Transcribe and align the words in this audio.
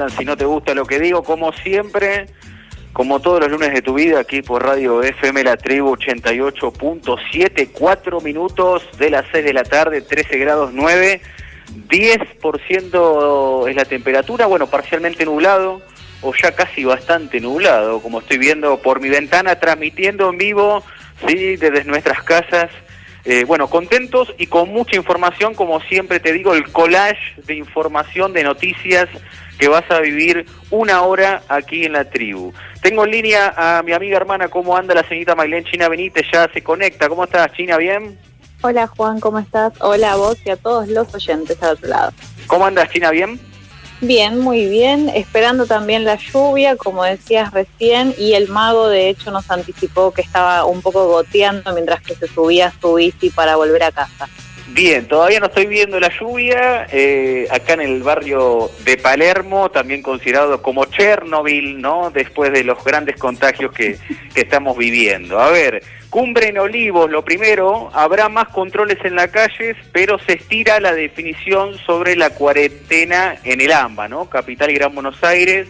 estimados 0.00 0.06
presentes? 0.06 0.06
¿Cómo 0.06 0.06
andan? 0.06 0.10
Si 0.10 0.24
no 0.24 0.36
te 0.36 0.44
gusta 0.44 0.74
lo 0.74 0.86
que 0.86 0.98
digo, 0.98 1.22
como 1.22 1.52
siempre, 1.52 2.26
como 2.92 3.20
todos 3.20 3.40
los 3.40 3.50
lunes 3.50 3.72
de 3.72 3.82
tu 3.82 3.94
vida, 3.94 4.20
aquí 4.20 4.42
por 4.42 4.64
Radio 4.64 5.02
FM 5.02 5.44
La 5.44 5.56
Tribu 5.56 5.96
88.7, 5.96 7.68
4 7.72 8.20
minutos 8.20 8.82
de 8.98 9.10
las 9.10 9.26
6 9.32 9.44
de 9.44 9.52
la 9.52 9.64
tarde, 9.64 10.02
13 10.02 10.38
grados 10.38 10.70
9, 10.72 11.20
10% 11.88 13.68
es 13.68 13.76
la 13.76 13.84
temperatura, 13.84 14.46
bueno, 14.46 14.66
parcialmente 14.66 15.24
nublado, 15.24 15.80
o 16.20 16.32
ya 16.34 16.52
casi 16.52 16.84
bastante 16.84 17.40
nublado, 17.40 18.00
como 18.00 18.20
estoy 18.20 18.38
viendo 18.38 18.80
por 18.80 19.00
mi 19.00 19.08
ventana, 19.08 19.58
transmitiendo 19.58 20.30
en 20.30 20.38
vivo, 20.38 20.84
sí, 21.26 21.56
desde 21.56 21.84
nuestras 21.84 22.22
casas 22.22 22.70
eh, 23.24 23.44
bueno, 23.44 23.68
contentos 23.68 24.34
y 24.38 24.46
con 24.46 24.70
mucha 24.70 24.96
información, 24.96 25.54
como 25.54 25.80
siempre 25.80 26.18
te 26.18 26.32
digo, 26.32 26.54
el 26.54 26.70
collage 26.72 27.40
de 27.46 27.54
información, 27.54 28.32
de 28.32 28.42
noticias 28.42 29.08
que 29.58 29.68
vas 29.68 29.88
a 29.90 30.00
vivir 30.00 30.44
una 30.70 31.02
hora 31.02 31.42
aquí 31.48 31.84
en 31.84 31.92
la 31.92 32.04
tribu. 32.10 32.52
Tengo 32.80 33.04
en 33.04 33.12
línea 33.12 33.54
a 33.56 33.82
mi 33.84 33.92
amiga 33.92 34.16
hermana, 34.16 34.48
¿cómo 34.48 34.76
anda 34.76 34.94
la 34.94 35.04
señorita 35.04 35.36
Mailén 35.36 35.64
China 35.64 35.88
Benítez? 35.88 36.26
Ya 36.32 36.50
se 36.52 36.62
conecta. 36.62 37.08
¿Cómo 37.08 37.24
estás, 37.24 37.52
China? 37.52 37.76
¿Bien? 37.76 38.18
Hola, 38.62 38.88
Juan, 38.88 39.20
¿cómo 39.20 39.38
estás? 39.38 39.72
Hola 39.80 40.12
a 40.12 40.16
vos 40.16 40.38
y 40.44 40.50
a 40.50 40.56
todos 40.56 40.88
los 40.88 41.14
oyentes 41.14 41.62
al 41.62 41.74
otro 41.74 41.88
lado. 41.88 42.12
¿Cómo 42.48 42.66
andas, 42.66 42.90
China? 42.90 43.10
¿Bien? 43.10 43.38
Bien, 44.04 44.40
muy 44.40 44.66
bien. 44.66 45.08
Esperando 45.10 45.64
también 45.64 46.04
la 46.04 46.16
lluvia, 46.16 46.76
como 46.76 47.04
decías 47.04 47.52
recién, 47.52 48.12
y 48.18 48.32
el 48.32 48.48
mago 48.48 48.88
de 48.88 49.08
hecho 49.08 49.30
nos 49.30 49.48
anticipó 49.48 50.10
que 50.10 50.22
estaba 50.22 50.64
un 50.64 50.82
poco 50.82 51.06
goteando 51.06 51.72
mientras 51.72 52.02
que 52.02 52.16
se 52.16 52.26
subía 52.26 52.74
su 52.80 52.94
bici 52.94 53.30
para 53.30 53.54
volver 53.54 53.84
a 53.84 53.92
casa. 53.92 54.28
Bien, 54.68 55.06
todavía 55.06 55.40
no 55.40 55.46
estoy 55.46 55.66
viendo 55.66 55.98
la 55.98 56.10
lluvia, 56.18 56.86
eh, 56.90 57.46
acá 57.50 57.74
en 57.74 57.80
el 57.80 58.02
barrio 58.02 58.70
de 58.84 58.96
Palermo, 58.96 59.70
también 59.70 60.02
considerado 60.02 60.62
como 60.62 60.84
Chernobyl, 60.84 61.80
¿no? 61.80 62.10
Después 62.10 62.52
de 62.52 62.62
los 62.62 62.82
grandes 62.82 63.16
contagios 63.16 63.72
que, 63.72 63.98
estamos 64.34 64.78
viviendo. 64.78 65.38
A 65.38 65.50
ver, 65.50 65.82
Cumbre 66.08 66.48
en 66.48 66.58
Olivos, 66.58 67.10
lo 67.10 67.24
primero, 67.24 67.90
habrá 67.92 68.28
más 68.28 68.48
controles 68.48 68.98
en 69.04 69.16
las 69.16 69.28
calles, 69.28 69.76
pero 69.92 70.18
se 70.18 70.34
estira 70.34 70.80
la 70.80 70.94
definición 70.94 71.76
sobre 71.78 72.16
la 72.16 72.30
cuarentena 72.30 73.36
en 73.44 73.60
el 73.60 73.72
AMBA, 73.72 74.08
¿no? 74.08 74.28
Capital 74.30 74.70
y 74.70 74.74
Gran 74.74 74.94
Buenos 74.94 75.22
Aires. 75.24 75.68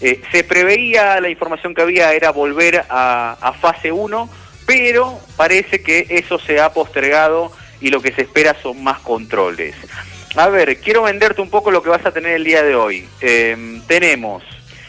Eh, 0.00 0.20
se 0.30 0.44
preveía, 0.44 1.20
la 1.20 1.28
información 1.28 1.74
que 1.74 1.82
había 1.82 2.12
era 2.12 2.30
volver 2.30 2.84
a, 2.88 3.36
a 3.40 3.52
fase 3.52 3.90
1, 3.90 4.28
pero 4.66 5.18
parece 5.36 5.82
que 5.82 6.06
eso 6.10 6.38
se 6.38 6.60
ha 6.60 6.72
postergado 6.72 7.52
y 7.84 7.90
lo 7.90 8.00
que 8.00 8.12
se 8.12 8.22
espera 8.22 8.56
son 8.62 8.82
más 8.82 9.00
controles. 9.00 9.74
A 10.36 10.48
ver, 10.48 10.78
quiero 10.78 11.02
venderte 11.02 11.42
un 11.42 11.50
poco 11.50 11.70
lo 11.70 11.82
que 11.82 11.90
vas 11.90 12.04
a 12.06 12.12
tener 12.12 12.32
el 12.32 12.42
día 12.42 12.62
de 12.62 12.74
hoy. 12.74 13.06
Eh, 13.20 13.78
tenemos 13.86 14.42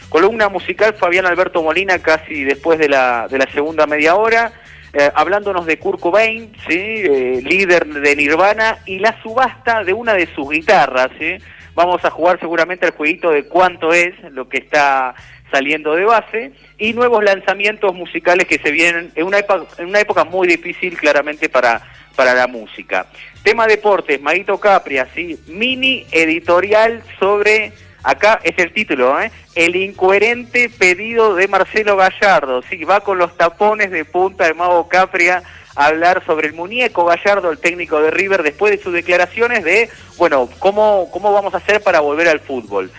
columna 0.08 0.48
musical 0.48 0.94
Fabián 0.94 1.26
Alberto 1.26 1.62
Molina 1.62 1.98
casi 1.98 2.42
después 2.44 2.78
de 2.78 2.88
la, 2.88 3.28
de 3.28 3.36
la 3.36 3.52
segunda 3.52 3.86
media 3.86 4.14
hora. 4.14 4.50
Eh, 4.94 5.10
hablándonos 5.14 5.66
de 5.66 5.78
Kurt 5.78 6.00
Cobain, 6.00 6.50
¿sí? 6.66 6.78
Eh, 6.78 7.42
líder 7.44 7.84
de 7.84 8.16
Nirvana, 8.16 8.78
y 8.86 8.98
la 8.98 9.20
subasta 9.22 9.84
de 9.84 9.92
una 9.92 10.14
de 10.14 10.26
sus 10.34 10.48
guitarras. 10.48 11.10
¿sí? 11.18 11.36
Vamos 11.74 12.02
a 12.02 12.10
jugar 12.10 12.40
seguramente 12.40 12.86
el 12.86 12.92
jueguito 12.92 13.30
de 13.30 13.46
cuánto 13.46 13.92
es 13.92 14.14
lo 14.32 14.48
que 14.48 14.56
está 14.56 15.14
saliendo 15.50 15.94
de 15.94 16.04
base, 16.04 16.52
y 16.78 16.92
nuevos 16.92 17.22
lanzamientos 17.22 17.94
musicales 17.94 18.46
que 18.46 18.58
se 18.58 18.70
vienen 18.70 19.12
en 19.14 19.26
una 19.26 19.38
época, 19.38 19.66
en 19.78 19.86
una 19.88 20.00
época 20.00 20.24
muy 20.24 20.46
difícil 20.48 20.96
claramente 20.96 21.48
para, 21.48 21.82
para 22.14 22.34
la 22.34 22.46
música. 22.46 23.06
Tema 23.42 23.66
deportes, 23.66 24.20
Maguito 24.20 24.58
Capria, 24.58 25.06
¿sí? 25.14 25.38
mini 25.46 26.04
editorial 26.10 27.02
sobre 27.18 27.72
Acá 28.06 28.38
es 28.44 28.56
el 28.58 28.72
título, 28.72 29.20
¿eh? 29.20 29.32
El 29.56 29.74
incoherente 29.74 30.70
pedido 30.70 31.34
de 31.34 31.48
Marcelo 31.48 31.96
Gallardo. 31.96 32.62
Sí, 32.62 32.84
va 32.84 33.00
con 33.00 33.18
los 33.18 33.36
tapones 33.36 33.90
de 33.90 34.04
punta 34.04 34.44
de 34.46 34.54
Mago 34.54 34.86
Capria 34.86 35.42
a 35.74 35.86
hablar 35.86 36.24
sobre 36.24 36.46
el 36.46 36.54
muñeco 36.54 37.04
Gallardo, 37.04 37.50
el 37.50 37.58
técnico 37.58 38.00
de 38.00 38.12
River, 38.12 38.44
después 38.44 38.70
de 38.70 38.80
sus 38.80 38.92
declaraciones 38.92 39.64
de, 39.64 39.90
bueno, 40.18 40.48
cómo, 40.60 41.10
cómo 41.10 41.32
vamos 41.32 41.52
a 41.54 41.56
hacer 41.56 41.82
para 41.82 41.98
volver 41.98 42.28
al 42.28 42.38
fútbol. 42.38 42.92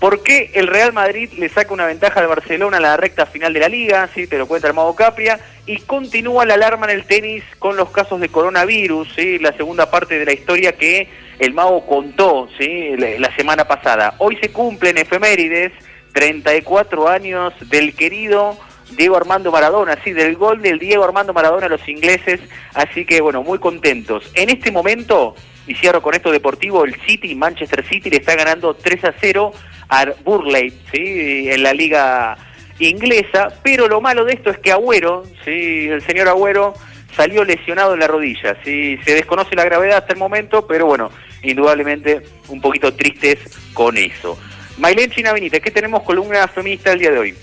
¿Por 0.00 0.22
qué 0.22 0.50
el 0.54 0.66
Real 0.66 0.92
Madrid 0.92 1.30
le 1.38 1.48
saca 1.48 1.72
una 1.72 1.86
ventaja 1.86 2.20
al 2.20 2.28
Barcelona 2.28 2.76
en 2.76 2.82
la 2.82 2.96
recta 2.96 3.24
final 3.24 3.52
de 3.54 3.60
la 3.60 3.68
liga? 3.68 4.08
Sí, 4.14 4.26
te 4.26 4.36
lo 4.36 4.46
cuenta 4.46 4.68
el 4.68 4.74
Mago 4.74 4.94
Capria. 4.94 5.40
Y 5.64 5.78
continúa 5.80 6.44
la 6.44 6.54
alarma 6.54 6.86
en 6.86 6.98
el 6.98 7.06
tenis 7.06 7.42
con 7.58 7.76
los 7.76 7.90
casos 7.90 8.20
de 8.20 8.28
coronavirus, 8.28 9.08
¿sí? 9.16 9.38
la 9.38 9.52
segunda 9.56 9.90
parte 9.90 10.18
de 10.18 10.26
la 10.26 10.32
historia 10.32 10.72
que 10.72 11.08
el 11.38 11.54
Mago 11.54 11.86
contó 11.86 12.48
¿sí? 12.58 12.96
la 12.96 13.34
semana 13.34 13.66
pasada. 13.66 14.14
Hoy 14.18 14.36
se 14.36 14.52
cumplen 14.52 14.98
efemérides, 14.98 15.72
34 16.12 17.08
años 17.08 17.52
del 17.68 17.94
querido 17.94 18.58
Diego 18.90 19.16
Armando 19.16 19.50
Maradona, 19.50 19.98
sí, 20.04 20.12
del 20.12 20.36
gol 20.36 20.62
del 20.62 20.78
Diego 20.78 21.04
Armando 21.04 21.32
Maradona 21.32 21.66
a 21.66 21.70
los 21.70 21.88
ingleses. 21.88 22.40
Así 22.74 23.04
que, 23.04 23.20
bueno, 23.20 23.42
muy 23.42 23.58
contentos. 23.58 24.30
En 24.34 24.50
este 24.50 24.70
momento, 24.70 25.34
y 25.66 25.74
cierro 25.74 26.00
con 26.02 26.14
esto 26.14 26.30
deportivo, 26.30 26.84
el 26.84 26.94
City, 27.06 27.34
Manchester 27.34 27.84
City, 27.86 28.10
le 28.10 28.18
está 28.18 28.36
ganando 28.36 28.74
3 28.74 29.04
a 29.04 29.14
0 29.20 29.52
a 29.88 30.06
Burley, 30.24 30.70
¿sí? 30.92 31.48
en 31.50 31.62
la 31.62 31.72
liga 31.72 32.36
inglesa, 32.78 33.48
pero 33.62 33.88
lo 33.88 34.00
malo 34.00 34.24
de 34.24 34.34
esto 34.34 34.50
es 34.50 34.58
que 34.58 34.72
Agüero, 34.72 35.24
¿sí? 35.44 35.88
el 35.88 36.02
señor 36.02 36.28
Agüero, 36.28 36.74
salió 37.14 37.44
lesionado 37.44 37.94
en 37.94 38.00
la 38.00 38.06
rodilla, 38.06 38.56
¿sí? 38.64 38.98
se 39.04 39.14
desconoce 39.14 39.56
la 39.56 39.64
gravedad 39.64 39.98
hasta 39.98 40.12
el 40.12 40.18
momento, 40.18 40.66
pero 40.66 40.86
bueno, 40.86 41.10
indudablemente 41.42 42.22
un 42.48 42.60
poquito 42.60 42.92
tristes 42.92 43.38
con 43.72 43.96
eso. 43.96 44.38
Mailén 44.78 45.10
China 45.10 45.32
¿qué 45.34 45.70
tenemos 45.70 46.02
columna 46.02 46.46
feminista 46.48 46.92
el 46.92 46.98
día 46.98 47.10
de 47.10 47.18
hoy? 47.18 47.34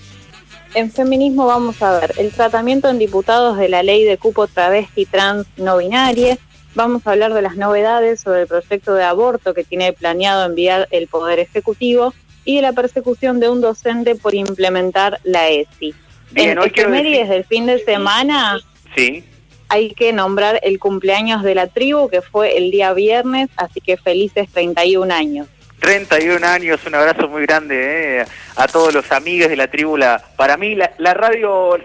En 0.74 0.90
feminismo 0.90 1.46
vamos 1.46 1.80
a 1.82 2.00
ver 2.00 2.14
el 2.18 2.32
tratamiento 2.32 2.88
en 2.88 2.98
diputados 2.98 3.56
de 3.58 3.68
la 3.68 3.82
ley 3.82 4.04
de 4.04 4.18
cupo 4.18 4.46
travesti 4.46 5.06
trans 5.06 5.46
no 5.56 5.78
binaria, 5.78 6.38
vamos 6.74 7.06
a 7.06 7.12
hablar 7.12 7.34
de 7.34 7.42
las 7.42 7.56
novedades 7.56 8.20
sobre 8.20 8.42
el 8.42 8.46
proyecto 8.46 8.94
de 8.94 9.04
aborto 9.04 9.54
que 9.54 9.64
tiene 9.64 9.92
planeado 9.92 10.44
enviar 10.44 10.88
el 10.90 11.08
Poder 11.08 11.38
Ejecutivo 11.38 12.12
y 12.44 12.56
de 12.56 12.62
la 12.62 12.72
persecución 12.72 13.40
de 13.40 13.48
un 13.48 13.60
docente 13.60 14.14
por 14.14 14.34
implementar 14.34 15.20
la 15.24 15.48
ESI. 15.48 15.94
en 16.34 16.58
desde 16.58 17.36
el 17.36 17.44
fin 17.44 17.66
de 17.66 17.78
semana 17.78 18.60
sí. 18.94 19.24
hay 19.68 19.94
que 19.94 20.12
nombrar 20.12 20.60
el 20.62 20.78
cumpleaños 20.78 21.42
de 21.42 21.54
la 21.54 21.66
tribu, 21.68 22.08
que 22.08 22.22
fue 22.22 22.56
el 22.56 22.70
día 22.70 22.92
viernes, 22.92 23.48
así 23.56 23.80
que 23.80 23.96
felices 23.96 24.48
31 24.52 25.12
años. 25.12 25.48
31 25.80 26.46
años, 26.46 26.80
un 26.86 26.94
abrazo 26.94 27.28
muy 27.28 27.42
grande 27.42 28.20
eh, 28.20 28.24
a 28.56 28.68
todos 28.68 28.94
los 28.94 29.12
amigos 29.12 29.50
de 29.50 29.56
la 29.56 29.68
tribu. 29.68 29.98
para 30.36 30.56
mí, 30.56 30.74
la, 30.74 30.92
la 30.98 31.12
radio, 31.12 31.78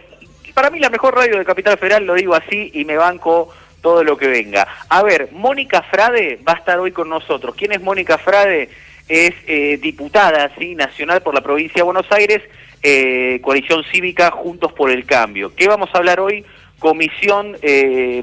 para 0.53 0.69
mí 0.69 0.79
la 0.79 0.89
mejor 0.89 1.15
radio 1.15 1.37
de 1.37 1.45
Capital 1.45 1.77
Federal, 1.77 2.05
lo 2.05 2.13
digo 2.13 2.33
así, 2.33 2.71
y 2.73 2.85
me 2.85 2.95
banco 2.95 3.49
todo 3.81 4.03
lo 4.03 4.17
que 4.17 4.27
venga. 4.27 4.67
A 4.89 5.03
ver, 5.03 5.29
Mónica 5.31 5.81
Frade 5.83 6.39
va 6.47 6.53
a 6.53 6.57
estar 6.57 6.79
hoy 6.79 6.91
con 6.91 7.09
nosotros. 7.09 7.55
¿Quién 7.55 7.71
es 7.71 7.81
Mónica 7.81 8.17
Frade? 8.17 8.69
Es 9.09 9.33
eh, 9.47 9.77
diputada 9.81 10.51
¿sí? 10.57 10.75
nacional 10.75 11.21
por 11.21 11.33
la 11.33 11.41
provincia 11.41 11.79
de 11.79 11.83
Buenos 11.83 12.09
Aires, 12.11 12.41
eh, 12.83 13.39
coalición 13.41 13.83
cívica 13.91 14.31
Juntos 14.31 14.71
por 14.71 14.91
el 14.91 15.05
Cambio. 15.05 15.53
¿Qué 15.55 15.67
vamos 15.67 15.89
a 15.91 15.97
hablar 15.97 16.19
hoy? 16.19 16.45
Comisión 16.77 17.57
eh, 17.61 18.21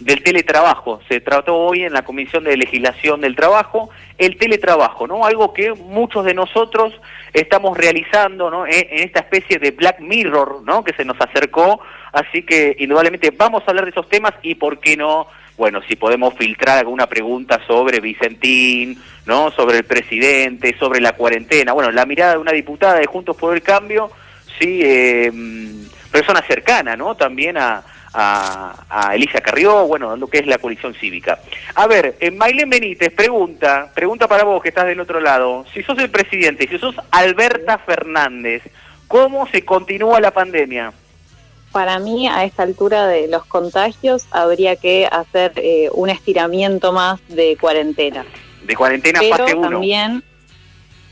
del 0.00 0.22
teletrabajo. 0.22 1.00
Se 1.08 1.20
trató 1.20 1.56
hoy 1.56 1.84
en 1.84 1.94
la 1.94 2.04
Comisión 2.04 2.44
de 2.44 2.56
Legislación 2.56 3.22
del 3.22 3.34
Trabajo 3.34 3.88
el 4.18 4.36
teletrabajo, 4.36 5.06
¿no? 5.06 5.24
Algo 5.24 5.54
que 5.54 5.72
muchos 5.72 6.24
de 6.24 6.34
nosotros 6.34 6.92
estamos 7.32 7.78
realizando, 7.78 8.50
¿no? 8.50 8.66
En, 8.66 8.86
en 8.90 9.04
esta 9.04 9.20
especie 9.20 9.58
de 9.58 9.70
Black 9.70 10.00
Mirror, 10.00 10.62
¿no? 10.64 10.84
Que 10.84 10.92
se 10.92 11.04
nos 11.04 11.18
acercó. 11.18 11.80
Así 12.12 12.42
que 12.42 12.76
indudablemente 12.78 13.30
vamos 13.30 13.62
a 13.66 13.70
hablar 13.70 13.86
de 13.86 13.92
esos 13.92 14.08
temas 14.08 14.34
y 14.42 14.54
por 14.56 14.80
qué 14.80 14.96
no 14.96 15.26
bueno, 15.56 15.80
si 15.86 15.96
podemos 15.96 16.34
filtrar 16.34 16.78
alguna 16.78 17.06
pregunta 17.06 17.60
sobre 17.66 18.00
Vicentín, 18.00 19.00
¿no? 19.26 19.50
Sobre 19.52 19.78
el 19.78 19.84
presidente, 19.84 20.76
sobre 20.78 21.00
la 21.00 21.12
cuarentena. 21.12 21.72
Bueno, 21.72 21.90
la 21.92 22.06
mirada 22.06 22.32
de 22.32 22.38
una 22.38 22.52
diputada 22.52 22.98
de 22.98 23.06
Juntos 23.06 23.36
por 23.36 23.54
el 23.54 23.62
Cambio, 23.62 24.10
sí, 24.58 24.80
eh, 24.82 25.32
persona 26.10 26.42
cercana, 26.42 26.96
¿no? 26.96 27.16
También 27.16 27.56
a, 27.56 27.82
a, 28.14 29.10
Elisa 29.14 29.40
Carrió, 29.40 29.86
bueno, 29.86 30.16
lo 30.16 30.26
que 30.28 30.38
es 30.38 30.46
la 30.46 30.58
coalición 30.58 30.94
cívica. 30.94 31.38
A 31.74 31.86
ver, 31.86 32.16
Mailén 32.32 32.70
Benítez 32.70 33.12
pregunta, 33.12 33.90
pregunta 33.94 34.28
para 34.28 34.44
vos 34.44 34.62
que 34.62 34.68
estás 34.68 34.86
del 34.86 35.00
otro 35.00 35.20
lado, 35.20 35.64
si 35.72 35.82
sos 35.82 35.98
el 35.98 36.10
presidente, 36.10 36.68
si 36.68 36.78
sos 36.78 36.94
Alberta 37.10 37.78
Fernández, 37.78 38.62
¿cómo 39.08 39.46
se 39.48 39.64
continúa 39.64 40.20
la 40.20 40.30
pandemia? 40.30 40.92
Para 41.74 41.98
mí 41.98 42.28
a 42.28 42.44
esta 42.44 42.62
altura 42.62 43.08
de 43.08 43.26
los 43.26 43.44
contagios 43.46 44.28
habría 44.30 44.76
que 44.76 45.08
hacer 45.10 45.52
eh, 45.56 45.90
un 45.92 46.08
estiramiento 46.08 46.92
más 46.92 47.18
de 47.26 47.58
cuarentena. 47.60 48.24
De 48.64 48.76
cuarentena 48.76 49.18
Pero 49.18 49.36
fase 49.38 49.56
1. 49.56 49.68
también, 49.68 50.22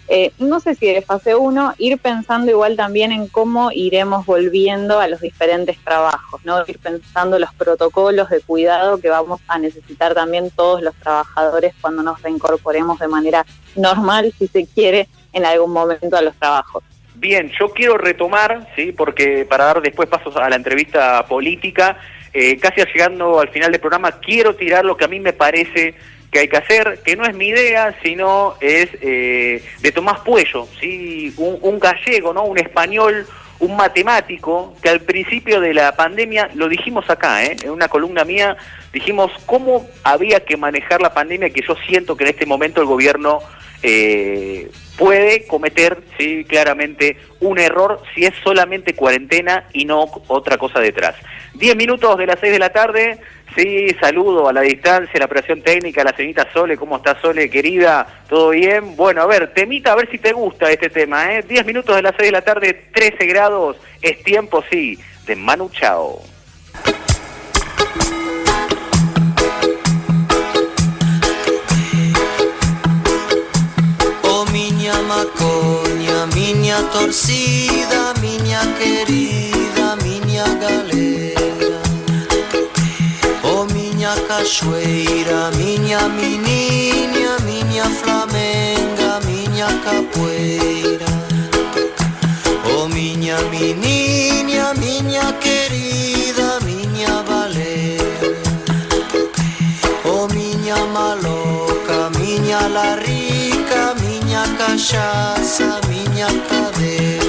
eh, 0.06 0.31
no 0.38 0.61
sé 0.61 0.76
si 0.76 0.87
de 0.87 1.03
fase 1.03 1.35
1, 1.35 1.75
ir 1.79 1.99
pensando 1.99 2.53
igual 2.53 2.76
también 2.76 3.11
en 3.11 3.26
cómo 3.26 3.73
iremos 3.73 4.25
volviendo 4.25 5.00
a 5.00 5.09
los 5.09 5.20
diferentes 5.20 5.79
trabajos, 5.82 6.41
¿no? 6.44 6.62
Ir 6.69 6.79
pensando 6.79 7.41
los 7.41 7.53
protocolos 7.55 8.31
de 8.31 8.41
cuidado 8.41 9.00
que 9.00 9.09
vamos 9.09 9.41
a 9.49 9.59
necesitar 9.59 10.14
también 10.14 10.50
todos 10.50 10.81
los 10.81 10.94
trabajadores 10.94 11.75
cuando 11.81 12.05
nos 12.05 12.23
reincorporemos 12.23 13.00
de 13.00 13.09
manera 13.09 13.44
normal, 13.75 14.32
si 14.38 14.47
se 14.47 14.64
quiere, 14.67 15.09
en 15.32 15.44
algún 15.44 15.73
momento 15.73 16.17
a 16.17 16.23
los 16.23 16.37
trabajos. 16.37 16.85
Bien, 17.23 17.53
yo 17.57 17.69
quiero 17.69 17.97
retomar, 17.99 18.67
sí, 18.75 18.91
porque 18.91 19.47
para 19.49 19.67
dar 19.67 19.81
después 19.81 20.09
pasos 20.09 20.35
a 20.37 20.51
la 20.51 20.57
entrevista 20.57 21.25
política, 21.29 21.97
eh, 22.33 22.59
casi 22.59 22.81
llegando 22.81 23.39
al 23.39 23.49
final 23.51 23.71
del 23.71 23.81
programa, 23.81 24.19
quiero 24.19 24.57
tirar 24.57 24.85
lo 24.85 24.97
que 24.97 25.05
a 25.05 25.09
mí 25.09 25.21
me 25.21 25.33
parece 25.33 25.95
que 26.33 26.41
hay 26.41 26.49
que 26.49 26.57
hacer, 26.57 26.99
que 27.05 27.15
no 27.15 27.25
es 27.25 27.33
mi 27.37 27.47
idea, 27.47 27.95
sino 28.03 28.57
es 28.61 28.89
eh, 29.03 29.63
de 29.83 29.93
Tomás 29.93 30.19
Puello, 30.23 30.67
¿sí? 30.81 31.33
Un, 31.37 31.79
gallego, 31.79 32.35
¿no? 32.35 32.43
un 32.43 32.59
español, 32.59 33.25
un 33.61 33.77
matemático, 33.77 34.75
que 34.83 34.89
al 34.89 35.03
principio 35.03 35.61
de 35.61 35.75
la 35.75 35.95
pandemia, 35.95 36.51
lo 36.55 36.69
dijimos 36.69 37.09
acá, 37.09 37.45
¿eh? 37.45 37.57
en 37.63 37.71
una 37.71 37.87
columna 37.87 38.25
mía, 38.25 38.57
dijimos 38.93 39.31
cómo 39.47 39.87
había 40.03 40.41
que 40.41 40.57
manejar 40.57 41.01
la 41.01 41.15
pandemia, 41.15 41.51
que 41.51 41.63
yo 41.63 41.77
siento 41.87 42.17
que 42.17 42.25
en 42.25 42.31
este 42.31 42.47
momento 42.47 42.81
el 42.81 42.89
gobierno 42.89 43.39
eh, 43.82 44.70
puede 44.96 45.46
cometer, 45.46 46.02
sí, 46.19 46.44
claramente, 46.44 47.17
un 47.40 47.58
error 47.58 48.00
si 48.14 48.25
es 48.25 48.34
solamente 48.44 48.94
cuarentena 48.94 49.69
y 49.73 49.84
no 49.84 50.08
otra 50.29 50.56
cosa 50.58 50.81
detrás. 50.81 51.17
Diez 51.55 51.76
minutos 51.76 52.17
de 52.19 52.26
las 52.26 52.38
seis 52.40 52.52
de 52.52 52.58
la 52.58 52.73
tarde, 52.73 53.19
sí, 53.56 53.88
saludo 54.00 54.49
a 54.49 54.52
la 54.52 54.61
distancia, 54.61 55.19
la 55.19 55.26
operación 55.26 55.62
técnica, 55.62 56.05
la 56.05 56.14
señorita 56.14 56.49
Sole, 56.52 56.76
¿cómo 56.76 56.96
está 56.96 57.20
Sole, 57.20 57.50
querida? 57.50 58.25
¿Todo 58.29 58.50
bien? 58.50 58.96
Bueno, 58.96 59.23
a 59.23 59.26
ver, 59.26 59.52
temita, 59.52 59.93
a 59.93 59.96
ver 59.96 60.11
si 60.11 60.19
te 60.19 60.32
gusta 60.32 60.70
este 60.70 60.88
tema, 60.88 61.35
¿eh? 61.35 61.44
Diez 61.49 61.67
minutos 61.67 61.96
de 61.96 62.02
las 62.02 62.14
seis 62.17 62.28
de 62.28 62.32
la 62.32 62.43
tarde, 62.43 62.88
13 62.94 63.26
grados, 63.26 63.76
es 64.00 64.23
tiempo, 64.23 64.62
sí, 64.70 64.99
de 65.26 65.37
Manu 65.37 65.69
Chao. 65.70 66.31
miña 74.93 75.03
macoña, 75.09 76.27
miña 76.35 76.79
torcida, 76.91 78.12
miña 78.21 78.61
querida, 78.79 79.97
miña 80.05 80.44
galera. 80.61 81.81
O 83.43 83.61
oh, 83.61 83.65
miña 83.67 84.15
cachoeira, 84.29 85.50
miña 85.56 86.09
meniña, 86.09 87.39
miña 87.47 87.85
flamenga, 88.00 89.21
miña 89.27 89.69
capoeira. 89.85 91.06
O 92.75 92.83
oh, 92.83 92.88
miña 92.88 93.37
meniña, 93.50 94.75
miña 94.75 95.38
querida, 95.41 96.59
miña 96.67 97.23
valera. 97.23 98.29
O 100.05 100.25
oh, 100.25 100.29
miña 100.29 100.77
maloca, 100.93 102.11
miña 102.19 102.69
la 102.69 102.97
cachaça, 104.73 105.81
miña 105.89 106.29
cadeira 106.49 107.23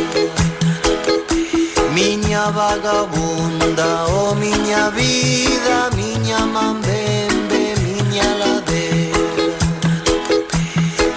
Miña 1.93 2.49
vagabunda, 2.51 4.05
oh 4.07 4.33
miña 4.35 4.89
vida, 4.91 5.89
miña 5.95 6.39
mambembe, 6.45 7.75
miña 7.83 8.27
ladeira 8.41 9.19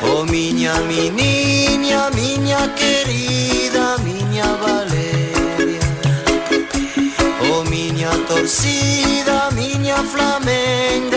Oh 0.03 0.25
miña, 0.25 0.75
mi 0.89 1.11
niña, 1.11 2.11
miña 2.11 2.75
querida, 2.75 3.97
miña 3.99 4.47
Valeria. 4.63 5.87
Oh 7.51 7.63
miña 7.65 8.11
torcida, 8.29 9.51
miña 9.53 9.97
flamenga 10.13 11.16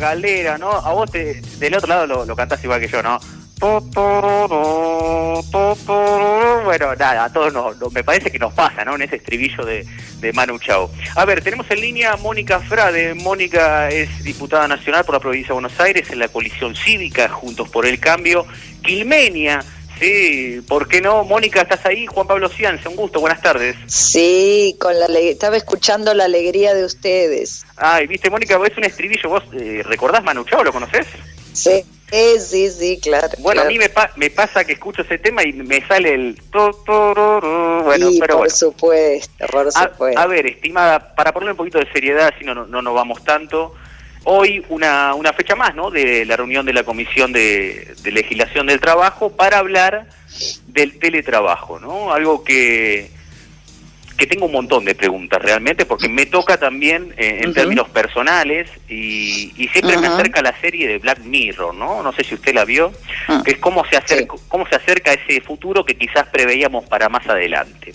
Galera, 0.00 0.58
¿no? 0.58 0.70
A 0.70 0.92
vos 0.92 1.10
te, 1.10 1.40
del 1.58 1.74
otro 1.74 1.88
lado 1.88 2.06
lo, 2.06 2.24
lo 2.24 2.34
igual 2.64 2.80
que 2.80 2.88
yo, 2.88 3.02
¿no? 3.02 3.20
Bueno, 6.64 6.94
nada, 6.98 7.24
a 7.24 7.32
todos 7.32 7.52
nos, 7.52 7.92
me 7.92 8.02
parece 8.02 8.30
que 8.30 8.38
nos 8.38 8.54
pasa, 8.54 8.86
¿no? 8.86 8.94
En 8.94 9.02
ese 9.02 9.16
estribillo 9.16 9.64
de, 9.66 9.86
de 10.18 10.32
Manu 10.32 10.58
Chao. 10.58 10.90
A 11.14 11.26
ver, 11.26 11.42
tenemos 11.42 11.70
en 11.70 11.82
línea 11.82 12.12
a 12.12 12.16
Mónica 12.16 12.60
Frade. 12.60 13.12
Mónica 13.14 13.90
es 13.90 14.24
diputada 14.24 14.66
nacional 14.66 15.04
por 15.04 15.16
la 15.16 15.20
provincia 15.20 15.48
de 15.48 15.60
Buenos 15.60 15.78
Aires 15.78 16.10
en 16.10 16.20
la 16.20 16.28
coalición 16.28 16.74
cívica 16.74 17.28
Juntos 17.28 17.68
por 17.68 17.84
el 17.84 18.00
Cambio. 18.00 18.46
Quilmenia, 18.82 19.62
sí, 20.00 20.60
¿por 20.66 20.88
qué 20.88 21.00
no? 21.00 21.22
Mónica, 21.24 21.62
¿estás 21.62 21.84
ahí? 21.86 22.06
Juan 22.06 22.26
Pablo 22.26 22.48
Cianza, 22.48 22.88
un 22.88 22.96
gusto, 22.96 23.20
buenas 23.20 23.40
tardes. 23.40 23.76
Sí, 23.86 24.76
con 24.80 24.98
la 24.98 25.06
estaba 25.06 25.56
escuchando 25.56 26.14
la 26.14 26.24
alegría 26.24 26.74
de 26.74 26.84
ustedes. 26.84 27.64
Ay, 27.76 28.06
viste, 28.06 28.30
Mónica, 28.30 28.58
es 28.66 28.76
un 28.76 28.84
estribillo, 28.84 29.28
¿vos 29.28 29.44
eh, 29.52 29.82
recordás 29.84 30.24
Manu 30.24 30.44
Chao? 30.44 30.64
¿Lo 30.64 30.72
conoces? 30.72 31.06
Sí. 31.52 31.84
Eh, 32.12 32.40
sí, 32.40 32.68
sí, 32.70 32.98
claro. 33.00 33.28
Bueno, 33.38 33.62
a 33.62 33.64
mí 33.66 33.78
me, 33.78 33.88
me, 34.16 34.30
pasa 34.30 34.64
que 34.64 34.72
escucho 34.72 35.02
ese 35.02 35.18
tema 35.18 35.44
y 35.44 35.52
me 35.52 35.86
sale 35.86 36.14
el... 36.14 36.42
Bueno, 36.52 38.10
pero 38.18 38.38
por 38.38 38.50
supuesto, 38.50 39.46
por 39.48 39.70
supuesto. 39.70 40.20
A, 40.20 40.26
ver, 40.26 40.46
estimada, 40.46 41.14
para 41.14 41.32
ponerle 41.32 41.52
un 41.52 41.58
poquito 41.58 41.78
de 41.78 41.90
seriedad, 41.92 42.34
si 42.36 42.44
no, 42.44 42.54
no, 42.54 42.66
no 42.66 42.82
nos 42.82 42.94
vamos 42.94 43.22
tanto, 43.22 43.74
hoy 44.24 44.64
una, 44.68 45.14
una 45.14 45.32
fecha 45.32 45.56
más, 45.56 45.74
¿no?, 45.74 45.90
de 45.90 46.24
la 46.24 46.36
reunión 46.36 46.66
de 46.66 46.72
la 46.72 46.84
Comisión 46.84 47.32
de, 47.32 47.94
de 48.02 48.12
Legislación 48.12 48.66
del 48.66 48.80
Trabajo 48.80 49.30
para 49.34 49.58
hablar 49.58 50.08
del 50.68 50.98
teletrabajo, 50.98 51.80
¿no? 51.80 52.12
Algo 52.12 52.44
que 52.44 53.10
que 54.20 54.26
tengo 54.26 54.44
un 54.44 54.52
montón 54.52 54.84
de 54.84 54.94
preguntas 54.94 55.40
realmente, 55.40 55.86
porque 55.86 56.06
me 56.06 56.26
toca 56.26 56.58
también 56.58 57.14
eh, 57.16 57.40
en 57.42 57.54
términos 57.54 57.88
personales 57.88 58.68
y, 58.86 59.50
siempre 59.72 59.96
me 59.96 60.08
acerca 60.08 60.42
la 60.42 60.54
serie 60.60 60.86
de 60.86 60.98
Black 60.98 61.20
Mirror, 61.20 61.74
¿no? 61.74 62.02
No 62.02 62.12
sé 62.12 62.22
si 62.24 62.34
usted 62.34 62.52
la 62.52 62.66
vio, 62.66 62.92
ah. 63.28 63.40
que 63.42 63.52
es 63.52 63.58
cómo 63.58 63.82
se, 63.86 63.96
acerca, 63.96 64.34
cómo 64.48 64.68
se 64.68 64.76
acerca 64.76 65.14
ese 65.14 65.40
futuro 65.40 65.86
que 65.86 65.96
quizás 65.96 66.26
preveíamos 66.26 66.84
para 66.84 67.08
más 67.08 67.26
adelante. 67.26 67.94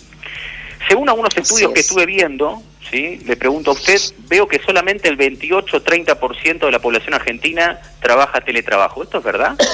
Según 0.88 1.08
algunos 1.08 1.36
estudios 1.36 1.72
que 1.72 1.80
estuve 1.80 2.06
viendo, 2.06 2.60
¿sí? 2.90 3.18
le 3.24 3.36
pregunto 3.36 3.70
a 3.70 3.74
usted, 3.74 4.00
veo 4.28 4.46
que 4.46 4.60
solamente 4.60 5.08
el 5.08 5.18
28-30% 5.18 6.66
de 6.66 6.70
la 6.70 6.78
población 6.78 7.14
argentina 7.14 7.80
trabaja 8.00 8.40
teletrabajo. 8.40 9.02
¿Esto 9.02 9.18
es 9.18 9.24
verdad? 9.24 9.56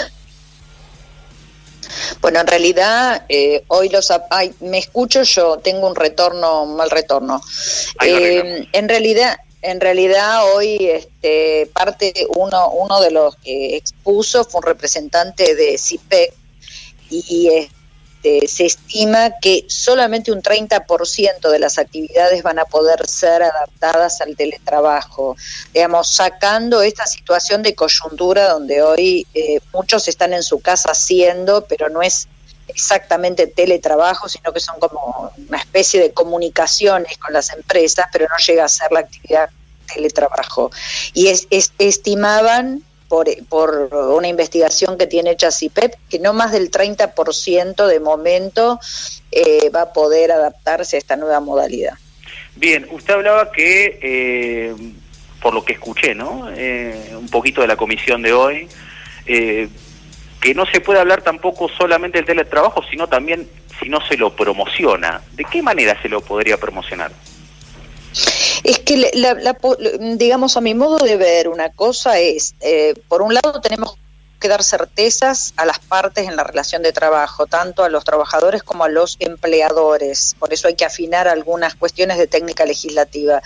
Bueno, 2.23 2.41
en 2.41 2.47
realidad, 2.47 3.27
eh, 3.29 3.65
hoy 3.69 3.89
los... 3.91 4.11
Ay, 4.31 4.55
me 4.61 4.79
escucho 4.79 5.25
yo, 5.25 5.59
tengo 5.59 5.87
un 5.87 5.95
retorno, 5.95 6.65
mal 6.65 6.91
retorno. 6.91 7.43
Eh, 8.03 8.67
en 8.73 8.89
realidad... 8.89 9.37
En 9.65 9.81
realidad 9.81 10.43
hoy 10.55 10.77
este, 10.81 11.71
parte 11.73 12.13
uno, 12.37 12.71
uno 12.71 13.01
de 13.01 13.13
los 13.13 13.37
que 13.37 13.77
expuso 13.77 14.45
fue 14.45 14.59
un 14.59 14.67
representante 14.67 15.55
de 15.55 15.79
CIPEC 15.79 16.35
y 17.11 17.69
este, 18.23 18.47
se 18.47 18.67
estima 18.67 19.33
que 19.41 19.65
solamente 19.69 20.31
un 20.31 20.43
30% 20.43 21.51
de 21.51 21.59
las 21.59 21.79
actividades 21.79 22.43
van 22.45 22.61
a 22.61 22.65
poder 22.65 23.07
ser 23.09 23.43
adaptadas 23.43 24.21
al 24.21 24.37
teletrabajo, 24.37 25.37
digamos, 25.75 26.09
sacando 26.15 26.83
esta 26.83 27.05
situación 27.07 27.63
de 27.63 27.75
coyuntura 27.75 28.49
donde 28.49 28.81
hoy 28.81 29.27
eh, 29.35 29.59
muchos 29.73 30.07
están 30.07 30.35
en 30.35 30.45
su 30.45 30.61
casa 30.61 30.93
haciendo, 30.93 31.67
pero 31.67 31.89
no 31.89 32.01
es 32.01 32.29
exactamente 32.69 33.49
teletrabajo, 33.49 34.29
sino 34.29 34.53
que 34.53 34.61
son 34.61 34.79
como 34.79 35.33
una 35.49 35.59
especie 35.59 36.01
de 36.01 36.13
comunicaciones 36.13 37.19
con 37.19 37.33
las 37.33 37.53
empresas, 37.53 38.07
pero 38.13 38.27
no 38.29 38.37
llega 38.37 38.65
a 38.65 38.69
ser 38.69 38.93
la 38.93 39.01
actividad 39.01 39.51
teletrabajo. 39.93 40.71
Y 41.13 41.27
es, 41.27 41.49
estimaban 41.51 42.85
por, 43.49 43.91
una 43.93 44.29
investigación 44.29 44.97
que 44.97 45.07
tiene 45.07 45.33
hecha 45.33 45.51
CIPEP, 45.51 45.95
que 46.09 46.19
no 46.19 46.33
más 46.33 46.53
del 46.53 46.71
30% 46.71 47.87
de 47.87 48.01
momento 48.01 48.81
eh, 49.31 49.69
va 49.69 49.83
a 49.83 49.93
poder 49.93 50.33
adaptarse 50.33 50.97
a 50.97 50.99
esta 50.99 51.17
nueva 51.17 51.41
modalidad. 51.41 51.93
Bien, 52.57 52.87
usted 52.91 53.15
hablaba 53.15 53.53
que, 53.53 53.99
eh, 54.01 54.75
por 55.43 55.53
lo 55.53 55.63
que 55.65 55.75
escuché, 55.75 56.15
¿no? 56.15 56.49
Eh, 56.57 57.13
un 57.13 57.29
poquito 57.29 57.61
de 57.61 57.67
la 57.67 57.77
comisión 57.77 58.23
de 58.23 58.33
hoy, 58.33 58.69
que 59.27 60.55
no 60.55 60.67
se 60.67 60.81
puede 60.81 60.99
hablar 60.99 61.23
tampoco 61.23 61.69
solamente 61.69 62.19
del 62.19 62.27
teletrabajo, 62.27 62.83
sino 62.91 63.09
también 63.09 63.49
si 63.81 63.89
no 63.89 64.01
se 64.07 64.17
lo 64.17 64.35
promociona. 64.35 65.21
¿De 65.33 65.45
qué 65.45 65.63
manera 65.63 66.01
se 66.03 66.09
lo 66.09 66.21
podría 66.21 66.57
promocionar? 66.57 67.13
Es 68.65 68.79
que, 68.79 69.11
digamos, 70.17 70.57
a 70.57 70.61
mi 70.61 70.75
modo 70.75 70.99
de 70.99 71.17
ver, 71.17 71.49
una 71.49 71.71
cosa 71.71 72.19
es, 72.21 72.55
eh, 72.61 72.95
por 73.09 73.23
un 73.23 73.35
lado 73.35 73.61
tenemos 73.61 73.97
que 74.43 74.49
dar 74.49 74.63
certezas 74.63 75.55
a 75.57 75.65
las 75.65 75.79
partes 75.79 76.29
en 76.29 76.37
la 76.37 76.45
relación 76.45 76.83
de 76.83 76.93
trabajo, 76.93 77.47
tanto 77.47 77.85
a 77.85 77.89
los 77.89 78.05
trabajadores 78.05 78.63
como 78.63 78.85
a 78.85 78.91
los 78.91 79.17
empleadores. 79.21 80.37
Por 80.39 80.53
eso 80.53 80.69
hay 80.69 80.75
que 80.75 80.85
afinar 80.85 81.29
algunas 81.29 81.75
cuestiones 81.75 82.19
de 82.19 82.27
técnica 82.27 82.67
legislativa. 82.67 83.41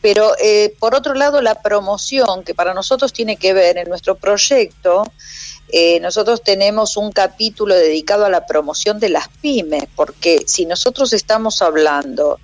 Pero, 0.00 0.32
eh, 0.42 0.74
por 0.80 0.96
otro 0.96 1.14
lado, 1.14 1.40
la 1.40 1.62
promoción, 1.62 2.42
que 2.42 2.54
para 2.54 2.74
nosotros 2.74 3.12
tiene 3.12 3.36
que 3.36 3.52
ver 3.52 3.78
en 3.78 3.88
nuestro 3.88 4.16
proyecto, 4.16 5.04
eh, 5.70 6.00
nosotros 6.00 6.42
tenemos 6.42 6.96
un 6.96 7.12
capítulo 7.12 7.74
dedicado 7.74 8.24
a 8.24 8.30
la 8.30 8.46
promoción 8.46 8.98
de 9.00 9.10
las 9.10 9.28
pymes, 9.28 9.84
porque 9.94 10.40
si 10.46 10.64
nosotros 10.64 11.12
estamos 11.12 11.60
hablando 11.60 12.40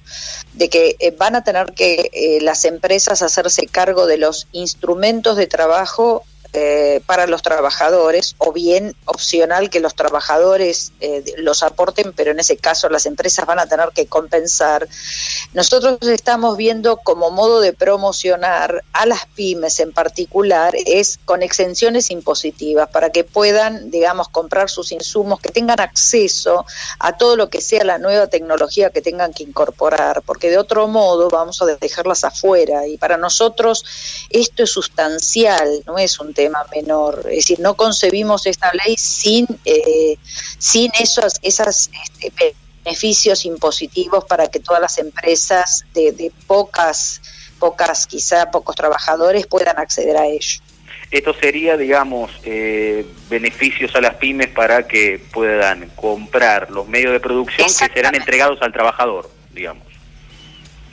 de 0.52 0.68
que 0.68 0.96
eh, 0.99 1.11
van 1.11 1.34
a 1.34 1.42
tener 1.42 1.73
que 1.73 2.11
eh, 2.12 2.38
las 2.42 2.66
empresas 2.66 3.23
hacerse 3.23 3.66
cargo 3.66 4.06
de 4.06 4.18
los 4.18 4.46
instrumentos 4.52 5.37
de 5.37 5.46
trabajo 5.46 6.23
eh, 6.56 7.00
para 7.04 7.26
los 7.26 7.42
trabajadores 7.42 8.37
o 8.38 8.52
bien 8.52 8.94
opcional 9.06 9.70
que 9.70 9.80
los 9.80 9.96
trabajadores 9.96 10.92
eh, 11.00 11.25
los 11.38 11.64
aporten, 11.64 12.12
pero 12.12 12.30
en 12.30 12.38
ese 12.38 12.56
caso 12.56 12.88
las 12.88 13.06
empresas 13.06 13.44
van 13.44 13.58
a 13.58 13.66
tener 13.66 13.88
que 13.92 14.06
compensar. 14.06 14.87
Nosotros 15.52 15.99
estamos 16.02 16.56
viendo 16.56 16.99
como 16.99 17.32
modo 17.32 17.61
de 17.61 17.73
promocionar 17.73 18.84
a 18.92 19.04
las 19.04 19.26
pymes 19.34 19.80
en 19.80 19.92
particular 19.92 20.76
es 20.87 21.18
con 21.25 21.42
exenciones 21.42 22.12
impositivas 22.12 22.88
para 22.88 23.11
que 23.11 23.25
puedan, 23.25 23.90
digamos, 23.90 24.28
comprar 24.28 24.70
sus 24.70 24.92
insumos, 24.92 25.40
que 25.40 25.50
tengan 25.50 25.80
acceso 25.80 26.64
a 27.00 27.16
todo 27.16 27.34
lo 27.34 27.50
que 27.50 27.62
sea 27.62 27.82
la 27.82 27.99
nueva 27.99 28.28
tecnología 28.28 28.90
que 28.90 29.02
tengan 29.02 29.32
que 29.32 29.42
incorporar, 29.42 30.23
porque 30.23 30.50
de 30.50 30.58
otro 30.58 30.87
modo 30.87 31.28
vamos 31.30 31.61
a 31.62 31.66
dejarlas 31.66 32.23
afuera 32.23 32.87
y 32.87 32.96
para 32.96 33.16
nosotros 33.16 33.84
esto 34.30 34.62
es 34.62 34.70
sustancial, 34.70 35.82
no 35.84 35.99
es 35.99 36.20
un 36.20 36.32
tema 36.32 36.43
menor. 36.70 37.26
Es 37.30 37.36
decir, 37.36 37.60
no 37.60 37.74
concebimos 37.74 38.46
esta 38.46 38.70
ley 38.84 38.96
sin, 38.96 39.46
eh, 39.64 40.16
sin 40.58 40.90
esos 40.98 41.34
esas, 41.42 41.90
este, 42.20 42.54
beneficios 42.84 43.44
impositivos 43.44 44.24
para 44.24 44.48
que 44.48 44.60
todas 44.60 44.80
las 44.80 44.98
empresas 44.98 45.84
de, 45.94 46.30
pocas, 46.46 47.20
pocas, 47.58 48.06
quizá 48.06 48.50
pocos 48.50 48.76
trabajadores 48.76 49.46
puedan 49.46 49.78
acceder 49.78 50.16
a 50.16 50.26
ello. 50.26 50.60
Esto 51.10 51.34
sería, 51.34 51.76
digamos, 51.76 52.30
eh, 52.44 53.06
beneficios 53.28 53.94
a 53.94 54.00
las 54.00 54.14
pymes 54.16 54.48
para 54.48 54.86
que 54.86 55.20
puedan 55.32 55.88
comprar 55.90 56.70
los 56.70 56.88
medios 56.88 57.12
de 57.12 57.20
producción 57.20 57.68
que 57.68 57.94
serán 57.94 58.14
entregados 58.14 58.60
al 58.62 58.72
trabajador, 58.72 59.30
digamos. 59.52 59.84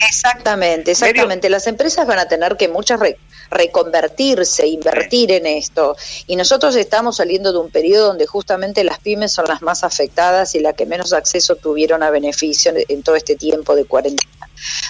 Exactamente, 0.08 0.92
exactamente. 0.92 1.48
Las 1.48 1.66
empresas 1.66 2.06
van 2.06 2.18
a 2.18 2.26
tener 2.26 2.56
que 2.56 2.68
muchas 2.68 3.00
reconvertirse, 3.52 4.66
invertir 4.66 5.32
en 5.32 5.46
esto. 5.46 5.96
Y 6.26 6.36
nosotros 6.36 6.74
estamos 6.76 7.16
saliendo 7.16 7.52
de 7.52 7.58
un 7.58 7.70
periodo 7.70 8.08
donde 8.08 8.26
justamente 8.26 8.84
las 8.84 8.98
pymes 8.98 9.32
son 9.32 9.46
las 9.46 9.62
más 9.62 9.84
afectadas 9.84 10.54
y 10.54 10.60
las 10.60 10.74
que 10.74 10.86
menos 10.86 11.12
acceso 11.12 11.56
tuvieron 11.56 12.02
a 12.02 12.10
beneficio 12.10 12.72
en 12.76 13.02
todo 13.02 13.16
este 13.16 13.36
tiempo 13.36 13.74
de 13.74 13.84
cuarentena. 13.84 14.28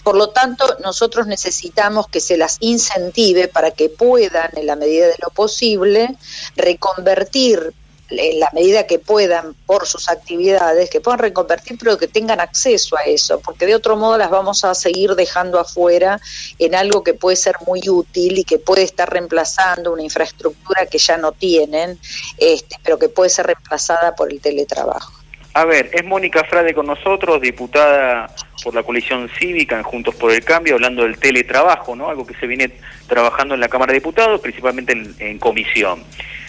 Por 0.04 0.16
lo 0.16 0.30
tanto, 0.30 0.76
nosotros 0.82 1.26
necesitamos 1.26 2.08
que 2.08 2.20
se 2.20 2.36
las 2.36 2.56
incentive 2.60 3.48
para 3.48 3.70
que 3.70 3.88
puedan, 3.88 4.50
en 4.56 4.66
la 4.66 4.76
medida 4.76 5.06
de 5.06 5.16
lo 5.22 5.30
posible, 5.30 6.16
reconvertir 6.56 7.72
en 8.18 8.40
la 8.40 8.48
medida 8.52 8.86
que 8.86 8.98
puedan 8.98 9.54
por 9.66 9.86
sus 9.86 10.08
actividades, 10.08 10.90
que 10.90 11.00
puedan 11.00 11.18
reconvertir, 11.18 11.78
pero 11.78 11.98
que 11.98 12.08
tengan 12.08 12.40
acceso 12.40 12.96
a 12.96 13.02
eso, 13.02 13.40
porque 13.40 13.66
de 13.66 13.74
otro 13.74 13.96
modo 13.96 14.18
las 14.18 14.30
vamos 14.30 14.64
a 14.64 14.74
seguir 14.74 15.14
dejando 15.14 15.58
afuera 15.58 16.20
en 16.58 16.74
algo 16.74 17.02
que 17.02 17.14
puede 17.14 17.36
ser 17.36 17.56
muy 17.66 17.80
útil 17.88 18.38
y 18.38 18.44
que 18.44 18.58
puede 18.58 18.82
estar 18.82 19.10
reemplazando 19.10 19.92
una 19.92 20.02
infraestructura 20.02 20.86
que 20.86 20.98
ya 20.98 21.16
no 21.16 21.32
tienen, 21.32 21.98
este, 22.38 22.76
pero 22.82 22.98
que 22.98 23.08
puede 23.08 23.30
ser 23.30 23.46
reemplazada 23.46 24.14
por 24.14 24.32
el 24.32 24.40
teletrabajo. 24.40 25.12
A 25.54 25.66
ver, 25.66 25.90
es 25.92 26.02
Mónica 26.04 26.44
Frade 26.44 26.72
con 26.72 26.86
nosotros, 26.86 27.40
diputada 27.40 28.34
por 28.64 28.74
la 28.74 28.82
coalición 28.82 29.28
cívica 29.38 29.76
en 29.76 29.82
Juntos 29.82 30.14
por 30.14 30.32
el 30.32 30.42
Cambio, 30.42 30.74
hablando 30.74 31.02
del 31.02 31.18
teletrabajo, 31.18 31.94
¿no? 31.94 32.08
Algo 32.08 32.26
que 32.26 32.34
se 32.34 32.46
viene 32.46 32.70
trabajando 33.06 33.54
en 33.54 33.60
la 33.60 33.68
Cámara 33.68 33.92
de 33.92 33.98
Diputados, 33.98 34.40
principalmente 34.40 34.94
en 35.18 35.38
comisión. 35.38 36.04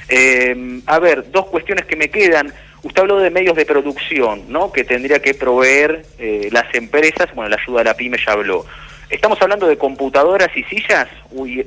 Eh, 0.08 0.82
a 0.86 1.00
ver, 1.00 1.32
dos 1.32 1.48
cuestiones 1.48 1.86
que 1.86 1.96
me 1.96 2.10
quedan. 2.10 2.54
Usted 2.84 3.02
habló 3.02 3.20
de 3.20 3.30
medios 3.30 3.56
de 3.56 3.66
producción, 3.66 4.46
¿no? 4.50 4.72
Que 4.72 4.84
tendría 4.84 5.22
que 5.22 5.34
proveer 5.34 6.06
eh, 6.20 6.50
las 6.52 6.74
empresas. 6.76 7.34
Bueno, 7.34 7.50
la 7.50 7.62
ayuda 7.62 7.80
de 7.80 7.86
la 7.86 7.94
pyme 7.96 8.18
ya 8.26 8.34
habló. 8.34 8.66
¿Estamos 9.10 9.42
hablando 9.42 9.68
de 9.68 9.78
computadoras 9.78 10.50
y 10.56 10.64
sillas 10.64 11.08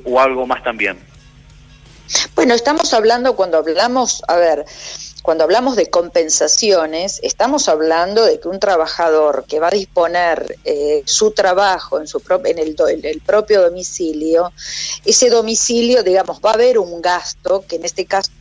o 0.03 0.19
algo 0.19 0.45
más 0.45 0.63
también? 0.63 0.97
Bueno, 2.35 2.53
estamos 2.53 2.93
hablando 2.93 3.35
cuando 3.35 3.57
hablamos, 3.57 4.23
a 4.27 4.37
ver, 4.37 4.65
cuando 5.21 5.43
hablamos 5.43 5.75
de 5.75 5.89
compensaciones, 5.89 7.19
estamos 7.23 7.69
hablando 7.69 8.23
de 8.23 8.39
que 8.39 8.47
un 8.47 8.59
trabajador 8.59 9.45
que 9.47 9.59
va 9.59 9.67
a 9.67 9.71
disponer 9.71 10.57
eh, 10.63 11.03
su 11.05 11.31
trabajo 11.31 11.99
en, 11.99 12.07
su 12.07 12.21
en 12.45 12.59
el, 12.59 12.75
en, 12.89 13.05
el, 13.05 13.21
propio 13.21 13.61
domicilio, 13.61 14.51
ese 15.05 15.29
domicilio, 15.29 16.03
digamos, 16.03 16.39
va 16.39 16.51
a 16.51 16.53
haber 16.53 16.79
un 16.79 17.01
gasto 17.01 17.65
que 17.67 17.77
en 17.77 17.85
este 17.85 18.05
caso 18.05 18.31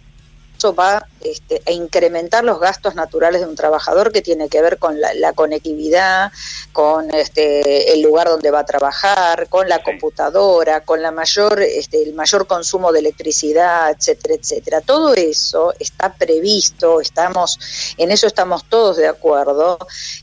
va 0.65 1.07
este, 1.23 1.63
a 1.67 1.73
incrementar 1.73 2.45
los 2.45 2.61
gastos 2.61 2.95
naturales 2.95 3.41
de 3.41 3.47
un 3.47 3.57
trabajador 3.57 4.13
que 4.13 4.23
tiene 4.23 4.49
que 4.49 4.61
ver 4.63 4.79
con 4.79 5.01
la, 5.01 5.33
conectividad, 5.33 6.33
con 6.73 7.13
este, 7.15 7.93
el 7.93 8.03
lugar 8.03 8.29
donde 8.29 8.51
va 8.51 8.61
a 8.61 8.67
trabajar, 8.67 9.49
con 9.49 9.69
la 9.69 9.83
computadora, 9.83 10.81
con 10.83 11.03
la 11.03 11.11
mayor, 11.11 11.63
este, 11.63 12.03
el 12.03 12.15
mayor 12.15 12.47
consumo 12.47 12.93
de 12.93 13.01
electricidad, 13.01 13.91
etcétera, 13.91 14.35
etcétera. 14.35 14.81
Todo 14.81 15.15
eso 15.15 15.75
está 15.79 16.15
previsto, 16.15 17.01
estamos, 17.01 17.59
en 17.97 18.11
eso 18.11 18.27
estamos 18.27 18.65
todos 18.69 18.97
de 18.97 19.09
acuerdo, 19.09 19.79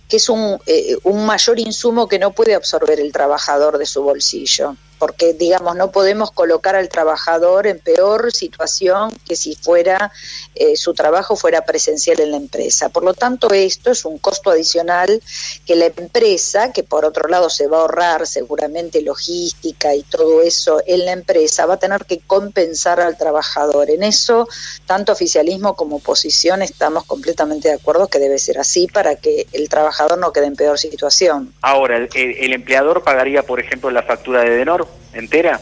que 0.07 0.17
es 0.17 0.29
un, 0.29 0.59
eh, 0.65 0.97
un 1.03 1.25
mayor 1.25 1.59
insumo 1.59 2.07
que 2.07 2.19
no 2.19 2.31
puede 2.31 2.55
absorber 2.55 2.99
el 2.99 3.11
trabajador 3.11 3.77
de 3.77 3.85
su 3.85 4.01
bolsillo 4.03 4.75
porque 5.03 5.33
digamos 5.33 5.75
no 5.75 5.91
podemos 5.91 6.31
colocar 6.31 6.77
al 6.77 6.87
trabajador 6.87 7.67
en 7.67 7.77
peor 7.77 8.31
situación 8.31 9.11
que 9.27 9.35
si 9.35 9.53
fuera 9.53 10.13
eh, 10.55 10.77
su 10.77 10.93
trabajo 10.93 11.35
fuera 11.35 11.65
presencial 11.65 12.21
en 12.21 12.31
la 12.31 12.37
empresa. 12.37 12.87
Por 12.87 13.03
lo 13.03 13.13
tanto, 13.13 13.49
esto 13.51 13.91
es 13.91 14.05
un 14.05 14.17
costo 14.17 14.49
adicional 14.49 15.21
que 15.65 15.75
la 15.75 15.87
empresa, 15.87 16.71
que 16.71 16.83
por 16.83 17.03
otro 17.03 17.27
lado 17.27 17.49
se 17.49 17.67
va 17.67 17.79
a 17.79 17.81
ahorrar 17.81 18.25
seguramente 18.27 19.01
logística 19.01 19.93
y 19.93 20.03
todo 20.03 20.41
eso 20.41 20.81
en 20.85 21.03
la 21.03 21.11
empresa, 21.11 21.65
va 21.65 21.73
a 21.73 21.79
tener 21.79 22.05
que 22.05 22.19
compensar 22.19 23.01
al 23.01 23.17
trabajador. 23.17 23.89
En 23.89 24.03
eso, 24.03 24.47
tanto 24.85 25.11
oficialismo 25.11 25.75
como 25.75 25.97
oposición 25.97 26.61
estamos 26.61 27.03
completamente 27.03 27.67
de 27.67 27.73
acuerdo 27.73 28.07
que 28.07 28.19
debe 28.19 28.39
ser 28.39 28.57
así 28.57 28.87
para 28.87 29.17
que 29.17 29.47
el 29.51 29.67
trabajador 29.67 30.17
no 30.17 30.31
quede 30.31 30.45
en 30.45 30.55
peor 30.55 30.79
situación. 30.79 31.53
Ahora, 31.61 31.97
¿el, 31.97 32.09
el 32.13 32.53
empleador 32.53 33.03
pagaría, 33.03 33.43
por 33.43 33.59
ejemplo, 33.59 33.91
la 33.91 34.03
factura 34.03 34.43
de 34.43 34.51
Denor? 34.51 34.92
Entera? 35.13 35.59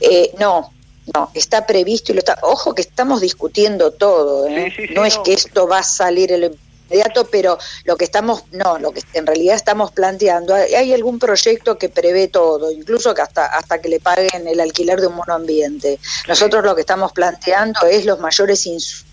Eh, 0.00 0.32
no, 0.38 0.72
no, 1.14 1.30
está 1.34 1.66
previsto 1.66 2.12
y 2.12 2.14
lo 2.14 2.20
está. 2.20 2.38
Ojo 2.42 2.74
que 2.74 2.82
estamos 2.82 3.20
discutiendo 3.20 3.92
todo, 3.92 4.46
¿eh? 4.46 4.72
no 4.94 5.04
es 5.04 5.18
que 5.18 5.32
esto 5.32 5.66
va 5.66 5.78
a 5.78 5.82
salir 5.82 6.32
el 6.32 6.56
inmediato, 6.90 7.26
pero 7.26 7.58
lo 7.84 7.96
que 7.96 8.04
estamos, 8.04 8.44
no, 8.52 8.78
lo 8.78 8.92
que 8.92 9.02
en 9.14 9.26
realidad 9.26 9.56
estamos 9.56 9.92
planteando, 9.92 10.54
hay 10.54 10.92
algún 10.92 11.18
proyecto 11.18 11.78
que 11.78 11.88
prevé 11.88 12.28
todo, 12.28 12.70
incluso 12.70 13.14
que 13.14 13.22
hasta, 13.22 13.46
hasta 13.46 13.80
que 13.80 13.88
le 13.88 14.00
paguen 14.00 14.46
el 14.46 14.60
alquiler 14.60 15.00
de 15.00 15.06
un 15.06 15.16
monoambiente. 15.16 15.98
Nosotros 16.26 16.64
lo 16.64 16.74
que 16.74 16.82
estamos 16.82 17.12
planteando 17.12 17.86
es 17.86 18.04
los 18.04 18.20
mayores 18.20 18.66
insumos 18.66 19.07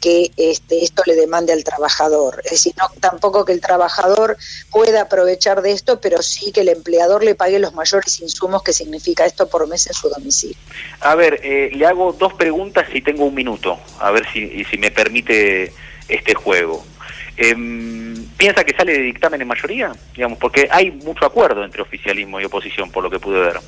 que 0.00 0.30
este, 0.36 0.82
esto 0.84 1.02
le 1.06 1.14
demande 1.14 1.52
al 1.52 1.64
trabajador. 1.64 2.40
Es 2.44 2.52
decir, 2.52 2.74
no 2.78 2.90
tampoco 3.00 3.44
que 3.44 3.52
el 3.52 3.60
trabajador 3.60 4.36
pueda 4.70 5.02
aprovechar 5.02 5.62
de 5.62 5.72
esto, 5.72 6.00
pero 6.00 6.22
sí 6.22 6.52
que 6.52 6.60
el 6.60 6.68
empleador 6.68 7.22
le 7.22 7.34
pague 7.34 7.58
los 7.58 7.74
mayores 7.74 8.20
insumos 8.20 8.62
que 8.62 8.72
significa 8.72 9.24
esto 9.24 9.48
por 9.48 9.68
mes 9.68 9.86
en 9.86 9.94
su 9.94 10.08
domicilio. 10.08 10.56
A 11.00 11.14
ver, 11.14 11.40
eh, 11.42 11.70
le 11.74 11.86
hago 11.86 12.12
dos 12.12 12.34
preguntas 12.34 12.86
y 12.92 13.02
tengo 13.02 13.24
un 13.24 13.34
minuto, 13.34 13.78
a 14.00 14.10
ver 14.10 14.26
si, 14.32 14.64
si 14.64 14.78
me 14.78 14.90
permite 14.90 15.72
este 16.08 16.34
juego. 16.34 16.84
Em, 17.36 18.26
¿Piensa 18.36 18.64
que 18.64 18.76
sale 18.76 18.92
de 18.92 18.98
dictamen 19.00 19.40
en 19.40 19.48
mayoría? 19.48 19.92
Digamos, 20.14 20.38
porque 20.38 20.68
hay 20.70 20.90
mucho 20.90 21.24
acuerdo 21.24 21.64
entre 21.64 21.82
oficialismo 21.82 22.40
y 22.40 22.44
oposición, 22.44 22.90
por 22.90 23.04
lo 23.04 23.10
que 23.10 23.18
pude 23.18 23.40
ver. 23.40 23.60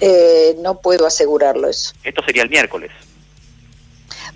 Eh, 0.00 0.56
no 0.58 0.80
puedo 0.80 1.06
asegurarlo 1.06 1.68
eso. 1.68 1.92
Esto 2.02 2.22
sería 2.24 2.42
el 2.42 2.50
miércoles. 2.50 2.90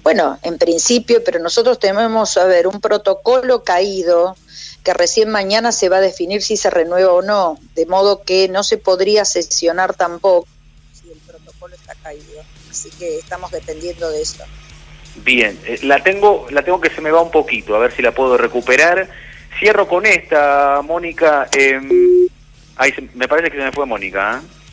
Bueno, 0.05 0.39
en 0.43 0.59
principio, 0.59 1.25
pero 1.25 1.39
nosotros 1.39 1.79
tenemos, 1.79 2.37
a 2.37 2.45
ver, 2.45 2.67
un 2.67 2.79
protocolo 2.83 3.65
caído 3.65 4.37
que 4.85 4.93
recién 4.93 5.31
mañana 5.31 5.73
se 5.73 5.89
va 5.89 5.97
a 5.97 6.01
definir 6.03 6.43
si 6.43 6.59
se 6.59 6.69
renueva 6.69 7.11
o 7.11 7.23
no, 7.23 7.59
de 7.75 7.87
modo 7.87 8.23
que 8.23 8.49
no 8.49 8.63
se 8.63 8.77
podría 8.77 9.25
sesionar 9.25 9.95
tampoco 9.95 10.47
si 10.93 11.11
el 11.11 11.17
protocolo 11.21 11.75
está 11.75 11.95
caído. 11.95 12.43
Así 12.71 12.91
que 12.91 13.19
estamos 13.19 13.51
dependiendo 13.51 14.11
de 14.11 14.21
eso. 14.21 14.45
Bien, 15.25 15.59
eh, 15.65 15.79
la 15.85 16.03
tengo, 16.03 16.49
la 16.51 16.63
tengo 16.63 16.83
que 16.83 16.91
se 16.91 17.01
me 17.01 17.11
va 17.11 17.23
un 17.23 17.31
poquito, 17.31 17.75
a 17.75 17.79
ver 17.79 17.97
si 17.97 18.03
la 18.03 18.13
puedo 18.13 18.37
recuperar. 18.37 19.09
Cierro 19.59 19.89
con 19.89 20.05
esta, 20.05 20.83
Mónica. 20.85 21.49
Eh, 21.57 21.81
me 23.15 23.27
parece 23.27 23.51
que 23.51 23.57
se 23.57 23.65
me 23.65 23.73
fue 23.73 23.87
Mónica. 23.87 24.43
¿eh? 24.43 24.64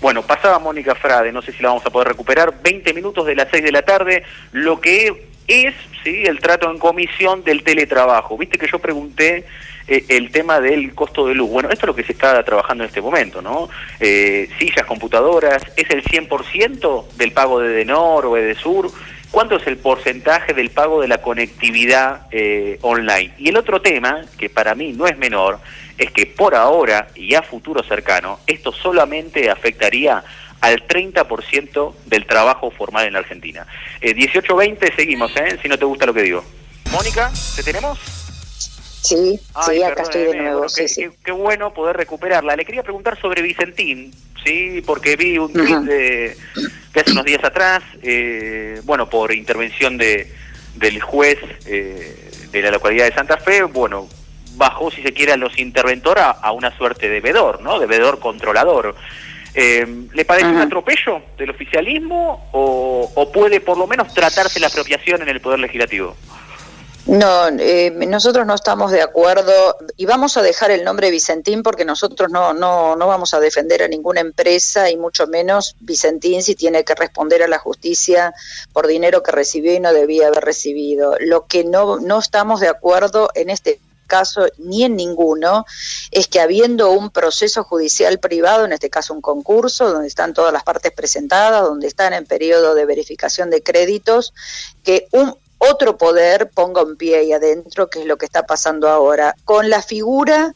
Bueno, 0.00 0.22
pasaba 0.22 0.58
Mónica 0.58 0.94
Frade, 0.94 1.32
no 1.32 1.42
sé 1.42 1.52
si 1.52 1.62
la 1.62 1.68
vamos 1.68 1.86
a 1.86 1.90
poder 1.90 2.08
recuperar, 2.08 2.62
20 2.62 2.92
minutos 2.92 3.26
de 3.26 3.34
las 3.34 3.48
6 3.50 3.64
de 3.64 3.72
la 3.72 3.82
tarde, 3.82 4.22
lo 4.52 4.80
que 4.80 5.28
es 5.46 5.74
sí 6.02 6.24
el 6.24 6.40
trato 6.40 6.70
en 6.70 6.78
comisión 6.78 7.44
del 7.44 7.62
teletrabajo. 7.62 8.36
Viste 8.36 8.58
que 8.58 8.66
yo 8.66 8.78
pregunté 8.78 9.44
eh, 9.86 10.04
el 10.08 10.30
tema 10.30 10.60
del 10.60 10.94
costo 10.94 11.26
de 11.26 11.34
luz. 11.34 11.50
Bueno, 11.50 11.70
esto 11.70 11.86
es 11.86 11.88
lo 11.88 11.94
que 11.94 12.04
se 12.04 12.12
está 12.12 12.42
trabajando 12.42 12.84
en 12.84 12.88
este 12.88 13.00
momento, 13.00 13.42
¿no? 13.42 13.68
Eh, 14.00 14.48
sillas, 14.58 14.86
computadoras, 14.86 15.62
¿es 15.76 15.90
el 15.90 16.02
100% 16.02 17.12
del 17.16 17.32
pago 17.32 17.60
de 17.60 17.68
Denor 17.68 18.26
o 18.26 18.36
Edesur? 18.36 18.90
¿Cuánto 19.30 19.56
es 19.56 19.66
el 19.66 19.78
porcentaje 19.78 20.54
del 20.54 20.70
pago 20.70 21.00
de 21.00 21.08
la 21.08 21.18
conectividad 21.18 22.28
eh, 22.30 22.78
online? 22.82 23.34
Y 23.36 23.48
el 23.48 23.56
otro 23.56 23.82
tema, 23.82 24.24
que 24.38 24.48
para 24.48 24.74
mí 24.74 24.92
no 24.92 25.06
es 25.06 25.18
menor, 25.18 25.58
es 25.98 26.10
que 26.10 26.26
por 26.26 26.54
ahora 26.54 27.08
y 27.14 27.34
a 27.34 27.42
futuro 27.42 27.82
cercano, 27.82 28.40
esto 28.46 28.72
solamente 28.72 29.50
afectaría 29.50 30.22
al 30.60 30.86
30% 30.86 31.94
del 32.06 32.26
trabajo 32.26 32.70
formal 32.70 33.06
en 33.06 33.12
la 33.12 33.18
Argentina. 33.20 33.66
Eh, 34.00 34.14
18-20 34.14 34.96
seguimos, 34.96 35.36
¿eh? 35.36 35.58
si 35.60 35.68
no 35.68 35.78
te 35.78 35.84
gusta 35.84 36.06
lo 36.06 36.14
que 36.14 36.22
digo. 36.22 36.44
Mónica, 36.90 37.30
¿te 37.56 37.62
tenemos? 37.62 37.98
Sí, 39.02 39.38
sí, 39.66 39.82
acá 39.82 40.02
estoy 40.04 40.22
de 40.22 40.36
nuevo. 40.36 40.66
qué, 41.22 41.32
bueno 41.32 41.74
poder 41.74 41.96
recuperarla. 41.96 42.56
Le 42.56 42.64
quería 42.64 42.82
preguntar 42.82 43.20
sobre 43.20 43.42
Vicentín, 43.42 44.14
sí, 44.42 44.82
porque 44.86 45.16
vi 45.16 45.36
un 45.36 45.52
tweet 45.52 45.80
de, 45.80 46.36
hace 46.94 47.12
unos 47.12 47.26
días 47.26 47.44
atrás, 47.44 47.82
eh, 48.02 48.80
bueno, 48.84 49.10
por 49.10 49.34
intervención 49.34 49.98
de 49.98 50.32
del 50.76 51.00
juez 51.00 51.38
eh, 51.66 52.30
de 52.50 52.62
la 52.62 52.70
localidad 52.70 53.04
de 53.06 53.14
Santa 53.14 53.36
Fe, 53.36 53.62
bueno, 53.62 54.08
bajó, 54.54 54.90
si 54.90 55.02
se 55.02 55.12
quiere, 55.12 55.32
a 55.32 55.36
los 55.36 55.58
interventores 55.58 56.24
a, 56.24 56.52
una 56.52 56.76
suerte 56.76 57.08
de 57.08 57.20
vedor, 57.20 57.60
¿no? 57.62 57.78
De 57.78 57.86
vedor 57.86 58.18
controlador. 58.18 58.94
Eh, 59.54 59.86
¿Le 60.12 60.24
parece 60.24 60.48
un 60.48 60.58
atropello 60.58 61.22
del 61.38 61.50
oficialismo 61.50 62.48
o, 62.52 63.10
o, 63.14 63.32
puede 63.32 63.60
por 63.60 63.78
lo 63.78 63.86
menos 63.86 64.12
tratarse 64.12 64.58
la 64.58 64.66
apropiación 64.66 65.22
en 65.22 65.28
el 65.28 65.40
Poder 65.40 65.60
Legislativo? 65.60 66.16
No, 67.06 67.48
eh, 67.48 67.90
nosotros 67.90 68.46
no 68.46 68.54
estamos 68.54 68.90
de 68.90 69.02
acuerdo 69.02 69.52
y 69.98 70.06
vamos 70.06 70.38
a 70.38 70.42
dejar 70.42 70.70
el 70.70 70.84
nombre 70.84 71.10
Vicentín 71.10 71.62
porque 71.62 71.84
nosotros 71.84 72.30
no, 72.30 72.54
no, 72.54 72.96
no 72.96 73.06
vamos 73.06 73.34
a 73.34 73.40
defender 73.40 73.82
a 73.82 73.88
ninguna 73.88 74.20
empresa 74.20 74.90
y 74.90 74.96
mucho 74.96 75.26
menos 75.26 75.76
Vicentín 75.80 76.42
si 76.42 76.54
tiene 76.54 76.82
que 76.82 76.94
responder 76.94 77.42
a 77.42 77.48
la 77.48 77.58
justicia 77.58 78.32
por 78.72 78.86
dinero 78.86 79.22
que 79.22 79.32
recibió 79.32 79.74
y 79.74 79.80
no 79.80 79.92
debía 79.92 80.28
haber 80.28 80.44
recibido. 80.44 81.16
Lo 81.20 81.46
que 81.46 81.64
no, 81.64 82.00
no 82.00 82.18
estamos 82.18 82.60
de 82.60 82.68
acuerdo 82.68 83.28
en 83.34 83.50
este 83.50 83.80
caso 84.04 84.46
ni 84.58 84.84
en 84.84 84.96
ninguno 84.96 85.64
es 86.10 86.28
que 86.28 86.40
habiendo 86.40 86.90
un 86.90 87.10
proceso 87.10 87.64
judicial 87.64 88.18
privado, 88.18 88.64
en 88.64 88.72
este 88.72 88.90
caso 88.90 89.14
un 89.14 89.20
concurso, 89.20 89.90
donde 89.90 90.08
están 90.08 90.34
todas 90.34 90.52
las 90.52 90.62
partes 90.62 90.92
presentadas, 90.92 91.62
donde 91.62 91.86
están 91.86 92.12
en 92.12 92.26
periodo 92.26 92.74
de 92.74 92.86
verificación 92.86 93.50
de 93.50 93.62
créditos, 93.62 94.32
que 94.82 95.08
un 95.12 95.36
otro 95.58 95.96
poder 95.96 96.50
ponga 96.50 96.82
un 96.82 96.96
pie 96.96 97.18
ahí 97.18 97.32
adentro, 97.32 97.88
que 97.88 98.00
es 98.00 98.06
lo 98.06 98.18
que 98.18 98.26
está 98.26 98.46
pasando 98.46 98.88
ahora, 98.88 99.34
con 99.44 99.70
la 99.70 99.82
figura, 99.82 100.54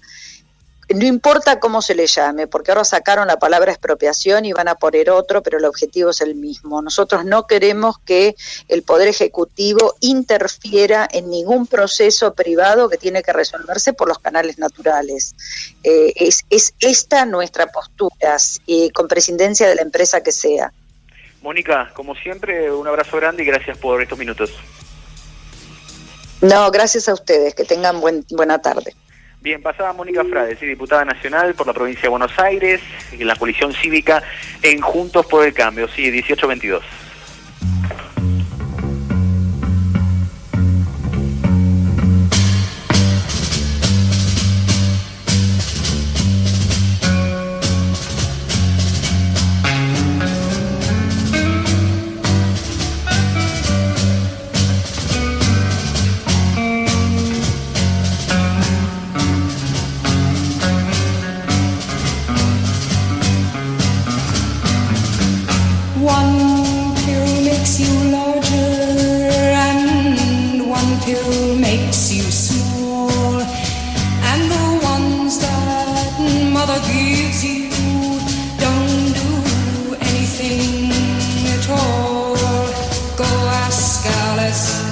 no 0.95 1.05
importa 1.05 1.61
cómo 1.61 1.83
se 1.83 1.95
le 1.95 2.07
llame, 2.07 2.47
porque 2.47 2.71
ahora 2.71 2.85
sacaron 2.85 3.27
la 3.27 3.39
palabra 3.39 3.73
expropiación 3.73 4.45
y 4.45 4.53
van 4.53 4.69
a 4.69 4.77
poner 4.77 5.11
otro, 5.11 5.43
pero 5.43 5.59
el 5.59 5.65
objetivo 5.65 6.11
es 6.11 6.21
el 6.21 6.35
mismo. 6.35 6.81
Nosotros 6.81 7.25
no 7.25 7.47
queremos 7.47 7.99
que 7.99 8.35
el 8.69 8.83
Poder 8.83 9.09
Ejecutivo 9.09 9.97
interfiera 10.01 11.07
en 11.11 11.29
ningún 11.29 11.67
proceso 11.67 12.35
privado 12.35 12.89
que 12.89 12.97
tiene 12.97 13.23
que 13.23 13.33
resolverse 13.33 13.93
por 13.93 14.09
los 14.09 14.19
canales 14.19 14.59
naturales. 14.59 15.35
Eh, 15.85 16.13
es, 16.17 16.45
es, 16.49 16.75
esta 16.81 17.27
nuestra 17.27 17.67
postura, 17.67 18.37
eh, 18.67 18.91
con 18.93 19.09
presidencia 19.09 19.69
de 19.69 19.75
la 19.75 19.83
empresa 19.83 20.23
que 20.23 20.33
sea. 20.33 20.73
Mónica, 21.43 21.91
como 21.95 22.15
siempre, 22.15 22.73
un 22.73 22.87
abrazo 22.89 23.17
grande 23.19 23.43
y 23.43 23.47
gracias 23.47 23.77
por 23.79 24.01
estos 24.03 24.19
minutos. 24.19 24.51
No, 26.41 26.71
gracias 26.71 27.09
a 27.09 27.15
ustedes. 27.15 27.55
Que 27.55 27.65
tengan 27.65 28.01
buen, 28.01 28.25
buena 28.31 28.59
tarde. 28.61 28.95
Bien, 29.41 29.63
pasaba 29.63 29.93
Mónica 29.93 30.25
Frade, 30.25 30.57
diputada 30.57 31.05
nacional 31.05 31.55
por 31.55 31.67
la 31.67 31.73
provincia 31.73 32.03
de 32.03 32.09
Buenos 32.09 32.37
Aires, 32.39 32.81
en 33.13 33.27
la 33.27 33.37
coalición 33.37 33.73
cívica 33.73 34.23
en 34.63 34.81
Juntos 34.81 35.27
por 35.27 35.47
el 35.47 35.55
Cambio, 35.55 35.87
sí, 35.87 36.03
1822. 36.03 37.08
eyes. 84.49 84.88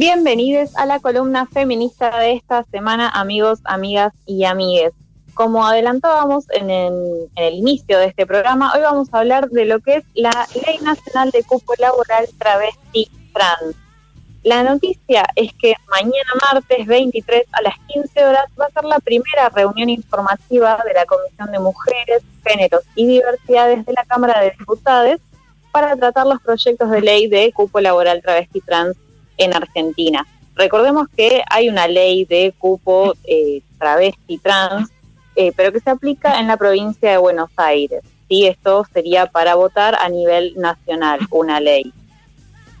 Bienvenidos 0.00 0.74
a 0.78 0.86
la 0.86 0.98
columna 0.98 1.44
feminista 1.44 2.20
de 2.20 2.32
esta 2.32 2.64
semana, 2.70 3.10
amigos, 3.10 3.60
amigas 3.64 4.14
y 4.24 4.44
amigues. 4.44 4.94
Como 5.34 5.66
adelantábamos 5.66 6.46
en 6.52 6.70
el, 6.70 7.52
inicio 7.52 7.98
de 7.98 8.06
este 8.06 8.24
programa, 8.26 8.72
hoy 8.74 8.80
vamos 8.80 9.12
a 9.12 9.18
hablar 9.18 9.50
de 9.50 9.66
lo 9.66 9.78
que 9.80 9.96
es 9.96 10.04
la 10.14 10.30
Ley 10.66 10.78
Nacional 10.78 11.30
de 11.32 11.42
Cupo 11.42 11.74
Laboral 11.78 12.26
Travesti 12.38 13.10
Trans. 13.34 13.76
La 14.42 14.62
noticia 14.62 15.26
es 15.36 15.52
que 15.60 15.74
mañana 15.90 16.32
martes 16.50 16.86
23 16.86 17.44
a 17.52 17.60
las 17.60 17.74
15 17.88 18.24
horas 18.24 18.46
va 18.58 18.64
a 18.64 18.70
ser 18.70 18.84
la 18.84 19.00
primera 19.00 19.50
reunión 19.50 19.90
informativa 19.90 20.82
de 20.82 20.94
la 20.94 21.04
Comisión 21.04 21.52
de 21.52 21.58
Mujeres, 21.58 22.22
Géneros 22.42 22.84
y 22.94 23.06
Diversidades 23.06 23.84
de 23.84 23.92
la 23.92 24.06
Cámara 24.06 24.40
de 24.40 24.54
Diputados 24.58 25.20
para 25.72 25.94
tratar 25.94 26.26
los 26.26 26.40
proyectos 26.40 26.90
de 26.90 27.02
ley 27.02 27.28
de 27.28 27.52
cupo 27.52 27.80
laboral 27.80 28.22
travesti 28.22 28.62
trans 28.62 28.96
en 29.40 29.54
Argentina. 29.54 30.26
Recordemos 30.54 31.08
que 31.16 31.42
hay 31.48 31.68
una 31.68 31.88
ley 31.88 32.24
de 32.26 32.54
cupo 32.58 33.14
eh, 33.24 33.62
travesti 33.78 34.38
trans, 34.38 34.90
eh, 35.34 35.52
pero 35.56 35.72
que 35.72 35.80
se 35.80 35.90
aplica 35.90 36.38
en 36.38 36.46
la 36.46 36.56
provincia 36.56 37.10
de 37.10 37.16
Buenos 37.16 37.50
Aires. 37.56 38.02
¿sí? 38.28 38.46
Esto 38.46 38.86
sería 38.92 39.26
para 39.26 39.54
votar 39.54 39.94
a 39.94 40.08
nivel 40.08 40.54
nacional, 40.56 41.20
una 41.30 41.60
ley. 41.60 41.92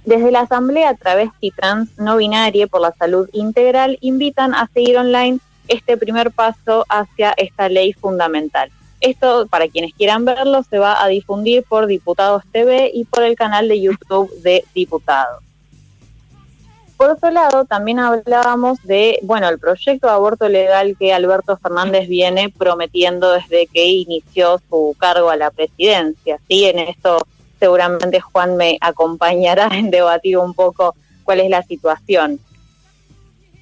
Desde 0.04 0.30
la 0.30 0.40
Asamblea 0.40 0.94
Travesti 0.94 1.50
Trans 1.50 1.98
No 1.98 2.16
Binaria 2.16 2.66
por 2.66 2.80
la 2.80 2.92
Salud 2.92 3.28
Integral 3.32 3.98
invitan 4.00 4.54
a 4.54 4.68
seguir 4.72 4.96
online 4.98 5.40
este 5.68 5.96
primer 5.96 6.32
paso 6.32 6.84
hacia 6.88 7.32
esta 7.36 7.68
ley 7.68 7.92
fundamental. 7.92 8.70
Esto, 9.00 9.46
para 9.46 9.68
quienes 9.68 9.94
quieran 9.94 10.24
verlo, 10.24 10.62
se 10.62 10.78
va 10.78 11.02
a 11.02 11.08
difundir 11.08 11.64
por 11.64 11.86
Diputados 11.86 12.42
TV 12.52 12.90
y 12.92 13.04
por 13.04 13.22
el 13.22 13.36
canal 13.36 13.68
de 13.68 13.80
YouTube 13.80 14.30
de 14.42 14.64
Diputados. 14.74 15.42
Por 17.00 17.12
otro 17.12 17.30
lado, 17.30 17.64
también 17.64 17.98
hablábamos 17.98 18.78
de, 18.82 19.20
bueno, 19.22 19.48
el 19.48 19.58
proyecto 19.58 20.06
de 20.06 20.12
aborto 20.12 20.50
legal 20.50 20.94
que 20.98 21.14
Alberto 21.14 21.56
Fernández 21.56 22.06
viene 22.08 22.50
prometiendo 22.50 23.32
desde 23.32 23.66
que 23.68 23.86
inició 23.86 24.60
su 24.68 24.94
cargo 24.98 25.30
a 25.30 25.36
la 25.36 25.50
presidencia. 25.50 26.38
Sí, 26.46 26.66
en 26.66 26.78
esto 26.78 27.16
seguramente 27.58 28.20
Juan 28.20 28.58
me 28.58 28.76
acompañará 28.82 29.68
en 29.72 29.90
debatir 29.90 30.36
un 30.36 30.52
poco 30.52 30.94
cuál 31.24 31.40
es 31.40 31.48
la 31.48 31.62
situación. 31.62 32.38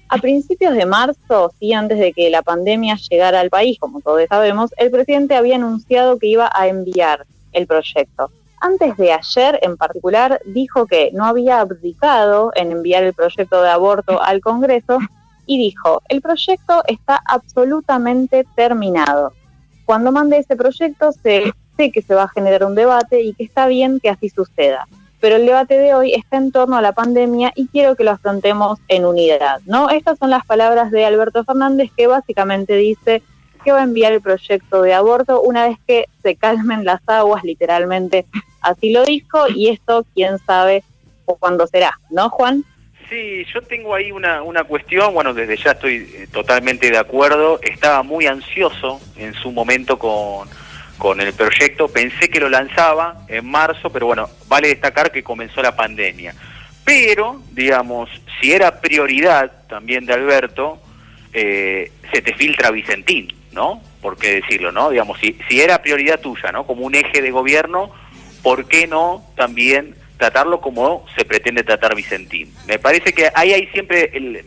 A 0.09 0.19
principios 0.19 0.75
de 0.75 0.87
marzo, 0.87 1.53
sí, 1.61 1.73
antes 1.73 2.01
de 2.01 2.13
que 2.13 2.31
la 2.31 2.43
pandemia 2.43 2.97
llegara 3.09 3.39
al 3.39 3.51
país, 3.51 3.79
como 3.79 4.01
todos 4.01 4.27
sabemos, 4.29 4.73
el 4.79 4.91
presidente 4.91 5.37
había 5.37 5.55
anunciado 5.55 6.19
que 6.19 6.27
iba 6.27 6.51
a 6.53 6.67
enviar 6.67 7.25
el 7.53 7.69
proyecto 7.69 8.33
antes 8.61 8.97
de 8.97 9.13
ayer 9.13 9.59
en 9.63 9.77
particular 9.77 10.41
dijo 10.45 10.87
que 10.87 11.11
no 11.13 11.25
había 11.25 11.61
abdicado 11.61 12.53
en 12.55 12.73
enviar 12.73 13.05
el 13.05 13.15
proyecto 13.15 13.63
de 13.63 13.71
aborto 13.71 14.23
al 14.23 14.41
Congreso 14.41 14.99
y 15.47 15.59
dijo, 15.59 16.03
el 16.09 16.21
proyecto 16.21 16.83
está 16.87 17.21
absolutamente 17.27 18.47
terminado. 18.55 19.33
Cuando 19.87 20.13
mande 20.13 20.39
ese 20.39 20.57
proyecto 20.57 21.13
sé, 21.13 21.53
sé 21.77 21.91
que 21.91 22.03
se 22.03 22.15
va 22.15 22.25
a 22.25 22.29
generar 22.29 22.65
un 22.65 22.75
debate 22.75 23.23
y 23.23 23.33
que 23.33 23.45
está 23.45 23.67
bien 23.67 23.99
que 24.01 24.11
así 24.11 24.29
suceda. 24.29 24.87
Pero 25.21 25.37
el 25.37 25.47
debate 25.47 25.79
de 25.79 25.95
hoy 25.95 26.13
está 26.13 26.37
en 26.37 26.53
torno 26.53 26.77
a 26.77 26.83
la 26.83 26.93
pandemia 26.93 27.53
y 27.57 27.67
quiero 27.69 27.97
que 27.97 28.05
lo 28.05 28.13
afrontemos 28.13 28.79
en 28.89 29.07
unidad. 29.07 29.61
¿no? 29.65 29.89
Estas 29.89 30.19
son 30.19 30.31
las 30.31 30.45
palabras 30.45 30.91
de 30.91 31.07
Alberto 31.07 31.43
Fernández 31.45 31.91
que 31.97 32.07
básicamente 32.07 32.77
dice 32.77 33.23
que 33.59 33.73
va 33.73 33.81
a 33.81 33.85
enviar 33.85 34.13
el 34.13 34.21
proyecto 34.21 34.83
de 34.83 34.95
aborto 34.95 35.41
una 35.41 35.69
vez 35.69 35.79
que 35.87 36.07
se 36.23 36.37
calmen 36.37 36.85
las 36.85 37.01
aguas, 37.07 37.45
literalmente. 37.45 38.27
Así 38.61 38.93
lo 38.93 39.05
dijo, 39.05 39.49
y 39.49 39.69
esto 39.69 40.05
quién 40.15 40.39
sabe 40.39 40.83
cuándo 41.25 41.67
será, 41.67 41.99
¿no, 42.11 42.31
Juan? 42.31 42.65
Sí, 43.09 43.45
yo 43.53 43.63
tengo 43.63 43.95
ahí 43.95 44.13
una, 44.13 44.43
una 44.43 44.65
cuestión, 44.65 45.15
bueno, 45.15 45.33
desde 45.33 45.57
ya 45.57 45.71
estoy 45.71 46.11
eh, 46.15 46.27
totalmente 46.31 46.91
de 46.91 46.99
acuerdo, 46.99 47.59
estaba 47.63 48.03
muy 48.03 48.27
ansioso 48.27 49.01
en 49.17 49.33
su 49.35 49.51
momento 49.51 49.99
con, 49.99 50.49
con 50.99 51.21
el 51.21 51.33
proyecto, 51.33 51.89
pensé 51.89 52.29
que 52.29 52.41
lo 52.41 52.51
lanzaba 52.51 53.25
en 53.29 53.47
marzo, 53.47 53.91
pero 53.91 54.07
bueno, 54.07 54.29
vale 54.47 54.69
destacar 54.69 55.11
que 55.11 55.23
comenzó 55.23 55.63
la 55.63 55.75
pandemia. 55.75 56.35
Pero, 56.85 57.41
digamos, 57.53 58.11
si 58.41 58.53
era 58.53 58.81
prioridad 58.81 59.67
también 59.69 60.05
de 60.05 60.13
Alberto, 60.13 60.79
eh, 61.33 61.93
se 62.13 62.21
te 62.21 62.35
filtra 62.35 62.71
Vicentín, 62.71 63.33
¿no? 63.53 63.83
¿Por 64.03 64.17
qué 64.17 64.41
decirlo, 64.41 64.73
no? 64.73 64.91
Digamos, 64.91 65.19
si, 65.19 65.39
si 65.49 65.61
era 65.61 65.83
prioridad 65.83 66.21
tuya, 66.21 66.53
¿no? 66.53 66.67
Como 66.67 66.85
un 66.85 66.95
eje 66.95 67.23
de 67.23 67.31
gobierno, 67.31 67.91
¿por 68.43 68.67
qué 68.67 68.87
no 68.87 69.25
también 69.37 69.95
tratarlo 70.17 70.61
como 70.61 71.05
se 71.17 71.25
pretende 71.25 71.63
tratar 71.63 71.95
Vicentín? 71.95 72.53
Me 72.67 72.79
parece 72.79 73.13
que 73.13 73.31
ahí 73.35 73.53
hay 73.53 73.67
siempre 73.69 74.11
el... 74.15 74.45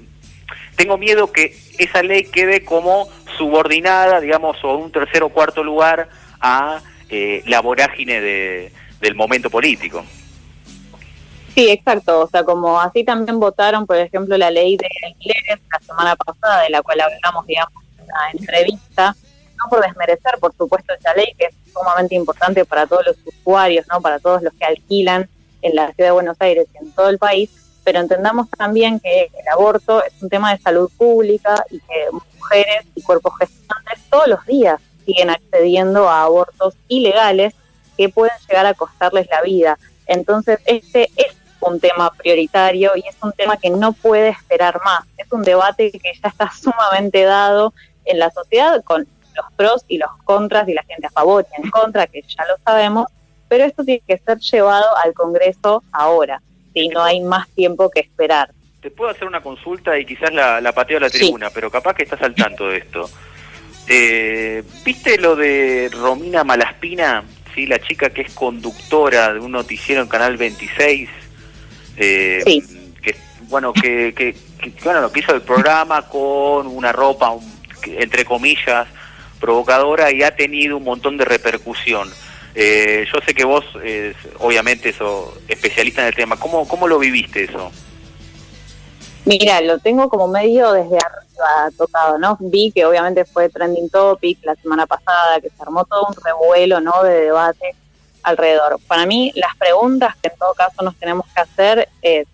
Tengo 0.76 0.98
miedo 0.98 1.32
que 1.32 1.56
esa 1.78 2.02
ley 2.02 2.24
quede 2.24 2.64
como 2.64 3.08
subordinada, 3.38 4.20
digamos, 4.20 4.64
o 4.64 4.76
un 4.78 4.92
tercer 4.92 5.24
o 5.24 5.30
cuarto 5.30 5.64
lugar 5.64 6.10
a 6.40 6.82
eh, 7.10 7.44
la 7.46 7.62
vorágine 7.62 8.22
de, 8.22 8.72
del 9.00 9.16
momento 9.16 9.50
político. 9.50 10.04
Sí, 11.54 11.70
exacto. 11.70 12.22
O 12.22 12.28
sea, 12.28 12.44
como 12.44 12.80
así 12.80 13.04
también 13.04 13.40
votaron, 13.40 13.86
por 13.86 13.98
ejemplo, 13.98 14.38
la 14.38 14.50
ley 14.52 14.78
de 14.78 14.88
alquileres 15.06 15.60
la 15.72 15.80
semana 15.86 16.16
pasada, 16.16 16.64
de 16.64 16.70
la 16.70 16.82
cual 16.82 17.02
hablamos, 17.02 17.46
digamos, 17.46 17.84
entrevista, 18.34 19.16
no 19.58 19.70
por 19.70 19.82
desmerecer, 19.82 20.40
por 20.40 20.56
supuesto, 20.56 20.94
esa 20.94 21.14
ley, 21.14 21.34
que 21.38 21.46
es 21.46 21.56
sumamente 21.72 22.16
importante 22.16 22.66
para 22.66 22.88
todos 22.88 23.06
los 23.08 23.16
usuarios, 23.26 23.86
¿no? 23.88 24.02
para 24.02 24.20
todos 24.20 24.42
los 24.42 24.54
que 24.54 24.66
alquilan 24.66 25.30
en 25.62 25.76
la 25.76 25.94
ciudad 25.94 26.10
de 26.10 26.14
Buenos 26.14 26.38
Aires 26.40 26.68
y 26.74 26.78
en 26.78 26.92
todo 26.92 27.10
el 27.10 27.18
país, 27.18 27.50
pero 27.84 28.00
entendamos 28.00 28.50
también 28.52 29.00
que 29.00 29.24
el 29.24 29.48
aborto 29.52 30.04
es 30.04 30.14
un 30.22 30.30
tema 30.30 30.52
de 30.52 30.62
salud 30.62 30.90
pública 30.98 31.64
y 31.70 31.80
que 31.80 32.08
mujeres 32.12 32.86
y 32.96 33.02
cuerpos 33.02 33.34
gestantes 33.40 34.00
todos 34.10 34.28
los 34.28 34.46
días 34.46 34.80
siguen 35.06 35.30
accediendo 35.30 36.08
a 36.10 36.24
abortos 36.24 36.76
ilegales 36.88 37.54
que 37.98 38.10
pueden 38.10 38.36
llegar 38.48 38.66
a 38.66 38.74
costarles 38.74 39.28
la 39.30 39.42
vida. 39.42 39.80
Entonces, 40.06 40.60
este 40.66 41.10
es 41.16 41.36
un 41.62 41.80
tema 41.80 42.12
prioritario 42.12 42.92
y 42.96 43.08
es 43.08 43.16
un 43.22 43.32
tema 43.34 43.58
que 43.58 43.70
no 43.70 43.94
puede 43.94 44.30
esperar 44.30 44.80
más. 44.84 45.06
Es 45.18 45.32
un 45.32 45.44
debate 45.44 45.92
que 45.92 46.14
ya 46.22 46.30
está 46.30 46.52
sumamente 46.62 47.24
dado 47.24 47.74
en 48.06 48.20
la 48.20 48.30
sociedad 48.32 48.84
con 48.84 49.08
los 49.36 49.46
pros 49.56 49.86
y 49.88 49.98
los 49.98 50.10
contras 50.24 50.68
y 50.68 50.74
la 50.74 50.84
gente 50.84 51.08
a 51.08 51.12
favor 51.12 51.46
y 51.58 51.62
en 51.62 51.70
contra, 51.70 52.08
que 52.08 52.22
ya 52.22 52.46
lo 52.46 52.56
sabemos, 52.64 53.08
pero 53.48 53.66
esto 53.66 53.84
tiene 53.84 54.02
que 54.08 54.18
ser 54.18 54.40
llevado 54.40 54.86
al 55.04 55.14
Congreso 55.14 55.84
ahora, 55.92 56.42
si 56.74 56.88
no 56.88 57.04
hay 57.04 57.22
más 57.22 57.50
tiempo 57.50 57.90
que 57.90 58.02
esperar. 58.02 58.52
Te 58.82 58.90
puedo 58.90 59.12
hacer 59.12 59.28
una 59.28 59.42
consulta 59.42 59.98
y 59.98 60.06
quizás 60.06 60.34
la, 60.34 60.60
la 60.60 60.72
pateo 60.72 60.98
a 60.98 61.02
la 61.02 61.10
tribuna, 61.10 61.50
pero 61.50 61.70
capaz 61.70 61.94
que 61.94 62.04
estás 62.04 62.22
al 62.22 62.34
tanto 62.34 62.68
de 62.68 62.78
esto. 62.78 63.10
Eh, 63.88 64.64
¿Viste 64.86 65.18
lo 65.18 65.36
de 65.36 65.90
Romina 65.94 66.44
Malaspina? 66.44 67.24
¿sí? 67.54 67.66
La 67.66 67.80
chica 67.80 68.10
que 68.10 68.22
es 68.22 68.34
conductora 68.34 69.34
de 69.34 69.40
un 69.40 69.52
noticiero 69.52 70.02
en 70.02 70.08
Canal 70.08 70.38
26. 70.38 71.10
Eh, 71.98 72.42
sí. 72.46 72.94
Que, 73.02 73.16
bueno, 73.50 73.74
que, 73.74 74.14
que, 74.16 74.36
bueno, 74.84 75.02
lo 75.02 75.12
que 75.12 75.20
hizo 75.20 75.34
el 75.34 75.42
programa 75.42 76.08
con 76.08 76.68
una 76.68 76.92
ropa, 76.92 77.34
entre 77.88 78.26
comillas, 78.26 78.88
provocadora 79.40 80.12
y 80.12 80.24
ha 80.24 80.36
tenido 80.36 80.78
un 80.78 80.84
montón 80.84 81.18
de 81.18 81.26
repercusión. 81.26 82.10
Eh, 82.54 83.06
yo 83.12 83.20
sé 83.26 83.34
que 83.34 83.46
vos, 83.46 83.66
eh, 83.84 84.14
obviamente, 84.40 84.94
sos 84.94 85.30
especialista 85.48 86.02
en 86.02 86.08
el 86.08 86.16
tema. 86.16 86.38
¿Cómo, 86.38 86.68
¿Cómo 86.68 86.88
lo 86.88 87.00
viviste 87.00 87.46
eso? 87.46 87.72
Mira, 89.26 89.62
lo 89.62 89.80
tengo 89.80 90.10
como 90.10 90.28
medio 90.28 90.72
desde 90.74 90.98
arriba 90.98 91.72
tocado, 91.78 92.18
¿no? 92.18 92.38
Vi 92.40 92.72
que 92.72 92.86
obviamente 92.86 93.26
fue 93.26 93.50
trending 93.50 93.90
topic 93.90 94.40
la 94.44 94.56
semana 94.56 94.86
pasada, 94.86 95.40
que 95.40 95.50
se 95.50 95.62
armó 95.62 95.86
todo 95.86 96.08
un 96.08 96.16
revuelo, 96.24 96.80
¿no? 96.80 97.04
De 97.04 97.22
debate 97.22 97.76
alrededor. 98.24 98.80
Para 98.88 99.06
mí, 99.06 99.32
las 99.36 99.56
preguntas 99.58 100.16
que 100.22 100.30
en 100.30 100.38
todo 100.38 100.54
caso 100.54 100.84
nos 100.84 100.96
tenemos 100.98 101.26
que 101.34 101.42
hacer 101.42 101.90
es, 102.02 102.28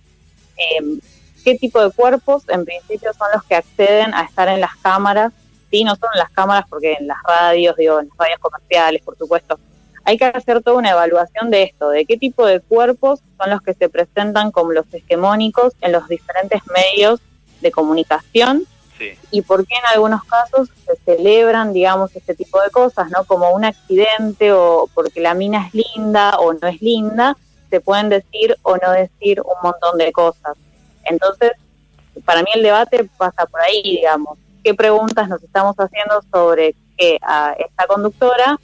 eh, 0.57 0.99
qué 1.47 1.55
tipo 1.55 1.81
de 1.81 1.91
cuerpos 1.91 2.43
en 2.49 2.65
principio 2.65 3.13
son 3.13 3.29
los 3.33 3.41
que 3.45 3.55
acceden 3.55 4.13
a 4.13 4.23
estar 4.23 4.49
en 4.49 4.59
las 4.59 4.75
cámaras, 4.81 5.31
sí, 5.71 5.85
no 5.85 5.95
son 5.95 6.09
en 6.13 6.19
las 6.19 6.29
cámaras 6.31 6.65
porque 6.69 6.97
en 6.99 7.07
las 7.07 7.23
radios, 7.23 7.73
digo, 7.77 8.01
en 8.01 8.09
las 8.09 8.17
radios 8.17 8.39
comerciales, 8.41 9.01
por 9.01 9.17
supuesto, 9.17 9.57
hay 10.03 10.17
que 10.17 10.25
hacer 10.25 10.61
toda 10.61 10.75
una 10.75 10.89
evaluación 10.89 11.49
de 11.49 11.63
esto, 11.63 11.87
de 11.87 12.03
qué 12.03 12.17
tipo 12.17 12.45
de 12.45 12.59
cuerpos 12.59 13.21
son 13.37 13.49
los 13.49 13.61
que 13.61 13.73
se 13.73 13.87
presentan 13.87 14.51
como 14.51 14.73
los 14.73 14.93
hegemónicos 14.93 15.71
en 15.79 15.93
los 15.93 16.09
diferentes 16.09 16.61
medios 16.67 17.21
de 17.61 17.71
comunicación 17.71 18.63
y 19.31 19.41
por 19.41 19.65
qué 19.65 19.75
en 19.75 19.85
algunos 19.93 20.25
casos 20.25 20.67
se 20.85 20.97
celebran, 21.05 21.71
digamos, 21.71 22.13
este 22.13 22.35
tipo 22.35 22.59
de 22.61 22.71
cosas, 22.71 23.09
¿no? 23.09 23.23
Como 23.23 23.51
un 23.51 23.63
accidente 23.63 24.51
o 24.51 24.89
porque 24.93 25.21
la 25.21 25.33
mina 25.33 25.65
es 25.67 25.85
linda 25.95 26.39
o 26.39 26.51
no 26.51 26.67
es 26.67 26.81
linda, 26.81 27.37
se 27.69 27.79
pueden 27.79 28.09
decir 28.09 28.57
o 28.63 28.75
no 28.75 28.91
decir 28.91 29.39
un 29.39 29.55
montón 29.63 29.97
de 29.97 30.11
cosas. 30.11 30.57
Entonces, 31.09 31.51
para 32.25 32.41
mí 32.41 32.49
el 32.55 32.63
debate 32.63 33.09
pasa 33.17 33.45
por 33.45 33.61
ahí, 33.61 33.81
digamos, 33.83 34.37
qué 34.63 34.73
preguntas 34.73 35.29
nos 35.29 35.41
estamos 35.43 35.75
haciendo 35.77 36.21
sobre 36.31 36.75
que 36.97 37.17
a 37.21 37.55
esta 37.57 37.87
conductora 37.87 38.59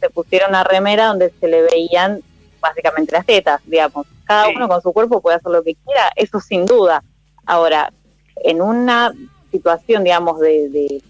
se 0.00 0.10
pusieron 0.10 0.50
una 0.50 0.64
remera 0.64 1.06
donde 1.06 1.32
se 1.40 1.48
le 1.48 1.62
veían 1.62 2.20
básicamente 2.60 3.12
las 3.12 3.26
tetas, 3.26 3.60
digamos. 3.64 4.06
Cada 4.24 4.48
uno 4.48 4.68
con 4.68 4.82
su 4.82 4.92
cuerpo 4.92 5.20
puede 5.20 5.36
hacer 5.36 5.50
lo 5.50 5.62
que 5.62 5.74
quiera, 5.74 6.12
eso 6.16 6.38
sin 6.40 6.66
duda. 6.66 7.02
Ahora, 7.46 7.92
en 8.36 8.60
una 8.60 9.12
situación, 9.50 10.04
digamos, 10.04 10.38
de, 10.40 11.02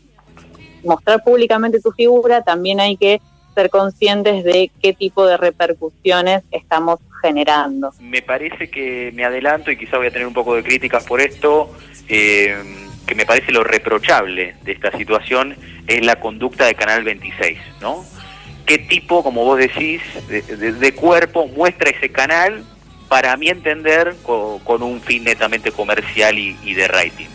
mostrar 0.84 1.24
públicamente 1.24 1.80
tu 1.80 1.90
figura, 1.90 2.42
también 2.42 2.78
hay 2.78 2.96
que 2.96 3.20
ser 3.54 3.68
conscientes 3.68 4.44
de 4.44 4.70
qué 4.80 4.92
tipo 4.92 5.26
de 5.26 5.36
repercusiones 5.36 6.44
estamos 6.52 7.00
generando. 7.20 7.92
Me 8.00 8.22
parece 8.22 8.70
que 8.70 9.12
me 9.14 9.24
adelanto 9.24 9.70
y 9.70 9.76
quizá 9.76 9.98
voy 9.98 10.08
a 10.08 10.10
tener 10.10 10.26
un 10.26 10.34
poco 10.34 10.54
de 10.54 10.62
críticas 10.62 11.04
por 11.04 11.20
esto, 11.20 11.74
eh, 12.08 12.56
que 13.06 13.14
me 13.14 13.26
parece 13.26 13.52
lo 13.52 13.64
reprochable 13.64 14.56
de 14.62 14.72
esta 14.72 14.90
situación 14.96 15.56
es 15.86 16.04
la 16.04 16.20
conducta 16.20 16.66
de 16.66 16.74
Canal 16.74 17.04
26, 17.04 17.58
¿no? 17.80 18.04
¿Qué 18.66 18.78
tipo, 18.78 19.22
como 19.22 19.44
vos 19.44 19.58
decís, 19.58 20.02
de, 20.28 20.94
cuerpo 20.94 21.46
muestra 21.46 21.88
ese 21.88 22.10
canal, 22.10 22.64
para 23.08 23.34
mi 23.38 23.48
entender, 23.48 24.14
con, 24.22 24.82
un 24.82 25.00
fin 25.00 25.24
netamente 25.24 25.72
comercial 25.72 26.38
y 26.38 26.74
de 26.74 26.86
rating? 26.86 27.28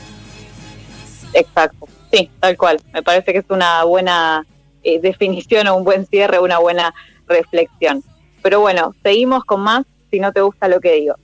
Exacto, 1.34 1.88
sí, 2.12 2.30
tal 2.40 2.58
cual. 2.58 2.80
Me 2.94 3.02
parece 3.02 3.34
que 3.34 3.40
es 3.40 3.46
una 3.50 3.84
buena 3.84 4.46
eh, 4.84 5.00
definición 5.00 5.68
o 5.68 5.76
un 5.76 5.84
buen 5.84 6.06
cierre, 6.06 6.40
una 6.40 6.60
buena 6.60 6.94
reflexión. 7.28 8.04
Pero 8.44 8.60
bueno, 8.60 8.94
seguimos 9.02 9.44
con 9.46 9.62
más 9.62 9.86
si 10.12 10.20
no 10.20 10.32
te 10.32 10.42
gusta 10.42 10.68
lo 10.68 10.80
que 10.80 10.94
digo. 10.94 11.16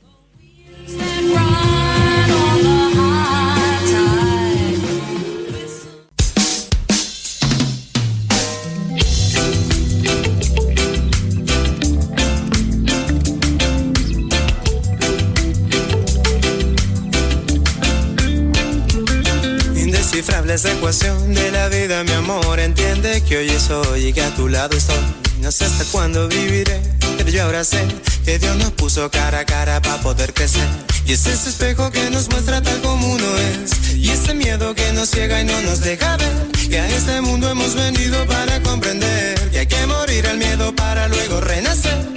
esa 20.53 20.73
ecuación 20.73 21.34
de 21.34 21.51
la 21.51 21.69
vida, 21.69 22.03
mi 22.03 22.12
amor. 22.12 22.60
Entiende 22.60 23.23
que 23.23 23.38
hoy 23.38 23.49
es 23.49 23.69
hoy 23.69 24.08
y 24.08 24.13
que 24.13 24.21
a 24.21 24.34
tu 24.36 24.47
lado 24.47 24.75
estoy. 24.75 24.97
No 25.41 25.51
sé 25.51 25.65
hasta 25.65 25.86
cuándo 25.91 26.27
viviré, 26.27 26.82
pero 27.25 27.51
yo 27.51 27.63
sé 27.63 27.86
que 28.23 28.39
Dios 28.39 28.55
nos 28.58 28.71
puso 28.71 29.10
cara 29.12 29.39
a 29.39 29.45
cara 29.45 29.82
para 29.82 30.01
poder 30.01 30.34
crecer. 30.34 30.67
Y 31.05 31.13
es 31.13 31.25
ese 31.25 31.49
espejo 31.49 31.91
que 31.91 32.10
nos 32.10 32.29
muestra 32.29 32.62
tal 32.62 32.79
como 32.82 33.13
uno 33.13 33.27
es. 33.38 33.95
Y 33.95 34.10
ese 34.10 34.34
miedo 34.34 34.73
que 34.73 34.93
nos 34.93 35.10
ciega 35.10 35.41
y 35.41 35.45
no 35.45 35.62
nos 35.63 35.82
deja 35.82 36.17
ver. 36.17 36.51
Que 36.69 36.79
a 36.79 36.88
este 36.88 37.21
mundo 37.21 37.49
hemos 37.49 37.75
venido 37.75 38.25
para 38.25 38.62
comprender. 38.62 39.38
Que 39.51 39.60
hay 39.60 39.67
que 39.67 39.86
morir 39.88 40.27
al 40.27 40.38
miedo 40.38 40.73
para 40.75 41.08
luego 41.08 41.41
renacer. 41.41 42.09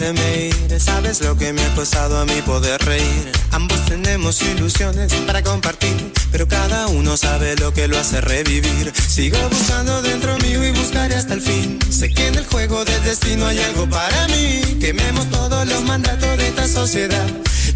Dejarme 0.00 0.46
ir. 0.46 0.80
Sabes 0.80 1.20
lo 1.20 1.36
que 1.36 1.52
me 1.52 1.62
ha 1.62 1.74
costado 1.74 2.18
a 2.18 2.24
mí 2.24 2.42
poder 2.44 2.82
reír. 2.84 3.32
Ambos 3.50 3.84
tenemos 3.84 4.40
ilusiones 4.42 5.12
para 5.26 5.42
compartir, 5.42 6.12
pero 6.32 6.48
cada 6.48 6.86
uno 6.88 7.16
sabe 7.16 7.54
lo 7.56 7.72
que 7.72 7.86
lo 7.86 7.98
hace 7.98 8.20
revivir. 8.20 8.92
Sigo 9.08 9.38
buscando 9.50 10.00
dentro 10.02 10.36
mío 10.38 10.64
y 10.64 10.70
buscaré 10.70 11.14
hasta 11.14 11.34
el 11.34 11.42
fin. 11.42 11.78
Sé 11.90 12.08
que 12.10 12.28
en 12.28 12.36
el 12.36 12.46
juego 12.46 12.84
del 12.84 13.02
destino 13.04 13.46
hay 13.46 13.58
algo 13.58 13.88
para 13.88 14.26
mí. 14.28 14.78
Quememos 14.80 15.28
todos 15.30 15.66
los 15.68 15.82
mandatos 15.84 16.38
de 16.38 16.48
esta 16.48 16.66
sociedad. 16.66 17.26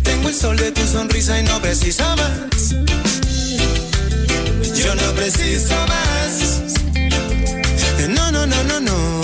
Tengo 0.02 0.28
el 0.28 0.34
sol 0.34 0.56
de 0.56 0.72
tu 0.72 0.87
sonrisa 0.87 1.38
y 1.38 1.42
no 1.44 1.60
preciso 1.60 2.04
más. 2.16 2.70
Yo 4.74 4.94
no 4.94 5.12
preciso 5.14 5.74
más. 5.87 6.60
No, 8.08 8.30
no, 8.30 8.46
no, 8.46 8.64
no, 8.64 8.80
no 8.80 9.23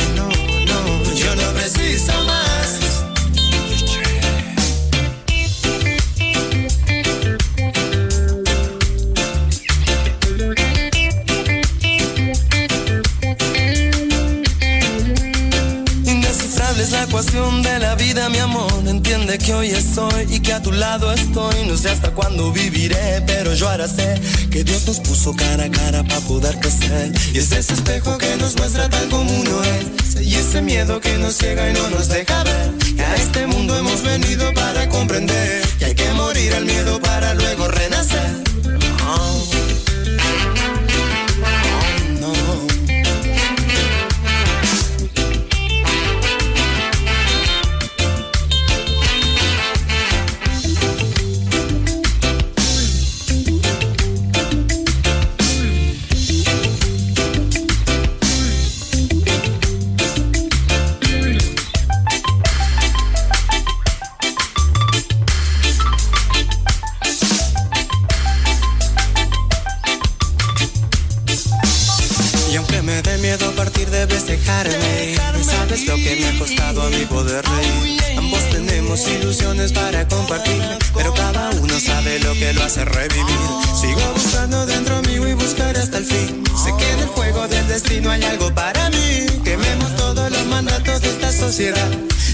Ecuación 17.20 17.62
de 17.62 17.78
la 17.80 17.94
vida, 17.96 18.30
mi 18.30 18.38
amor. 18.38 18.72
Entiende 18.86 19.36
que 19.36 19.52
hoy 19.52 19.68
estoy 19.68 20.26
y 20.30 20.40
que 20.40 20.54
a 20.54 20.62
tu 20.62 20.72
lado 20.72 21.12
estoy. 21.12 21.66
No 21.66 21.76
sé 21.76 21.90
hasta 21.90 22.12
cuándo 22.12 22.50
viviré, 22.50 23.20
pero 23.26 23.52
yo 23.52 23.68
ahora 23.68 23.86
sé 23.88 24.18
que 24.50 24.64
Dios 24.64 24.86
nos 24.86 25.00
puso 25.00 25.36
cara 25.36 25.64
a 25.64 25.70
cara 25.70 26.02
para 26.02 26.20
poder 26.22 26.58
crecer. 26.60 27.12
Y 27.34 27.38
es 27.40 27.52
ese 27.52 27.74
espejo 27.74 28.16
que 28.16 28.36
nos 28.36 28.56
muestra 28.56 28.88
tal 28.88 29.06
como 29.10 29.30
uno 29.38 29.62
es 29.64 30.22
y 30.22 30.34
ese 30.34 30.62
miedo 30.62 30.98
que 30.98 31.18
nos 31.18 31.36
ciega 31.36 31.68
y 31.68 31.74
no 31.74 31.90
nos 31.90 32.08
deja 32.08 32.42
ver. 32.42 32.70
Que 32.96 33.02
a 33.02 33.14
este 33.16 33.46
mundo 33.46 33.76
hemos 33.76 34.02
venido 34.02 34.54
para 34.54 34.88
comprender 34.88 35.60
que 35.78 35.84
hay 35.84 35.94
que 35.94 36.10
morir 36.14 36.54
al 36.54 36.64
miedo 36.64 37.02
para 37.02 37.34
luego 37.34 37.68
renacer. 37.68 38.39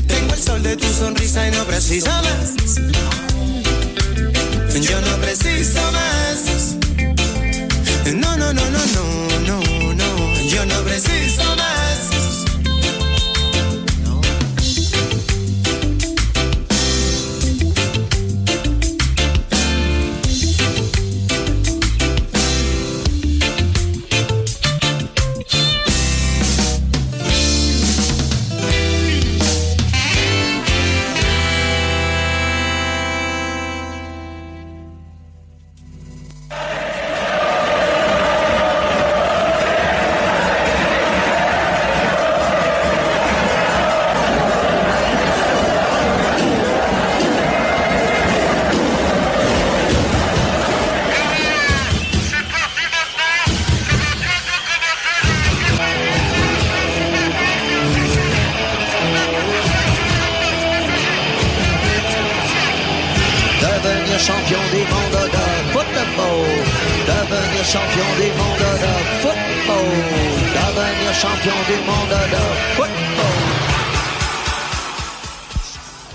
Tengo 0.06 0.34
el 0.34 0.42
sol 0.42 0.62
de 0.62 0.76
tu 0.76 0.86
sonrisa 0.92 1.48
y 1.48 1.50
no 1.50 1.64
preciso 1.64 2.10
más. 2.10 2.54
Yo 4.80 5.00
no 5.00 5.16
preciso 5.16 5.80
más. 5.92 6.76
No, 8.14 8.36
no, 8.36 8.52
no, 8.52 8.52
no, 8.52 8.70
no, 8.70 8.86
no, 8.86 9.04
no. 9.04 9.15
Yo 10.56 10.64
no 10.64 10.82
preciso 10.84 11.55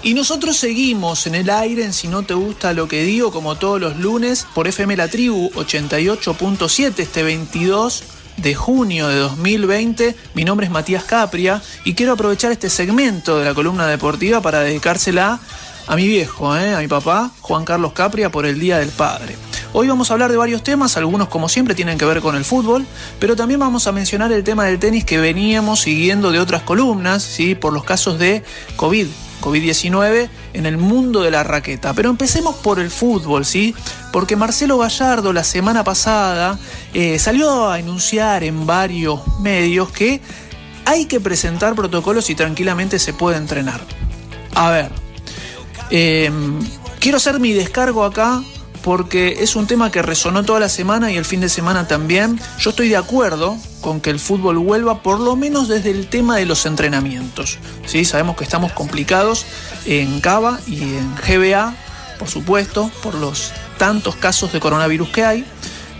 Y 0.04 0.16
nosotros 0.16 0.58
seguimos 0.58 1.28
en 1.28 1.36
el 1.36 1.52
aire 1.52 1.86
en 1.86 1.94
Si 1.94 2.08
no 2.08 2.24
te 2.24 2.34
gusta 2.34 2.74
lo 2.74 2.88
que 2.88 3.04
digo, 3.04 3.32
como 3.32 3.56
todos 3.58 3.80
los 3.80 3.98
lunes, 3.98 4.48
por 4.56 4.68
FM 4.68 4.98
La 4.98 5.08
Tribu 5.08 5.52
88.7, 5.52 6.94
este 6.98 7.22
22 7.22 8.04
de 8.38 8.56
junio 8.56 9.10
de 9.10 9.18
2020. 9.18 10.16
Mi 10.34 10.44
nombre 10.44 10.66
es 10.66 10.72
Matías 10.72 11.04
Capria 11.04 11.62
y 11.86 11.94
quiero 11.94 12.14
aprovechar 12.14 12.52
este 12.52 12.72
segmento 12.72 13.38
de 13.38 13.46
la 13.46 13.54
columna 13.54 13.86
deportiva 13.86 14.42
para 14.42 14.62
dedicársela 14.62 15.40
a 15.86 15.96
mi 15.96 16.08
viejo, 16.08 16.58
¿eh? 16.58 16.74
a 16.74 16.80
mi 16.80 16.88
papá, 16.88 17.30
Juan 17.42 17.64
Carlos 17.64 17.94
Capria, 17.94 18.32
por 18.32 18.48
el 18.48 18.60
Día 18.60 18.80
del 18.80 18.90
Padre. 18.90 19.36
Hoy 19.72 19.88
vamos 19.88 20.10
a 20.10 20.14
hablar 20.14 20.32
de 20.32 20.38
varios 20.38 20.64
temas, 20.64 20.98
algunos 20.98 21.28
como 21.28 21.48
siempre 21.48 21.76
tienen 21.76 22.00
que 22.00 22.06
ver 22.06 22.22
con 22.22 22.36
el 22.36 22.44
fútbol, 22.44 22.88
pero 23.20 23.36
también 23.36 23.60
vamos 23.60 23.86
a 23.86 23.92
mencionar 23.92 24.32
el 24.32 24.44
tema 24.44 24.66
del 24.66 24.80
tenis 24.80 25.06
que 25.06 25.20
veníamos 25.20 25.82
siguiendo 25.82 26.32
de 26.32 26.40
otras 26.40 26.64
columnas, 26.64 27.22
¿sí? 27.22 27.54
por 27.54 27.72
los 27.72 27.84
casos 27.84 28.18
de 28.18 28.44
COVID 28.78 29.08
COVID-19 29.42 30.30
en 30.54 30.66
el 30.66 30.78
mundo 30.78 31.22
de 31.22 31.32
la 31.32 31.44
raqueta. 31.44 31.94
Pero 31.94 32.10
empecemos 32.10 32.56
por 32.56 32.80
el 32.80 32.90
fútbol, 32.90 33.46
¿sí? 33.46 33.76
Porque 34.12 34.36
Marcelo 34.36 34.78
Gallardo 34.78 35.34
la 35.34 35.44
semana 35.44 35.84
pasada 35.84 36.60
eh, 36.94 37.20
salió 37.20 37.70
a 37.70 37.80
enunciar 37.80 38.44
en 38.44 38.66
varios 38.66 39.20
medios 39.40 39.92
que 39.92 40.22
hay 40.86 41.06
que 41.06 41.20
presentar 41.20 41.76
protocolos 41.76 42.30
y 42.30 42.36
tranquilamente 42.36 43.00
se 43.00 43.14
puede 43.14 43.38
entrenar. 43.38 43.82
A 44.56 44.70
ver, 44.70 44.92
em, 45.90 46.60
quiero 47.00 47.18
hacer 47.18 47.40
mi 47.40 47.54
descargo 47.54 48.04
acá 48.04 48.44
porque 48.84 49.38
es 49.42 49.56
un 49.56 49.68
tema 49.68 49.92
que 49.92 50.02
resonó 50.02 50.44
toda 50.44 50.60
la 50.60 50.70
semana 50.70 51.12
y 51.12 51.18
el 51.18 51.26
fin 51.26 51.40
de 51.42 51.50
semana 51.50 51.88
también. 51.88 52.40
Yo 52.60 52.72
estoy 52.72 52.90
de 52.90 52.98
acuerdo 52.98 53.58
con 53.82 54.00
que 54.00 54.10
el 54.10 54.20
fútbol 54.20 54.58
vuelva, 54.60 55.02
por 55.02 55.20
lo 55.20 55.36
menos 55.36 55.68
desde 55.68 55.92
el 55.92 56.08
tema 56.08 56.38
de 56.38 56.46
los 56.46 56.66
entrenamientos. 56.66 57.58
¿sí? 57.86 58.06
Sabemos 58.06 58.38
que 58.38 58.44
estamos 58.44 58.72
complicados 58.72 59.46
en 59.86 60.22
Cava 60.22 60.60
y 60.68 60.82
en 60.82 61.16
GBA, 61.16 61.76
por 62.20 62.30
supuesto, 62.30 62.92
por 63.04 63.16
los 63.16 63.52
tantos 63.78 64.16
casos 64.16 64.54
de 64.54 64.60
coronavirus 64.60 65.10
que 65.10 65.26
hay. 65.26 65.46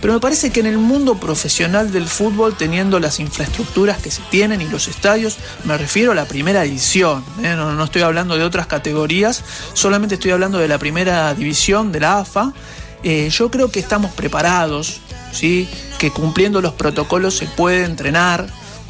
Pero 0.00 0.14
me 0.14 0.20
parece 0.20 0.50
que 0.50 0.58
en 0.58 0.66
el 0.66 0.78
mundo 0.78 1.20
profesional 1.20 1.92
del 1.92 2.08
fútbol, 2.08 2.56
teniendo 2.56 2.98
las 2.98 3.20
infraestructuras 3.20 3.98
que 3.98 4.10
se 4.10 4.22
tienen 4.30 4.60
y 4.60 4.64
los 4.64 4.88
estadios, 4.88 5.36
me 5.64 5.78
refiero 5.78 6.10
a 6.10 6.14
la 6.16 6.24
primera 6.24 6.64
edición, 6.64 7.24
¿eh? 7.40 7.54
no, 7.56 7.72
no 7.72 7.84
estoy 7.84 8.02
hablando 8.02 8.36
de 8.36 8.42
otras 8.42 8.66
categorías, 8.66 9.44
solamente 9.74 10.16
estoy 10.16 10.32
hablando 10.32 10.58
de 10.58 10.66
la 10.66 10.78
primera 10.78 11.32
división 11.34 11.92
de 11.92 12.00
la 12.00 12.18
AFA, 12.18 12.52
eh, 13.04 13.28
yo 13.30 13.50
creo 13.50 13.70
que 13.70 13.80
estamos 13.80 14.12
preparados, 14.12 15.00
¿sí? 15.32 15.68
que 15.98 16.10
cumpliendo 16.10 16.60
los 16.60 16.74
protocolos 16.74 17.36
se 17.36 17.46
puede 17.46 17.84
entrenar. 17.84 18.46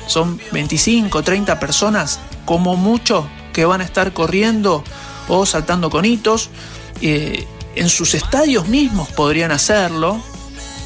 Son 0.07 0.41
25, 0.53 1.23
30 1.23 1.61
personas, 1.61 2.21
como 2.45 2.77
mucho, 2.77 3.29
que 3.53 3.65
van 3.65 3.81
a 3.81 3.85
estar 3.85 4.13
corriendo 4.13 4.83
o 5.29 5.47
saltando 5.47 5.91
con 5.91 6.05
hitos. 6.05 6.51
Eh, 7.01 7.47
en 7.75 7.89
sus 7.89 8.15
estadios 8.15 8.69
mismos 8.69 9.09
podrían 9.11 9.53
hacerlo. 9.53 10.21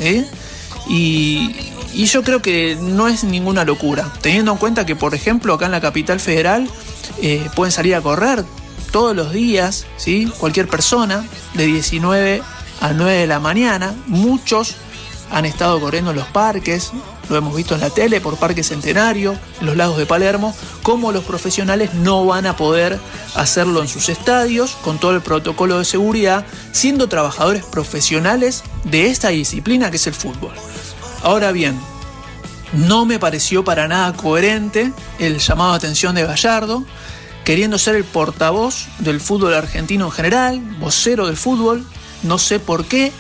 ¿eh? 0.01 0.25
Y, 0.89 1.55
yo 1.95 2.23
creo 2.23 2.43
que 2.43 2.77
no 2.79 3.09
es 3.09 3.25
ninguna 3.25 3.65
locura, 3.65 4.13
teniendo 4.21 4.53
en 4.53 4.59
cuenta 4.59 4.85
que, 4.85 4.95
por 4.95 5.15
ejemplo, 5.15 5.55
acá 5.55 5.65
en 5.65 5.73
la 5.73 5.81
capital 5.81 6.21
federal 6.21 6.69
pueden 7.55 7.73
salir 7.73 7.95
a 7.95 8.03
correr 8.03 8.45
todos 8.91 9.17
los 9.17 9.33
días, 9.33 9.87
¿sí? 9.97 10.31
cualquier 10.39 10.69
persona 10.69 11.25
de 11.55 11.67
19 11.67 12.43
a 12.81 12.93
9 12.93 13.13
de 13.13 13.27
la 13.27 13.41
mañana. 13.41 13.95
Muchos 14.07 14.77
han 15.31 15.45
estado 15.45 15.81
corriendo 15.81 16.11
en 16.11 16.17
los 16.17 16.27
parques, 16.29 16.93
lo 17.29 17.37
hemos 17.37 17.57
visto 17.57 17.75
en 17.75 17.81
la 17.81 17.91
tele 17.91 18.21
por 18.21 18.37
Parque 18.37 18.63
Centenario, 18.63 19.37
en 19.61 19.67
los 19.67 19.77
lagos 19.77 19.99
de 19.99 20.07
Palermo, 20.07 20.55
como 20.83 21.13
los 21.13 21.25
profesionales 21.25 21.95
no 21.95 22.25
van 22.25 22.47
a 22.47 22.57
poder 22.57 22.99
hacerlo 23.35 23.83
en 23.83 23.89
sus 23.89 24.09
estadios 24.09 24.77
con 24.83 24.99
todo 24.99 25.13
el 25.13 25.23
protocolo 25.23 25.79
de 25.79 25.85
seguridad, 25.85 26.47
siendo 26.73 27.09
trabajadores 27.09 27.65
profesionales 27.65 28.63
de 28.85 29.09
esta 29.09 29.29
disciplina 29.29 29.91
que 29.91 29.97
es 29.97 30.07
el 30.07 30.15
fútbol. 30.15 30.53
Ahora 31.23 31.51
bien, 31.51 31.79
no 32.73 33.05
me 33.05 33.19
pareció 33.19 33.65
para 33.65 33.89
nada 33.89 34.13
coherente 34.13 34.93
el 35.19 35.39
llamado 35.39 35.73
de 35.73 35.79
atención 35.79 36.15
de 36.15 36.25
Gallardo, 36.25 36.85
queriendo 37.45 37.79
ser 37.79 37.97
el 37.97 38.05
portavoz 38.05 38.87
del 38.99 39.21
fútbol 39.21 39.55
argentino 39.55 40.07
en 40.07 40.13
general, 40.13 40.61
vocero 40.79 41.27
del 41.27 41.37
fútbol, 41.37 41.87
no 42.23 42.39
sé 42.39 42.59
por 42.59 42.85
qué. 42.85 43.13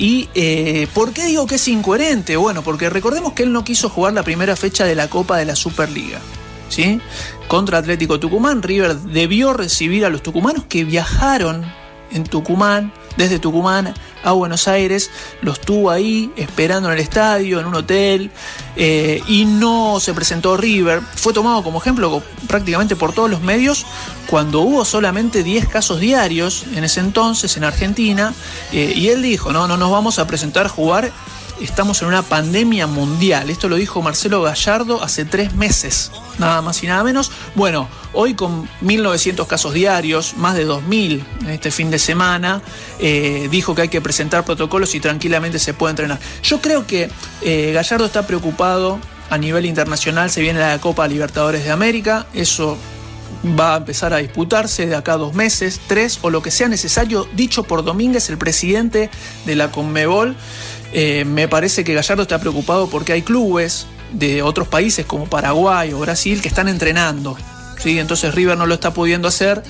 ¿Y 0.00 0.30
eh, 0.34 0.88
por 0.94 1.12
qué 1.12 1.26
digo 1.26 1.46
que 1.46 1.56
es 1.56 1.68
incoherente? 1.68 2.38
Bueno, 2.38 2.62
porque 2.62 2.88
recordemos 2.88 3.34
que 3.34 3.42
él 3.42 3.52
no 3.52 3.64
quiso 3.64 3.90
jugar 3.90 4.14
la 4.14 4.22
primera 4.22 4.56
fecha 4.56 4.86
de 4.86 4.94
la 4.94 5.10
Copa 5.10 5.36
de 5.36 5.44
la 5.44 5.54
Superliga. 5.54 6.20
¿Sí? 6.70 7.02
Contra 7.48 7.76
Atlético 7.76 8.18
Tucumán, 8.18 8.62
River 8.62 8.96
debió 8.96 9.52
recibir 9.52 10.06
a 10.06 10.08
los 10.08 10.22
tucumanos 10.22 10.64
que 10.64 10.84
viajaron 10.84 11.66
en 12.12 12.24
Tucumán, 12.24 12.94
desde 13.16 13.38
Tucumán 13.38 13.94
a 14.22 14.32
Buenos 14.32 14.68
Aires, 14.68 15.10
los 15.42 15.60
tuvo 15.60 15.90
ahí 15.90 16.30
esperando 16.36 16.88
en 16.88 16.94
el 16.94 17.00
estadio, 17.00 17.60
en 17.60 17.66
un 17.66 17.74
hotel, 17.74 18.30
eh, 18.76 19.22
y 19.26 19.44
no 19.44 19.98
se 20.00 20.14
presentó 20.14 20.56
River. 20.56 21.00
Fue 21.00 21.32
tomado 21.32 21.62
como 21.62 21.80
ejemplo 21.80 22.22
prácticamente 22.46 22.96
por 22.96 23.12
todos 23.12 23.30
los 23.30 23.40
medios 23.40 23.86
cuando 24.26 24.60
hubo 24.60 24.84
solamente 24.84 25.42
10 25.42 25.68
casos 25.68 26.00
diarios 26.00 26.64
en 26.74 26.84
ese 26.84 27.00
entonces 27.00 27.56
en 27.56 27.64
Argentina, 27.64 28.32
eh, 28.72 28.92
y 28.94 29.08
él 29.08 29.22
dijo, 29.22 29.52
no, 29.52 29.66
no 29.66 29.76
nos 29.76 29.90
vamos 29.90 30.18
a 30.18 30.26
presentar 30.26 30.66
a 30.66 30.68
jugar 30.68 31.12
estamos 31.60 32.02
en 32.02 32.08
una 32.08 32.22
pandemia 32.22 32.86
mundial. 32.86 33.50
Esto 33.50 33.68
lo 33.68 33.76
dijo 33.76 34.02
Marcelo 34.02 34.42
Gallardo 34.42 35.02
hace 35.02 35.24
tres 35.24 35.54
meses, 35.54 36.10
nada 36.38 36.62
más 36.62 36.82
y 36.82 36.86
nada 36.86 37.04
menos. 37.04 37.30
Bueno, 37.54 37.88
hoy 38.12 38.34
con 38.34 38.68
1.900 38.82 39.46
casos 39.46 39.74
diarios, 39.74 40.34
más 40.36 40.54
de 40.54 40.66
2.000 40.66 41.22
en 41.42 41.50
este 41.50 41.70
fin 41.70 41.90
de 41.90 41.98
semana, 41.98 42.62
eh, 42.98 43.48
dijo 43.50 43.74
que 43.74 43.82
hay 43.82 43.88
que 43.88 44.00
presentar 44.00 44.44
protocolos 44.44 44.94
y 44.94 45.00
tranquilamente 45.00 45.58
se 45.58 45.74
puede 45.74 45.90
entrenar. 45.90 46.18
Yo 46.42 46.60
creo 46.60 46.86
que 46.86 47.10
eh, 47.42 47.72
Gallardo 47.72 48.06
está 48.06 48.26
preocupado 48.26 48.98
a 49.30 49.38
nivel 49.38 49.66
internacional, 49.66 50.30
se 50.30 50.40
viene 50.40 50.58
la 50.60 50.78
Copa 50.80 51.06
Libertadores 51.06 51.64
de 51.64 51.70
América, 51.70 52.26
eso 52.34 52.76
va 53.58 53.74
a 53.74 53.76
empezar 53.78 54.12
a 54.12 54.18
disputarse 54.18 54.86
de 54.86 54.94
acá 54.94 55.16
dos 55.16 55.34
meses, 55.34 55.80
tres 55.86 56.18
o 56.22 56.30
lo 56.30 56.42
que 56.42 56.50
sea 56.50 56.68
necesario, 56.68 57.26
dicho 57.34 57.64
por 57.64 57.84
Domínguez, 57.84 58.28
el 58.30 58.38
presidente 58.38 59.10
de 59.46 59.54
la 59.56 59.70
Conmebol. 59.70 60.36
Eh, 60.92 61.24
me 61.24 61.48
parece 61.48 61.84
que 61.84 61.94
Gallardo 61.94 62.22
está 62.22 62.38
preocupado 62.40 62.88
porque 62.88 63.12
hay 63.12 63.22
clubes 63.22 63.86
de 64.12 64.42
otros 64.42 64.68
países 64.68 65.06
como 65.06 65.26
Paraguay 65.26 65.92
o 65.92 66.00
Brasil 66.00 66.40
que 66.42 66.48
están 66.48 66.68
entrenando. 66.68 67.36
¿sí? 67.78 67.98
Entonces 67.98 68.34
River 68.34 68.56
no 68.56 68.66
lo 68.66 68.74
está 68.74 68.92
pudiendo 68.92 69.28
hacer 69.28 69.62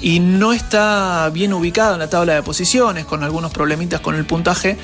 y 0.00 0.20
no 0.20 0.52
está 0.52 1.30
bien 1.32 1.52
ubicado 1.52 1.94
en 1.94 2.00
la 2.00 2.08
tabla 2.08 2.34
de 2.34 2.42
posiciones, 2.42 3.04
con 3.04 3.22
algunos 3.22 3.52
problemitas 3.52 4.00
con 4.00 4.14
el 4.14 4.24
puntaje. 4.24 4.78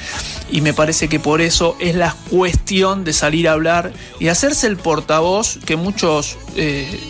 Y 0.51 0.61
me 0.61 0.75
parece 0.75 1.09
que 1.09 1.19
por 1.19 1.41
eso 1.41 1.77
es 1.81 1.95
la 1.95 2.15
cuestión 2.31 3.05
de 3.05 3.13
salir 3.13 3.49
a 3.49 3.53
hablar 3.53 3.93
y 4.21 4.29
hacerse 4.29 4.67
el 4.67 4.77
portavoz 4.77 5.59
que 5.65 5.77
muchos 5.77 6.37
eh, 6.57 7.01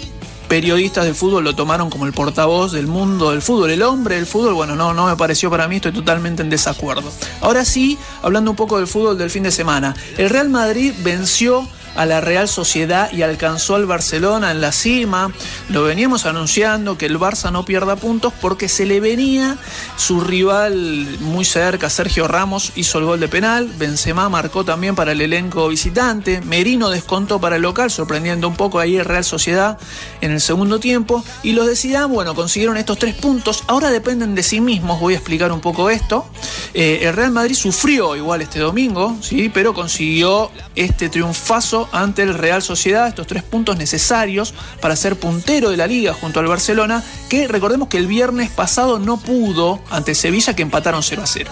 periodistas 0.49 1.05
del 1.05 1.15
fútbol 1.15 1.45
lo 1.45 1.55
tomaron 1.55 1.91
como 1.91 2.07
el 2.07 2.13
portavoz 2.13 2.73
del 2.73 2.87
mundo 2.87 3.31
del 3.31 3.43
fútbol, 3.43 3.71
el 3.71 3.83
hombre 3.83 4.17
del 4.17 4.27
fútbol, 4.27 4.55
bueno, 4.55 4.77
no, 4.77 4.95
no 4.95 5.07
me 5.07 5.17
pareció 5.17 5.51
para 5.51 5.69
mí, 5.69 5.77
estoy 5.77 5.93
totalmente 5.93 6.43
en 6.43 6.51
desacuerdo. 6.51 7.11
Ahora 7.41 7.65
sí, 7.65 7.99
hablando 8.23 8.51
un 8.51 8.57
poco 8.57 8.79
del 8.79 8.87
fútbol 8.87 9.19
del 9.19 9.31
fin 9.31 9.43
de 9.43 9.51
semana, 9.51 9.95
el 10.19 10.31
Real 10.31 10.49
Madrid 10.49 10.93
venció 11.03 11.69
a 11.97 12.07
la 12.07 12.21
Real 12.21 12.49
Sociedad 12.49 13.11
y 13.13 13.23
alcanzó 13.23 13.75
al 13.75 13.87
Barcelona 13.87 14.51
en 14.51 14.61
la 14.61 14.73
cima. 14.73 15.33
Lo 15.69 15.83
veníamos 15.83 16.27
anunciando 16.27 16.99
que 16.99 17.07
el 17.07 17.19
Barça 17.19 17.51
no 17.51 17.65
pierda 17.65 17.97
puntos 17.97 18.33
porque 18.41 18.69
se 18.69 18.87
le 18.87 19.01
venía 19.01 19.57
su 19.97 20.21
rival 20.21 21.07
muy 21.21 21.45
cerca, 21.45 21.91
Sergio 21.91 22.29
Ramos 22.29 22.73
hizo 22.77 22.99
el 22.99 23.05
gol 23.05 23.21
de 23.21 23.29
penal, 23.29 23.71
Benzema 23.79 24.29
marcó 24.29 24.65
también 24.65 24.95
para 24.95 25.13
el 25.13 25.21
elenco 25.21 25.69
visitante, 25.69 26.41
Merino 26.43 26.91
descontó 26.91 27.41
para 27.41 27.57
el 27.57 27.63
local, 27.63 27.91
sorprendiendo 27.91 28.49
un 28.49 28.57
poco 28.57 28.79
ahí 28.79 28.97
el 28.97 29.05
Real 29.05 29.25
Sociedad 29.25 29.79
en 30.21 30.33
el 30.33 30.41
segundo 30.41 30.79
tiempo. 30.81 31.25
Y 31.43 31.53
los 31.53 31.67
de 31.67 31.77
bueno, 32.09 32.35
consiguieron 32.35 32.77
estos 32.77 32.99
tres 32.99 33.15
puntos, 33.15 33.63
ahora 33.69 33.91
dependen 33.91 34.35
de 34.35 34.43
sí 34.43 34.61
mismos, 34.61 35.01
voy 35.01 35.15
a 35.15 35.17
explicar 35.19 35.53
un 35.53 35.61
poco 35.61 35.89
esto. 35.89 36.27
Eh, 36.75 37.01
el 37.03 37.15
Real 37.15 37.31
Madrid 37.31 37.55
sufrió 37.55 38.17
igual 38.17 38.43
este 38.43 38.59
domingo, 38.59 39.17
sí, 39.21 39.51
pero 39.53 39.73
consiguió 39.73 40.51
este 40.75 41.09
triunfazo 41.09 41.86
ante 41.93 42.23
el 42.23 42.35
Real 42.35 42.63
Sociedad, 42.63 43.09
estos 43.09 43.27
tres 43.27 43.43
puntos 43.43 43.77
necesarios 43.77 44.55
para 44.81 44.97
ser 44.97 45.17
puntero 45.17 45.71
de 45.71 45.77
la 45.77 45.87
liga 45.87 46.15
junto 46.15 46.41
al 46.41 46.47
Barcelona, 46.47 47.03
que 47.29 47.49
recordemos 47.49 47.89
que 47.89 47.99
el 47.99 48.07
viernes 48.07 48.51
pasado 48.51 48.99
no 48.99 49.17
pudo 49.19 49.81
ante 49.91 50.15
Sevilla 50.15 50.55
que 50.55 50.63
empataron 50.63 51.03
0 51.03 51.23
a 51.23 51.27
0. 51.27 51.51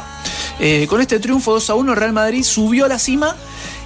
Eh, 0.61 0.87
con 0.89 1.01
este 1.01 1.19
triunfo 1.19 1.53
2 1.53 1.71
a 1.71 1.75
1 1.75 1.93
el 1.93 1.99
Real 1.99 2.13
Madrid 2.13 2.45
subió 2.45 2.85
a 2.85 2.89
la 2.89 2.99
cima 2.99 3.37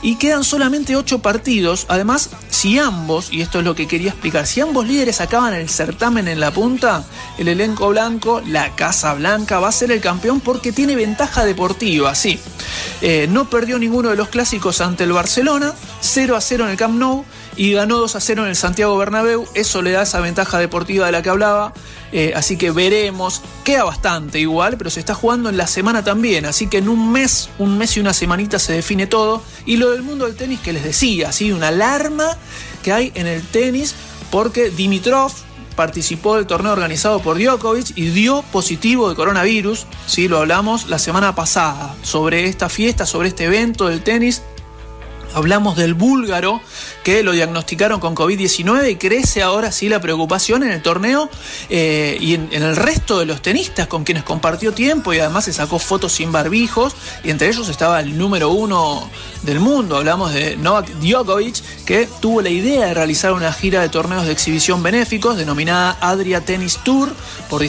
y 0.03 0.17
quedan 0.17 0.45
solamente 0.45 0.97
8 0.97 1.21
partidos. 1.21 1.87
Además, 1.89 2.31
si 2.51 2.79
ambos, 2.79 3.33
y 3.33 3.43
esto 3.43 3.59
es 3.59 3.65
lo 3.65 3.75
que 3.75 3.87
quería 3.87 4.11
explicar, 4.11 4.47
si 4.47 4.61
ambos 4.61 4.87
líderes 4.87 5.21
acaban 5.21 5.55
el 5.55 5.69
certamen 5.69 6.29
en 6.29 6.41
la 6.41 6.51
punta, 6.51 7.05
el 7.39 7.49
elenco 7.49 7.89
blanco, 7.89 8.43
la 8.47 8.75
Casa 8.75 9.15
Blanca, 9.15 9.61
va 9.61 9.69
a 9.69 9.73
ser 9.73 9.91
el 9.91 10.01
campeón 10.01 10.41
porque 10.41 10.73
tiene 10.73 10.97
ventaja 10.97 11.45
deportiva, 11.45 12.15
sí. 12.15 12.39
Eh, 13.01 13.27
no 13.31 13.49
perdió 13.49 13.79
ninguno 13.79 14.11
de 14.11 14.17
los 14.17 14.29
clásicos 14.29 14.81
ante 14.81 15.05
el 15.05 15.13
Barcelona, 15.13 15.75
0 16.01 16.37
a 16.37 16.41
0 16.41 16.65
en 16.65 16.71
el 16.71 16.77
Camp 16.77 16.99
Nou 16.99 17.25
y 17.59 17.73
ganó 17.73 17.99
2 17.99 18.15
a 18.15 18.21
0 18.21 18.45
en 18.45 18.49
el 18.51 18.57
Santiago 18.57 18.97
Bernabéu. 18.97 19.45
Eso 19.55 19.83
le 19.83 19.91
da 19.91 20.03
esa 20.03 20.21
ventaja 20.21 20.59
deportiva 20.61 21.07
de 21.07 21.13
la 21.13 21.23
que 21.23 21.29
hablaba. 21.29 21.75
Eh, 22.13 22.33
así 22.37 22.57
que 22.57 22.71
veremos. 22.71 23.43
Queda 23.65 23.83
bastante 23.83 24.39
igual, 24.39 24.79
pero 24.79 24.91
se 24.91 25.01
está 25.01 25.13
jugando 25.13 25.49
en 25.49 25.57
la 25.57 25.67
semana 25.67 26.05
también. 26.05 26.47
Así 26.47 26.69
que 26.69 26.79
en 26.79 26.89
un 26.89 27.11
mes, 27.11 27.51
un 27.59 27.77
mes 27.77 27.97
y 27.97 28.01
una 28.01 28.15
semanita 28.15 28.61
se 28.61 28.75
define 28.75 29.09
todo. 29.09 29.43
Y 29.67 29.77
lo 29.77 29.91
del 29.91 30.03
mundo 30.03 30.27
del 30.27 30.37
tenis 30.37 30.61
que 30.61 30.73
les 30.73 30.85
decía, 30.85 31.33
¿sí? 31.33 31.51
una 31.51 31.69
alarma 31.69 32.29
que 32.85 32.93
hay 32.93 33.13
en 33.17 33.27
el 33.27 33.43
tenis 33.43 33.97
porque 34.31 34.71
Dimitrov 34.71 35.33
participó 35.75 36.37
del 36.37 36.47
torneo 36.47 36.73
organizado 36.73 37.21
por 37.21 37.39
Djokovic 37.39 37.93
y 37.97 38.11
dio 38.11 38.43
positivo 38.53 39.09
de 39.09 39.17
coronavirus. 39.17 39.87
Sí, 40.07 40.29
lo 40.29 40.39
hablamos 40.39 40.89
la 40.89 40.99
semana 41.01 41.35
pasada 41.35 41.95
sobre 42.03 42.47
esta 42.47 42.69
fiesta, 42.69 43.05
sobre 43.05 43.29
este 43.29 43.45
evento 43.45 43.89
del 43.89 44.03
tenis 44.03 44.43
Hablamos 45.35 45.77
del 45.77 45.95
búlgaro 45.95 46.61
que 47.05 47.23
lo 47.23 47.33
diagnosticaron 47.33 48.01
con 48.01 48.15
COVID-19 48.15 48.91
y 48.91 48.97
crece 48.97 49.43
ahora 49.43 49.73
sí 49.73 49.89
la 49.89 50.01
preocupación 50.01 50.63
en 50.63 50.71
el 50.71 50.83
torneo 50.83 51.29
eh, 51.69 52.17
y 52.21 52.35
en, 52.35 52.49
el 52.53 52.77
resto 52.77 53.19
de 53.19 53.27
los 53.27 53.43
tenistas 53.43 53.87
con 53.87 54.05
quienes 54.05 54.25
compartió 54.25 54.73
tiempo 54.73 55.13
y 55.13 55.19
además 55.19 55.45
se 55.45 55.53
sacó 55.53 55.79
fotos 55.79 56.13
sin 56.13 56.33
barbijos 56.33 56.95
y 57.25 57.31
entre 57.31 57.49
ellos 57.49 57.69
estaba 57.69 58.01
el 58.01 58.17
número 58.19 58.51
uno 58.51 59.09
del 59.43 59.61
mundo. 59.61 59.97
Hablamos 59.97 60.33
de 60.33 60.57
Novak 60.57 60.89
Djokovic 61.01 61.85
que 61.85 62.09
tuvo 62.21 62.43
la 62.43 62.51
idea 62.51 62.87
de 62.87 62.95
realizar 62.95 63.33
una 63.33 63.53
gira 63.53 63.81
de 63.81 63.89
torneos 63.89 64.27
de 64.27 64.33
exhibición 64.33 64.83
benéficos 64.83 65.37
denominada 65.37 65.97
Adria 66.01 66.41
Tennis 66.41 66.79
Tour 66.85 67.11
por 67.49 67.63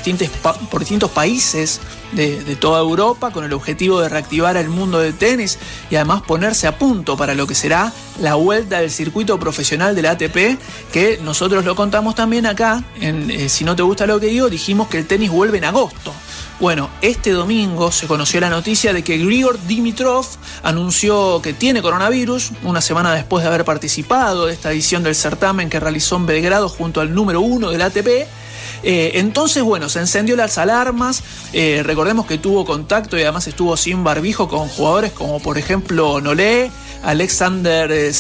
por 0.70 0.80
distintos 0.80 1.12
países 1.12 1.80
de, 2.12 2.56
toda 2.56 2.82
Europa 2.82 3.32
con 3.32 3.44
el 3.44 3.54
objetivo 3.54 4.02
de 4.02 4.10
reactivar 4.10 4.58
el 4.58 4.70
mundo 4.70 5.00
del 5.00 5.14
tenis 5.14 5.60
y 5.90 5.96
además 5.96 6.22
ponerse 6.22 6.68
a 6.68 6.78
punto 6.78 7.16
para 7.16 7.34
lo 7.36 7.48
que 7.48 7.56
será 7.56 7.94
la 8.22 8.36
vuelta 8.36 8.80
del 8.80 8.92
circuito 8.92 9.40
profesional 9.40 9.96
del 9.96 10.08
ATP, 10.08 10.60
que 10.92 11.20
nosotros 11.24 11.64
lo 11.66 11.76
contamos 11.76 12.16
también 12.16 12.46
acá, 12.46 12.84
en 13.00 13.30
eh, 13.32 13.50
Si 13.50 13.64
no 13.64 13.76
te 13.76 13.84
gusta 13.84 14.06
lo 14.06 14.20
que 14.20 14.28
digo, 14.28 14.50
dijimos 14.50 14.88
que 14.88 14.98
el 14.98 15.08
tenis 15.08 15.32
vuelve 15.32 15.58
en 15.58 15.66
agosto. 15.66 16.14
Bueno, 16.60 16.90
este 17.02 17.32
domingo 17.32 17.90
se 17.90 18.06
conoció 18.06 18.42
la 18.42 18.50
noticia 18.50 18.92
de 18.92 19.02
que 19.02 19.18
Grigor 19.18 19.58
Dimitrov 19.66 20.26
anunció 20.62 21.42
que 21.42 21.54
tiene 21.54 21.82
coronavirus 21.82 22.52
una 22.64 22.82
semana 22.82 23.14
después 23.14 23.44
de 23.44 23.48
haber 23.48 23.64
participado 23.64 24.48
de 24.48 24.54
esta 24.54 24.72
edición 24.72 25.02
del 25.02 25.16
certamen 25.16 25.70
que 25.70 25.80
realizó 25.80 26.18
en 26.18 26.26
Belgrado 26.26 26.68
junto 26.68 27.00
al 27.00 27.14
número 27.14 27.40
uno 27.40 27.70
del 27.70 27.82
ATP 27.82 28.28
eh, 28.84 29.12
entonces, 29.16 29.64
bueno, 29.64 29.90
se 29.90 30.00
encendió 30.00 30.36
las 30.36 30.58
alarmas. 30.58 31.24
Eh, 31.54 31.82
recordemos 31.84 32.26
que 32.26 32.38
tuvo 32.38 32.66
contacto 32.66 33.18
y 33.18 33.24
además 33.24 33.48
estuvo 33.48 33.76
sin 33.78 34.04
barbijo 34.04 34.48
con 34.48 34.68
jugadores 34.68 35.12
como 35.12 35.40
por 35.40 35.58
ejemplo 35.58 36.22
Nolé, 36.22 36.72
Alexander 37.04 37.92
eh, 37.92 38.12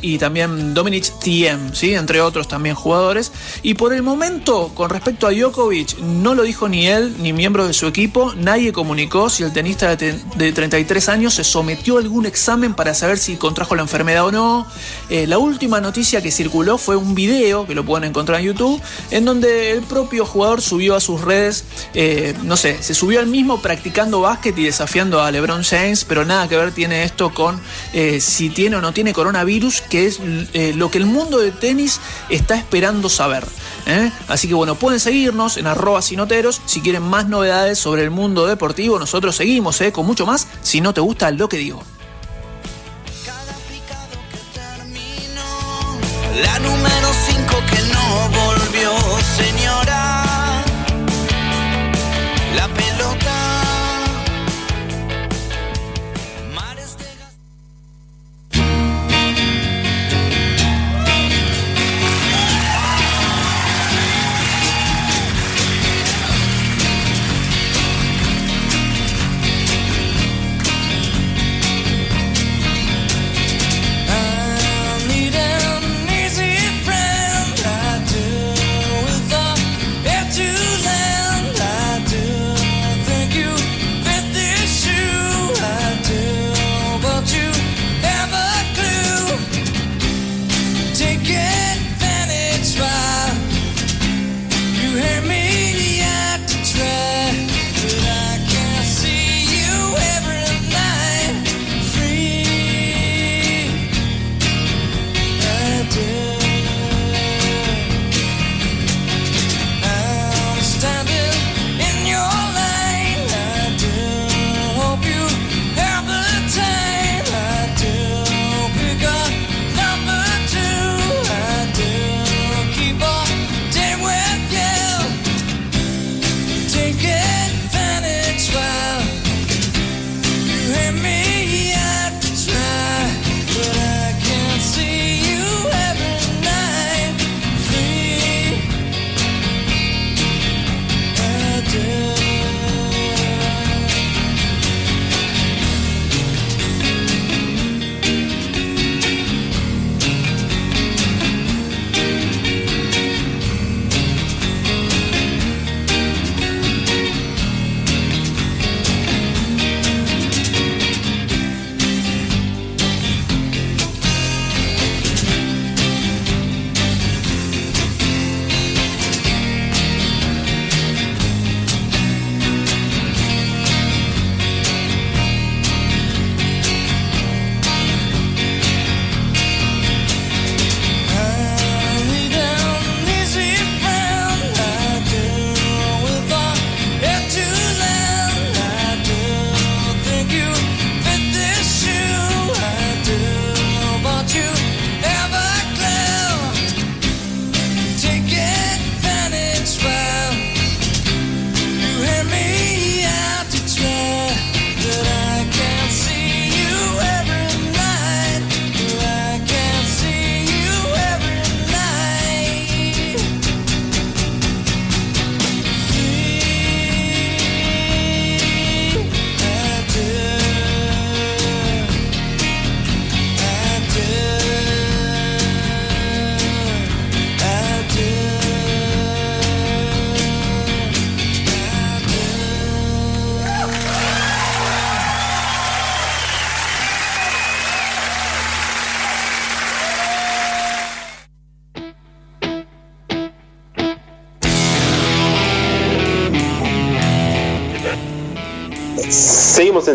y 0.00 0.18
también 0.18 0.74
Dominic 0.74 1.12
Thiem, 1.20 1.70
entre 1.82 2.20
otros 2.20 2.48
también 2.48 2.74
jugadores. 2.74 3.32
Y 3.62 3.74
por 3.74 3.92
el 3.92 4.02
momento, 4.02 4.72
con 4.74 4.90
respecto 4.90 5.26
a 5.26 5.30
Djokovic, 5.30 5.98
no 5.98 6.34
lo 6.34 6.42
dijo 6.42 6.68
ni 6.68 6.86
él 6.86 7.14
ni 7.20 7.32
miembros 7.32 7.68
de 7.68 7.74
su 7.74 7.86
equipo, 7.86 8.34
nadie 8.34 8.72
comunicó 8.72 9.30
si 9.30 9.42
el 9.42 9.52
tenista 9.52 9.96
de 9.96 10.52
33 10.52 11.08
años 11.08 11.34
se 11.34 11.44
sometió 11.44 11.96
a 11.96 12.00
algún 12.00 12.26
examen 12.26 12.74
para 12.74 12.94
saber 12.94 13.18
si 13.18 13.36
contrajo 13.36 13.74
la 13.76 13.82
enfermedad 13.82 14.26
o 14.26 14.32
no. 14.32 14.66
La 15.08 15.38
última 15.38 15.80
noticia 15.80 16.22
que 16.22 16.30
circuló 16.30 16.78
fue 16.78 16.96
un 16.96 17.14
video, 17.14 17.66
que 17.66 17.74
lo 17.74 17.84
pueden 17.84 18.08
encontrar 18.08 18.40
en 18.40 18.46
YouTube, 18.46 18.80
en 19.10 19.24
donde 19.24 19.72
el 19.72 19.82
propio 19.86 20.24
jugador 20.24 20.60
subió 20.60 20.94
a 20.94 21.00
sus 21.00 21.20
redes, 21.20 21.64
eh, 21.94 22.34
no 22.42 22.56
sé, 22.56 22.82
se 22.82 22.94
subió 22.94 23.20
al 23.20 23.26
mismo 23.26 23.60
practicando 23.62 24.20
básquet 24.20 24.56
y 24.58 24.64
desafiando 24.64 25.22
a 25.22 25.30
LeBron 25.30 25.62
James, 25.62 26.04
pero 26.04 26.24
nada 26.24 26.48
que 26.48 26.56
ver 26.56 26.72
tiene 26.72 27.04
esto 27.04 27.32
con... 27.32 27.60
Eh, 27.92 28.20
si 28.20 28.50
tiene 28.50 28.76
o 28.76 28.80
no 28.80 28.92
tiene 28.92 29.12
coronavirus, 29.12 29.82
que 29.82 30.06
es 30.06 30.20
eh, 30.52 30.72
lo 30.74 30.90
que 30.90 30.98
el 30.98 31.06
mundo 31.06 31.38
del 31.38 31.52
tenis 31.52 32.00
está 32.28 32.56
esperando 32.56 33.08
saber. 33.08 33.46
Así 34.26 34.48
que 34.48 34.54
bueno, 34.54 34.74
pueden 34.74 34.98
seguirnos 34.98 35.56
en 35.56 35.68
arroba 35.68 36.02
sinoteros 36.02 36.60
si 36.66 36.80
quieren 36.80 37.04
más 37.04 37.28
novedades 37.28 37.78
sobre 37.78 38.02
el 38.02 38.10
mundo 38.10 38.46
deportivo. 38.46 38.98
Nosotros 38.98 39.36
seguimos 39.36 39.80
con 39.92 40.06
mucho 40.06 40.26
más 40.26 40.48
si 40.62 40.80
no 40.80 40.92
te 40.92 41.00
gusta 41.00 41.30
lo 41.30 41.48
que 41.48 41.58
digo. 41.58 41.82
La 46.42 46.58
número 46.58 47.12
5 47.36 47.66
que 47.66 47.82
no 47.92 48.28
volvió, 48.30 48.96
señora. 49.36 50.15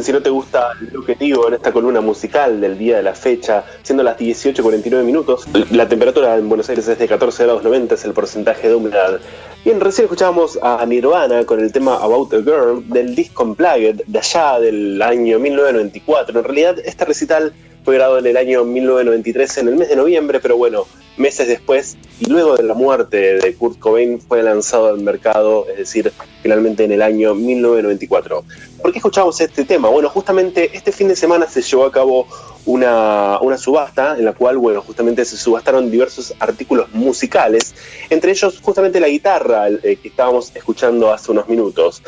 Si 0.02 0.12
no 0.12 0.22
te 0.22 0.30
gusta 0.30 0.72
lo 0.92 1.04
que 1.06 1.16
digo 1.16 1.48
en 1.48 1.54
esta 1.54 1.72
columna 1.72 2.02
musical 2.02 2.60
del 2.60 2.78
día 2.78 2.98
de 2.98 3.04
la 3.04 3.14
fecha, 3.14 3.64
siendo 3.84 4.04
las 4.04 4.18
18.49 4.18 5.04
minutos. 5.04 5.46
La 5.72 5.88
temperatura 5.88 6.38
en 6.38 6.50
Buenos 6.50 6.70
Aires 6.70 6.88
es 6.88 6.98
de 6.98 7.08
14 7.08 7.44
grados 7.44 7.64
90, 7.64 7.96
es 7.96 8.06
el 8.06 8.14
porcentaje 8.14 8.68
de 8.68 8.76
humedad. 8.76 9.20
Bien, 9.64 9.80
recién 9.80 10.06
escuchábamos 10.06 10.58
a 10.62 10.84
Nirvana 10.88 11.46
con 11.46 11.60
el 11.60 11.72
tema 11.72 11.98
About 11.98 12.34
a 12.34 12.38
Girl 12.38 12.84
del 12.88 13.14
disco 13.14 13.44
Unplugged 13.44 14.02
de 14.08 14.20
allá 14.20 14.60
del 14.60 15.02
año 15.02 15.38
1994. 15.38 16.40
En 16.40 16.46
realidad, 16.46 16.76
este 16.84 17.06
recital 17.06 17.54
fue 17.84 17.96
grabado 17.96 18.20
en 18.20 18.28
el 18.28 18.38
año 18.38 18.64
1993, 18.64 19.58
en 19.58 19.68
el 19.70 19.76
mes 19.76 19.90
de 19.90 19.96
noviembre, 19.96 20.40
pero 20.40 20.58
bueno, 20.58 20.86
meses 21.18 21.48
después 21.48 21.98
y 22.20 22.26
luego 22.26 22.56
de 22.56 22.64
la 22.64 22.74
muerte 22.74 23.38
de 23.38 23.56
Kurt 23.56 23.80
Cobain 23.80 24.20
fue 24.20 24.44
lanzado 24.44 24.90
al 24.90 25.00
mercado, 25.00 25.66
es 25.70 25.78
decir, 25.78 26.12
finalmente 26.42 26.84
en 26.84 26.92
el 26.92 27.02
año 27.02 27.34
1994. 27.36 28.44
¿Por 28.82 28.92
qué 28.92 29.00
escuchamos 29.00 29.40
este 29.42 29.66
tema? 29.66 29.90
Bueno, 29.90 30.10
justamente 30.10 30.76
este 30.76 30.92
fin 30.92 31.08
de 31.08 31.16
semana 31.16 31.48
se 31.48 31.62
llevó 31.62 31.86
a 31.86 31.92
cabo 31.92 32.28
una, 32.66 33.40
una 33.42 33.58
subasta 33.58 34.18
en 34.18 34.26
la 34.26 34.34
cual, 34.34 34.58
bueno, 34.58 34.82
justamente 34.82 35.26
se 35.26 35.38
subastaron 35.38 35.90
diversos 35.90 36.34
artículos 36.40 36.92
musicales, 36.94 37.74
entre 38.10 38.32
ellos 38.32 38.60
justamente 38.62 39.00
la 39.00 39.08
guitarra 39.08 39.68
eh, 39.70 39.98
que 40.02 40.08
estábamos 40.08 40.52
escuchando 40.56 41.12
hace 41.12 41.32
unos 41.32 41.48
minutos. 41.48 42.02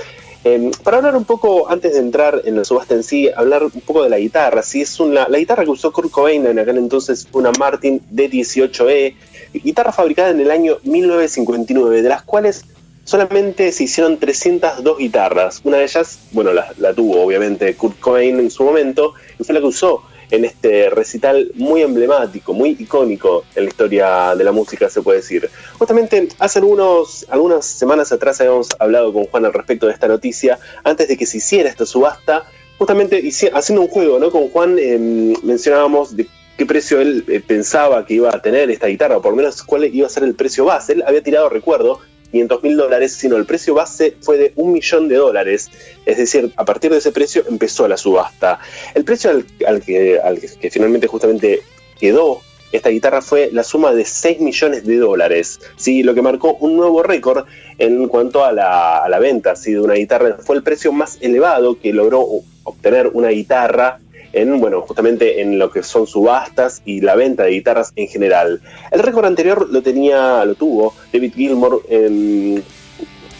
Em, 0.45 0.71
para 0.83 0.97
hablar 0.97 1.15
un 1.15 1.23
poco, 1.23 1.69
antes 1.69 1.93
de 1.93 1.99
entrar 1.99 2.41
en 2.43 2.57
la 2.57 2.65
subasta 2.65 2.95
en 2.95 3.03
sí, 3.03 3.29
hablar 3.33 3.63
un 3.63 3.71
poco 3.71 4.03
de 4.03 4.09
la 4.09 4.17
guitarra. 4.17 4.61
Si 4.61 4.81
es 4.81 4.99
una, 4.99 5.27
la 5.29 5.37
guitarra 5.37 5.63
que 5.63 5.69
usó 5.69 5.93
Kurt 5.93 6.11
Cobain 6.11 6.45
en 6.45 6.59
aquel 6.59 6.77
entonces 6.77 7.27
una 7.31 7.51
Martin 7.57 8.01
D18E, 8.11 9.15
guitarra 9.53 9.93
fabricada 9.93 10.31
en 10.31 10.41
el 10.41 10.51
año 10.51 10.79
1959, 10.83 12.01
de 12.01 12.09
las 12.09 12.23
cuales 12.23 12.65
solamente 13.05 13.71
se 13.71 13.85
hicieron 13.85 14.17
302 14.17 14.97
guitarras. 14.97 15.61
Una 15.63 15.77
de 15.77 15.83
ellas, 15.85 16.19
bueno, 16.31 16.51
la, 16.51 16.73
la 16.77 16.93
tuvo 16.93 17.23
obviamente 17.23 17.73
Kurt 17.75 17.99
Cobain 18.01 18.37
en 18.39 18.51
su 18.51 18.65
momento, 18.65 19.13
y 19.39 19.45
fue 19.45 19.53
la 19.53 19.61
que 19.61 19.67
usó 19.67 20.03
en 20.34 20.45
este 20.45 20.89
recital 20.89 21.51
muy 21.53 21.84
emblemático, 21.84 22.53
muy 22.53 22.75
icónico 22.79 23.43
en 23.53 23.65
la 23.65 23.69
historia 23.69 24.36
de 24.36 24.43
la 24.43 24.51
música, 24.51 24.89
se 24.89 25.03
puede 25.03 25.19
decir. 25.19 25.47
Justamente 25.77 26.27
hace 26.39 26.57
algunos, 26.57 27.27
algunas 27.29 27.65
semanas 27.65 28.11
atrás 28.11 28.41
habíamos 28.41 28.69
hablado 28.79 29.13
con 29.13 29.25
Juan 29.25 29.45
al 29.45 29.53
respecto 29.53 29.86
de 29.86 29.93
esta 29.93 30.07
noticia, 30.07 30.57
antes 30.84 31.07
de 31.07 31.17
que 31.17 31.27
se 31.27 31.38
hiciera 31.38 31.69
esta 31.69 31.86
subasta, 31.86 32.45
justamente 32.79 33.21
haciendo 33.53 33.84
un 33.84 33.88
juego 33.89 34.17
¿no? 34.17 34.31
con 34.31 34.49
Juan 34.49 34.79
em, 34.79 35.36
mencionábamos 35.43 36.15
de 36.15 36.27
qué 36.57 36.65
precio 36.65 36.99
él 36.99 37.23
eh, 37.27 37.39
pensaba 37.39 38.03
que 38.03 38.15
iba 38.15 38.34
a 38.34 38.41
tener 38.41 38.71
esta 38.71 38.88
guitarra, 38.88 39.17
o 39.17 39.21
por 39.21 39.34
lo 39.34 39.38
menos 39.38 39.61
cuál 39.61 39.86
iba 39.86 40.07
a 40.07 40.09
ser 40.09 40.23
el 40.23 40.34
precio 40.34 40.65
base. 40.65 40.93
Él 40.93 41.03
había 41.05 41.21
tirado, 41.21 41.47
recuerdo, 41.47 41.99
500 42.34 42.63
mil 42.63 42.75
dólares, 42.75 43.13
sino 43.13 43.38
el 43.38 43.45
precio 43.45 43.75
base 43.75 44.15
fue 44.19 44.38
de 44.38 44.53
un 44.55 44.73
millón 44.73 45.07
de 45.07 45.15
dólares. 45.15 45.69
Es 46.05 46.17
decir, 46.17 46.51
a 46.57 46.65
partir 46.65 46.91
de 46.91 46.97
ese 46.97 47.11
precio 47.11 47.43
empezó 47.47 47.88
la 47.88 47.95
subasta. 47.95 48.59
El 48.95 49.05
precio 49.05 49.29
al, 49.29 49.81
que, 49.81 50.69
finalmente 50.71 51.05
justamente 51.05 51.61
quedó 51.99 52.41
esta 52.71 52.89
guitarra 52.89 53.21
fue 53.21 53.51
la 53.51 53.63
suma 53.63 53.93
de 53.93 54.03
6 54.03 54.39
millones 54.39 54.84
de 54.84 54.97
dólares, 54.97 55.59
¿sí? 55.75 56.01
lo 56.01 56.15
que 56.15 56.23
marcó 56.23 56.55
un 56.55 56.75
nuevo 56.75 57.03
récord 57.03 57.45
en 57.77 58.07
cuanto 58.07 58.43
a 58.43 58.51
la, 58.51 59.19
venta 59.19 59.55
¿sí? 59.55 59.73
de 59.73 59.79
una 59.79 59.93
guitarra. 59.93 60.38
Fue 60.39 60.55
el 60.55 60.63
precio 60.63 60.91
más 60.91 61.19
elevado 61.21 61.79
que 61.79 61.93
logró 61.93 62.25
obtener 62.63 63.11
una 63.13 63.29
guitarra 63.29 63.99
en, 64.34 64.59
bueno, 64.59 64.81
justamente 64.81 65.41
en 65.41 65.57
lo 65.57 65.71
que 65.71 65.84
son 65.84 66.07
subastas 66.07 66.81
y 66.86 67.01
la 67.01 67.15
venta 67.15 67.43
de 67.43 67.51
guitarras 67.51 67.93
en 67.95 68.07
general. 68.07 68.61
El 68.91 68.99
récord 68.99 69.25
anterior 69.25 69.69
lo 69.71 69.81
tenía, 69.81 70.43
lo 70.45 70.55
tuvo 70.55 70.93
David 71.11 71.34
Gilmour 71.34 71.84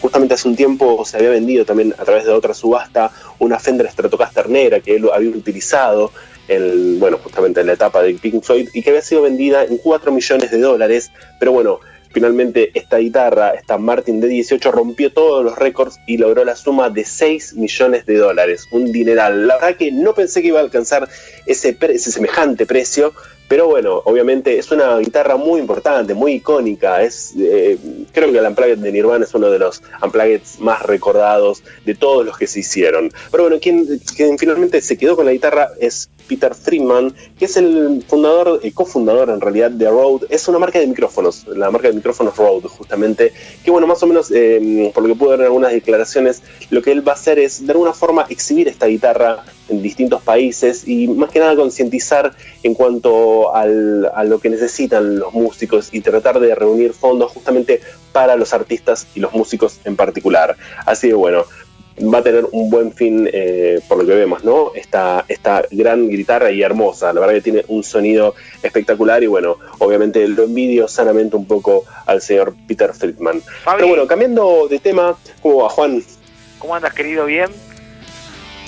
justamente 0.04 0.34
hace 0.34 0.48
un 0.48 0.54
tiempo 0.54 1.02
se 1.06 1.16
había 1.16 1.30
vendido 1.30 1.64
también 1.64 1.94
a 1.96 2.04
través 2.04 2.26
de 2.26 2.30
otra 2.30 2.52
subasta 2.52 3.10
una 3.38 3.58
Fender 3.58 3.90
Stratocaster 3.90 4.50
negra 4.50 4.80
que 4.80 4.96
él 4.96 5.08
había 5.10 5.30
utilizado 5.30 6.12
en, 6.46 7.00
bueno, 7.00 7.18
justamente 7.24 7.62
en 7.62 7.68
la 7.68 7.72
etapa 7.72 8.02
de 8.02 8.12
Pink 8.12 8.42
Floyd 8.42 8.68
y 8.74 8.82
que 8.82 8.90
había 8.90 9.00
sido 9.00 9.22
vendida 9.22 9.64
en 9.64 9.78
4 9.78 10.12
millones 10.12 10.50
de 10.50 10.58
dólares, 10.58 11.10
pero 11.40 11.52
bueno, 11.52 11.80
Finalmente 12.14 12.70
esta 12.74 12.98
guitarra, 12.98 13.50
esta 13.50 13.76
Martin 13.76 14.22
D18, 14.22 14.70
rompió 14.70 15.12
todos 15.12 15.44
los 15.44 15.58
récords 15.58 15.98
y 16.06 16.16
logró 16.16 16.44
la 16.44 16.54
suma 16.54 16.88
de 16.88 17.04
6 17.04 17.54
millones 17.54 18.06
de 18.06 18.18
dólares, 18.18 18.68
un 18.70 18.92
dineral. 18.92 19.48
La 19.48 19.56
verdad 19.56 19.76
que 19.76 19.90
no 19.90 20.14
pensé 20.14 20.40
que 20.40 20.48
iba 20.48 20.60
a 20.60 20.62
alcanzar 20.62 21.08
ese, 21.44 21.76
ese 21.80 22.12
semejante 22.12 22.66
precio, 22.66 23.12
pero 23.48 23.68
bueno, 23.68 24.00
obviamente 24.04 24.58
es 24.58 24.70
una 24.70 24.98
guitarra 24.98 25.36
muy 25.36 25.60
importante, 25.60 26.14
muy 26.14 26.34
icónica. 26.34 27.02
Es, 27.02 27.34
eh, 27.38 27.78
creo 28.12 28.32
que 28.32 28.38
el 28.38 28.46
Unplugged 28.46 28.78
de 28.78 28.92
Nirvana 28.92 29.24
es 29.24 29.34
uno 29.34 29.50
de 29.50 29.58
los 29.58 29.82
Unplugged 30.02 30.40
más 30.60 30.82
recordados 30.82 31.62
de 31.84 31.94
todos 31.94 32.24
los 32.24 32.38
que 32.38 32.46
se 32.46 32.60
hicieron. 32.60 33.12
Pero 33.30 33.44
bueno, 33.44 33.58
quien, 33.60 33.86
finalmente 34.38 34.80
se 34.80 34.96
quedó 34.96 35.14
con 35.14 35.26
la 35.26 35.32
guitarra 35.32 35.70
es 35.78 36.08
Peter 36.26 36.54
Friedman, 36.54 37.14
que 37.38 37.44
es 37.44 37.56
el 37.58 38.02
fundador, 38.08 38.60
el 38.62 38.72
cofundador 38.72 39.28
en 39.28 39.42
realidad 39.42 39.70
de 39.70 39.90
Rode. 39.90 40.26
Es 40.30 40.48
una 40.48 40.58
marca 40.58 40.78
de 40.78 40.86
micrófonos, 40.86 41.46
la 41.46 41.70
marca 41.70 41.88
de 41.88 41.94
micrófonos 41.94 42.34
Rode, 42.36 42.68
justamente. 42.68 43.32
Que 43.62 43.70
bueno, 43.70 43.86
más 43.86 44.02
o 44.02 44.06
menos, 44.06 44.30
eh, 44.34 44.90
por 44.94 45.02
lo 45.02 45.10
que 45.10 45.18
pude 45.18 45.30
ver 45.32 45.40
en 45.40 45.46
algunas 45.46 45.72
declaraciones, 45.72 46.42
lo 46.70 46.80
que 46.80 46.92
él 46.92 47.06
va 47.06 47.12
a 47.12 47.16
hacer 47.16 47.38
es 47.38 47.66
de 47.66 47.72
alguna 47.72 47.92
forma 47.92 48.24
exhibir 48.30 48.68
esta 48.68 48.86
guitarra 48.86 49.44
en 49.68 49.82
distintos 49.82 50.22
países 50.22 50.86
y 50.86 51.08
más 51.08 51.30
que 51.30 51.40
nada 51.40 51.56
concientizar 51.56 52.32
en 52.62 52.74
cuanto 52.74 53.54
a 53.54 53.64
lo 53.66 54.40
que 54.40 54.50
necesitan 54.50 55.18
los 55.18 55.32
músicos 55.32 55.88
y 55.92 56.00
tratar 56.00 56.40
de 56.40 56.54
reunir 56.54 56.92
fondos 56.92 57.32
justamente 57.32 57.80
para 58.12 58.36
los 58.36 58.52
artistas 58.52 59.06
y 59.14 59.20
los 59.20 59.32
músicos 59.32 59.80
en 59.84 59.96
particular. 59.96 60.56
Así 60.86 61.08
que 61.08 61.14
bueno, 61.14 61.44
va 62.02 62.18
a 62.18 62.22
tener 62.22 62.44
un 62.50 62.70
buen 62.70 62.92
fin 62.92 63.28
eh, 63.32 63.80
por 63.88 63.98
lo 63.98 64.06
que 64.06 64.14
vemos, 64.14 64.44
¿no? 64.44 64.72
Esta, 64.74 65.24
esta 65.28 65.64
gran 65.70 66.08
guitarra 66.08 66.50
y 66.50 66.62
hermosa, 66.62 67.12
la 67.12 67.20
verdad 67.20 67.34
que 67.34 67.40
tiene 67.40 67.64
un 67.68 67.84
sonido 67.84 68.34
espectacular 68.62 69.22
y 69.22 69.26
bueno, 69.26 69.58
obviamente 69.78 70.26
lo 70.26 70.44
envidio 70.44 70.88
sanamente 70.88 71.36
un 71.36 71.46
poco 71.46 71.84
al 72.06 72.20
señor 72.20 72.54
Peter 72.66 72.92
Friedman. 72.92 73.42
Pero 73.76 73.88
bueno, 73.88 74.06
cambiando 74.06 74.66
de 74.68 74.78
tema, 74.78 75.16
¿cómo 75.40 75.62
va 75.62 75.68
Juan? 75.68 76.02
¿Cómo 76.58 76.74
andas 76.74 76.94
querido? 76.94 77.26
¿Bien? 77.26 77.50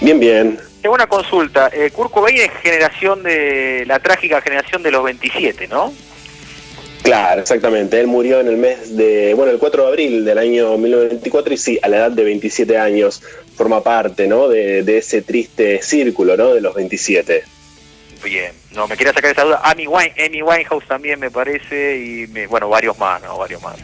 Bien, 0.00 0.20
bien. 0.20 0.60
Tengo 0.86 0.94
una 0.94 1.08
consulta. 1.08 1.68
Eh, 1.72 1.90
Kurt 1.90 2.12
Cobain 2.12 2.36
es 2.36 2.52
generación 2.62 3.20
de 3.24 3.82
la 3.88 3.98
trágica 3.98 4.40
generación 4.40 4.84
de 4.84 4.92
los 4.92 5.02
27, 5.02 5.66
¿no? 5.66 5.92
Claro, 7.02 7.40
exactamente. 7.40 7.98
Él 7.98 8.06
murió 8.06 8.38
en 8.38 8.46
el 8.46 8.56
mes 8.56 8.96
de, 8.96 9.34
bueno, 9.34 9.50
el 9.50 9.58
4 9.58 9.82
de 9.82 9.88
abril 9.88 10.24
del 10.24 10.38
año 10.38 10.78
1924 10.78 11.54
y 11.54 11.56
sí, 11.56 11.80
a 11.82 11.88
la 11.88 11.96
edad 11.96 12.12
de 12.12 12.22
27 12.22 12.78
años 12.78 13.20
forma 13.56 13.82
parte, 13.82 14.28
¿no? 14.28 14.46
De, 14.46 14.84
ese 14.96 15.22
triste 15.22 15.82
círculo, 15.82 16.36
¿no? 16.36 16.54
De 16.54 16.60
los 16.60 16.72
27. 16.72 17.42
Bien, 18.22 18.52
no, 18.70 18.86
me 18.86 18.96
quería 18.96 19.12
sacar 19.12 19.32
esa 19.32 19.42
duda. 19.42 19.62
Amy, 19.64 19.88
Wine, 19.88 20.40
Winehouse 20.44 20.86
también 20.86 21.18
me 21.18 21.32
parece 21.32 21.98
y, 21.98 22.28
me, 22.28 22.46
bueno, 22.46 22.68
varios 22.68 22.96
más, 22.96 23.20
¿no? 23.22 23.36
Varios 23.36 23.60
más. 23.60 23.76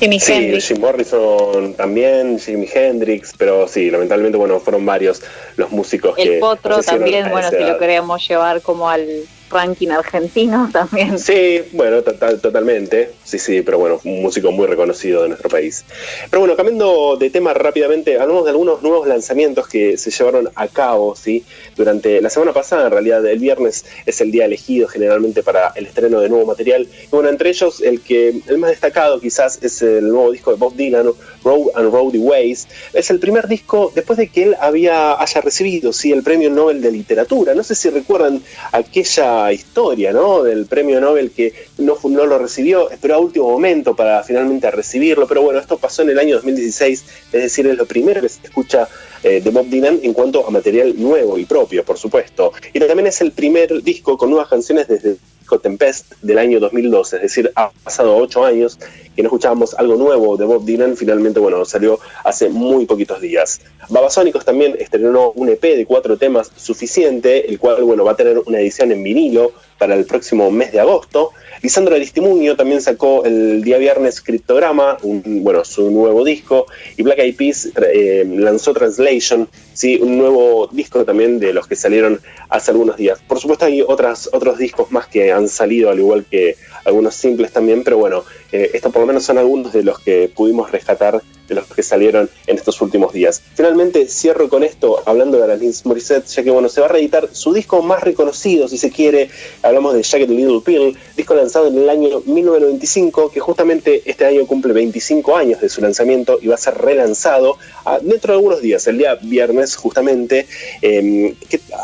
Jimi 0.00 0.18
sí, 0.18 0.60
Jim 0.60 0.80
Morrison 0.80 1.74
también, 1.74 2.38
Jimi 2.38 2.68
Hendrix, 2.72 3.32
pero 3.36 3.68
sí, 3.68 3.90
lamentablemente, 3.90 4.36
bueno, 4.36 4.58
fueron 4.58 4.84
varios 4.84 5.22
los 5.56 5.70
músicos 5.70 6.18
el 6.18 6.24
que... 6.24 6.34
El 6.34 6.40
Potro 6.40 6.82
también, 6.82 7.30
bueno, 7.30 7.48
si 7.48 7.58
lo 7.58 7.78
queríamos 7.78 8.26
llevar 8.26 8.60
como 8.60 8.90
al 8.90 9.06
ranking 9.50 9.88
argentino 9.88 10.68
también. 10.72 11.18
Sí, 11.18 11.62
bueno, 11.72 12.02
totalmente. 12.02 13.12
Sí, 13.24 13.38
sí, 13.38 13.62
pero 13.62 13.78
bueno, 13.78 14.00
un 14.04 14.22
músico 14.22 14.52
muy 14.52 14.66
reconocido 14.66 15.22
de 15.22 15.28
nuestro 15.28 15.48
país. 15.48 15.84
Pero 16.30 16.40
bueno, 16.40 16.56
cambiando 16.56 17.16
de 17.16 17.30
tema 17.30 17.54
rápidamente, 17.54 18.18
hablamos 18.18 18.44
de 18.44 18.50
algunos 18.50 18.82
nuevos 18.82 19.06
lanzamientos 19.06 19.68
que 19.68 19.96
se 19.96 20.10
llevaron 20.10 20.50
a 20.54 20.68
cabo, 20.68 21.16
¿sí? 21.16 21.44
Durante 21.76 22.20
la 22.20 22.30
semana 22.30 22.52
pasada, 22.52 22.86
en 22.86 22.92
realidad, 22.92 23.24
el 23.26 23.38
viernes 23.38 23.84
es 24.06 24.20
el 24.20 24.30
día 24.30 24.44
elegido 24.44 24.88
generalmente 24.88 25.42
para 25.42 25.72
el 25.74 25.86
estreno 25.86 26.20
de 26.20 26.28
nuevo 26.28 26.46
material. 26.46 26.86
Y 27.04 27.08
bueno, 27.10 27.28
entre 27.28 27.50
ellos, 27.50 27.80
el 27.80 28.00
que 28.00 28.40
el 28.46 28.58
más 28.58 28.70
destacado 28.70 29.20
quizás 29.20 29.58
es 29.62 29.82
el 29.82 30.08
nuevo 30.08 30.32
disco 30.32 30.50
de 30.50 30.56
Bob 30.56 30.74
Dylan, 30.74 31.10
Road 31.44 31.68
and 31.74 31.92
Roady 31.92 32.18
Ways. 32.18 32.66
Es 32.92 33.10
el 33.10 33.18
primer 33.18 33.48
disco 33.48 33.92
después 33.94 34.18
de 34.18 34.28
que 34.28 34.44
él 34.44 34.56
había, 34.60 35.20
haya 35.20 35.40
recibido, 35.40 35.92
sí, 35.92 36.12
el 36.12 36.22
premio 36.22 36.50
Nobel 36.50 36.80
de 36.80 36.90
Literatura. 36.90 37.54
No 37.54 37.62
sé 37.62 37.74
si 37.74 37.90
recuerdan 37.90 38.42
aquella 38.72 39.33
historia, 39.52 40.12
¿no? 40.12 40.42
Del 40.42 40.66
premio 40.66 41.00
Nobel 41.00 41.30
que 41.30 41.52
no, 41.78 41.96
no 42.04 42.26
lo 42.26 42.38
recibió, 42.38 42.90
esperó 42.90 43.14
a 43.14 43.18
último 43.18 43.50
momento 43.50 43.94
para 43.94 44.22
finalmente 44.22 44.70
recibirlo, 44.70 45.26
pero 45.26 45.42
bueno, 45.42 45.60
esto 45.60 45.78
pasó 45.78 46.02
en 46.02 46.10
el 46.10 46.18
año 46.18 46.36
2016, 46.36 47.04
es 47.32 47.42
decir, 47.42 47.66
es 47.66 47.76
lo 47.76 47.86
primero 47.86 48.20
que 48.20 48.28
se 48.28 48.40
escucha 48.44 48.88
eh, 49.22 49.40
de 49.40 49.50
Bob 49.50 49.66
Dylan 49.66 50.00
en 50.02 50.12
cuanto 50.12 50.46
a 50.46 50.50
material 50.50 50.94
nuevo 50.96 51.38
y 51.38 51.44
propio, 51.44 51.84
por 51.84 51.98
supuesto. 51.98 52.52
Y 52.72 52.80
también 52.80 53.06
es 53.06 53.20
el 53.20 53.32
primer 53.32 53.82
disco 53.82 54.16
con 54.16 54.30
nuevas 54.30 54.48
canciones 54.48 54.88
desde 54.88 55.16
Tempest 55.62 56.14
del 56.20 56.38
año 56.38 56.58
2012, 56.58 57.16
es 57.16 57.22
decir, 57.22 57.52
ha 57.54 57.70
pasado 57.70 58.16
ocho 58.16 58.44
años 58.44 58.78
que 59.14 59.22
no 59.22 59.28
escuchábamos 59.28 59.74
algo 59.74 59.96
nuevo 59.96 60.36
de 60.36 60.44
Bob 60.44 60.64
Dylan, 60.64 60.96
finalmente, 60.96 61.40
bueno, 61.40 61.64
salió 61.64 61.98
hace 62.24 62.48
muy 62.48 62.86
poquitos 62.86 63.20
días. 63.20 63.60
Babasónicos 63.88 64.44
también 64.44 64.76
estrenó 64.78 65.32
un 65.32 65.48
EP 65.48 65.62
de 65.62 65.86
cuatro 65.86 66.16
temas 66.16 66.50
suficiente, 66.56 67.48
el 67.48 67.58
cual, 67.58 67.82
bueno, 67.84 68.04
va 68.04 68.12
a 68.12 68.16
tener 68.16 68.40
una 68.46 68.60
edición 68.60 68.92
en 68.92 69.02
vinilo 69.02 69.52
para 69.78 69.94
el 69.94 70.04
próximo 70.04 70.50
mes 70.50 70.72
de 70.72 70.80
agosto. 70.80 71.32
Lisandro 71.62 71.94
Aristimuño 71.94 72.56
también 72.56 72.80
sacó 72.80 73.24
el 73.24 73.62
día 73.62 73.78
viernes 73.78 74.20
Criptograma, 74.20 74.98
un, 75.02 75.42
bueno, 75.42 75.64
su 75.64 75.90
nuevo 75.90 76.24
disco, 76.24 76.66
y 76.96 77.02
Black 77.02 77.18
Eyed 77.20 77.36
Peas 77.36 77.68
eh, 77.92 78.24
lanzó 78.26 78.72
Translation, 78.72 79.48
sí, 79.72 79.98
un 80.00 80.18
nuevo 80.18 80.68
disco 80.70 81.04
también 81.04 81.40
de 81.40 81.52
los 81.52 81.66
que 81.66 81.76
salieron 81.76 82.20
hace 82.48 82.70
algunos 82.70 82.96
días. 82.96 83.20
Por 83.26 83.38
supuesto 83.38 83.64
hay 83.64 83.82
otras, 83.82 84.28
otros 84.32 84.58
discos 84.58 84.90
más 84.92 85.06
que 85.06 85.32
han 85.32 85.48
salido, 85.48 85.90
al 85.90 85.98
igual 85.98 86.24
que 86.30 86.56
algunos 86.84 87.14
simples 87.14 87.52
también, 87.52 87.82
pero 87.82 87.98
bueno, 87.98 88.24
eh, 88.52 88.70
estos 88.74 88.92
por 88.92 89.02
lo 89.04 89.08
menos 89.08 89.24
son 89.24 89.38
algunos 89.38 89.72
de 89.72 89.82
los 89.82 89.98
que 89.98 90.30
pudimos 90.34 90.70
rescatar 90.70 91.22
de 91.48 91.54
los 91.54 91.66
que 91.66 91.82
salieron 91.82 92.30
en 92.46 92.56
estos 92.56 92.80
últimos 92.80 93.12
días. 93.12 93.42
Finalmente 93.54 94.06
cierro 94.08 94.48
con 94.48 94.64
esto 94.64 95.02
hablando 95.04 95.36
de 95.36 95.44
Alanis 95.44 95.84
Morissette, 95.84 96.26
ya 96.26 96.42
que 96.42 96.50
bueno, 96.50 96.68
se 96.68 96.80
va 96.80 96.86
a 96.86 96.90
reeditar 96.90 97.28
su 97.32 97.52
disco 97.52 97.82
más 97.82 98.02
reconocido, 98.02 98.66
si 98.68 98.78
se 98.78 98.90
quiere, 98.90 99.28
hablamos 99.62 99.94
de 99.94 100.02
Jagged 100.02 100.30
Little 100.30 100.60
Pill, 100.64 100.96
disco 101.16 101.34
lanzado 101.34 101.68
en 101.68 101.78
el 101.78 101.90
año 101.90 102.22
1995, 102.24 103.30
que 103.30 103.40
justamente 103.40 104.02
este 104.06 104.24
año 104.24 104.46
cumple 104.46 104.72
25 104.72 105.36
años 105.36 105.60
de 105.60 105.68
su 105.68 105.80
lanzamiento 105.80 106.38
y 106.40 106.46
va 106.46 106.54
a 106.54 106.58
ser 106.58 106.78
relanzado 106.78 107.58
ah, 107.84 107.98
dentro 108.00 108.32
de 108.32 108.38
algunos 108.38 108.62
días, 108.62 108.86
el 108.86 108.98
día 108.98 109.16
viernes 109.16 109.76
justamente, 109.76 110.46
em, 110.80 111.34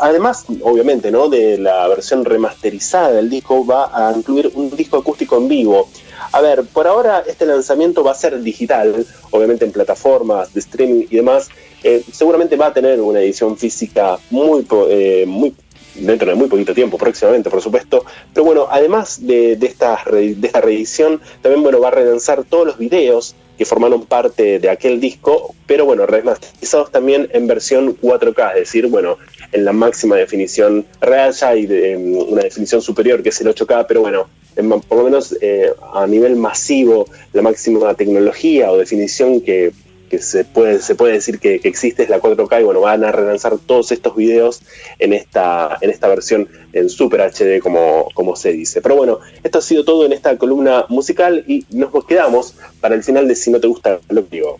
además, 0.01 0.45
obviamente, 0.61 1.11
¿no? 1.11 1.29
de 1.29 1.57
la 1.57 1.87
versión 1.87 2.25
remasterizada 2.25 3.11
del 3.11 3.29
disco, 3.29 3.65
va 3.65 3.91
a 3.93 4.11
incluir 4.17 4.51
un 4.55 4.75
disco 4.75 4.97
acústico 4.97 5.37
en 5.37 5.47
vivo. 5.47 5.87
A 6.31 6.41
ver, 6.41 6.63
por 6.63 6.87
ahora 6.87 7.23
este 7.27 7.45
lanzamiento 7.45 8.03
va 8.03 8.11
a 8.11 8.15
ser 8.15 8.39
digital, 8.41 9.05
obviamente 9.31 9.65
en 9.65 9.71
plataformas 9.71 10.53
de 10.53 10.59
streaming 10.59 11.05
y 11.09 11.15
demás. 11.15 11.49
Eh, 11.83 12.03
seguramente 12.11 12.55
va 12.55 12.67
a 12.67 12.73
tener 12.73 13.01
una 13.01 13.19
edición 13.21 13.57
física 13.57 14.17
muy, 14.29 14.65
eh, 14.89 15.25
dentro 15.95 16.29
de 16.29 16.35
muy 16.35 16.47
poquito 16.47 16.73
tiempo, 16.73 16.97
próximamente, 16.97 17.49
por 17.49 17.61
supuesto. 17.61 18.05
Pero 18.33 18.45
bueno, 18.45 18.67
además 18.69 19.25
de, 19.25 19.53
esta, 19.53 19.99
de 20.11 20.39
esta 20.43 20.61
reedición, 20.61 21.21
también 21.41 21.63
bueno, 21.63 21.79
va 21.79 21.89
a 21.89 21.91
relanzar 21.91 22.43
todos 22.43 22.67
los 22.67 22.77
videos 22.77 23.35
que 23.57 23.65
formaron 23.65 24.05
parte 24.05 24.59
de 24.59 24.69
aquel 24.69 24.99
disco, 24.99 25.53
pero 25.67 25.85
bueno, 25.85 26.05
remasterizados 26.07 26.91
también 26.91 27.29
en 27.31 27.45
versión 27.45 27.95
4K, 27.95 28.53
es 28.53 28.59
decir, 28.61 28.87
bueno, 28.87 29.17
en 29.51 29.65
la 29.65 29.71
máxima 29.71 30.15
definición 30.15 30.85
real 30.99 31.31
ya 31.33 31.49
hay 31.49 31.65
una 31.95 32.41
definición 32.41 32.81
superior 32.81 33.21
que 33.21 33.29
es 33.29 33.39
el 33.41 33.47
8K, 33.47 33.85
pero 33.87 34.01
bueno, 34.01 34.27
por 34.55 34.97
lo 34.97 35.03
menos 35.03 35.35
eh, 35.41 35.71
a 35.93 36.05
nivel 36.07 36.35
masivo, 36.35 37.07
la 37.33 37.41
máxima 37.41 37.93
tecnología 37.93 38.71
o 38.71 38.77
definición 38.77 39.41
que, 39.41 39.71
se, 40.19 40.43
puede, 40.43 40.81
se 40.81 40.95
puede 40.95 41.13
decir 41.13 41.39
que, 41.39 41.61
existe 41.63 42.03
es 42.03 42.09
la 42.09 42.21
4K 42.21 42.59
y 42.59 42.63
bueno, 42.63 42.81
van 42.81 43.03
a 43.05 43.13
relanzar 43.13 43.57
todos 43.57 43.93
estos 43.93 44.15
videos 44.15 44.61
en 44.99 45.13
esta, 45.13 45.77
en 45.79 45.89
esta 45.89 46.09
versión 46.09 46.49
en 46.73 46.89
Super 46.89 47.21
HD 47.21 47.61
como, 47.61 48.09
como 48.13 48.35
se 48.35 48.51
dice. 48.51 48.81
Pero 48.81 48.95
bueno, 48.97 49.19
esto 49.43 49.59
ha 49.59 49.61
sido 49.61 49.85
todo 49.85 50.05
en 50.05 50.11
esta 50.11 50.37
columna 50.37 50.85
musical 50.89 51.45
y 51.47 51.65
nos 51.69 51.91
quedamos 52.05 52.55
para 52.81 52.95
el 52.95 53.03
final 53.03 53.27
de 53.27 53.35
Si 53.35 53.51
no 53.51 53.59
te 53.59 53.67
gusta 53.67 53.99
lo 54.09 54.27
que 54.27 54.35
digo. 54.35 54.59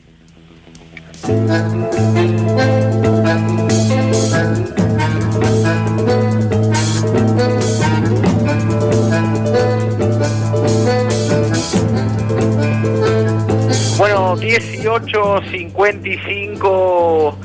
18.55 14.99 17.35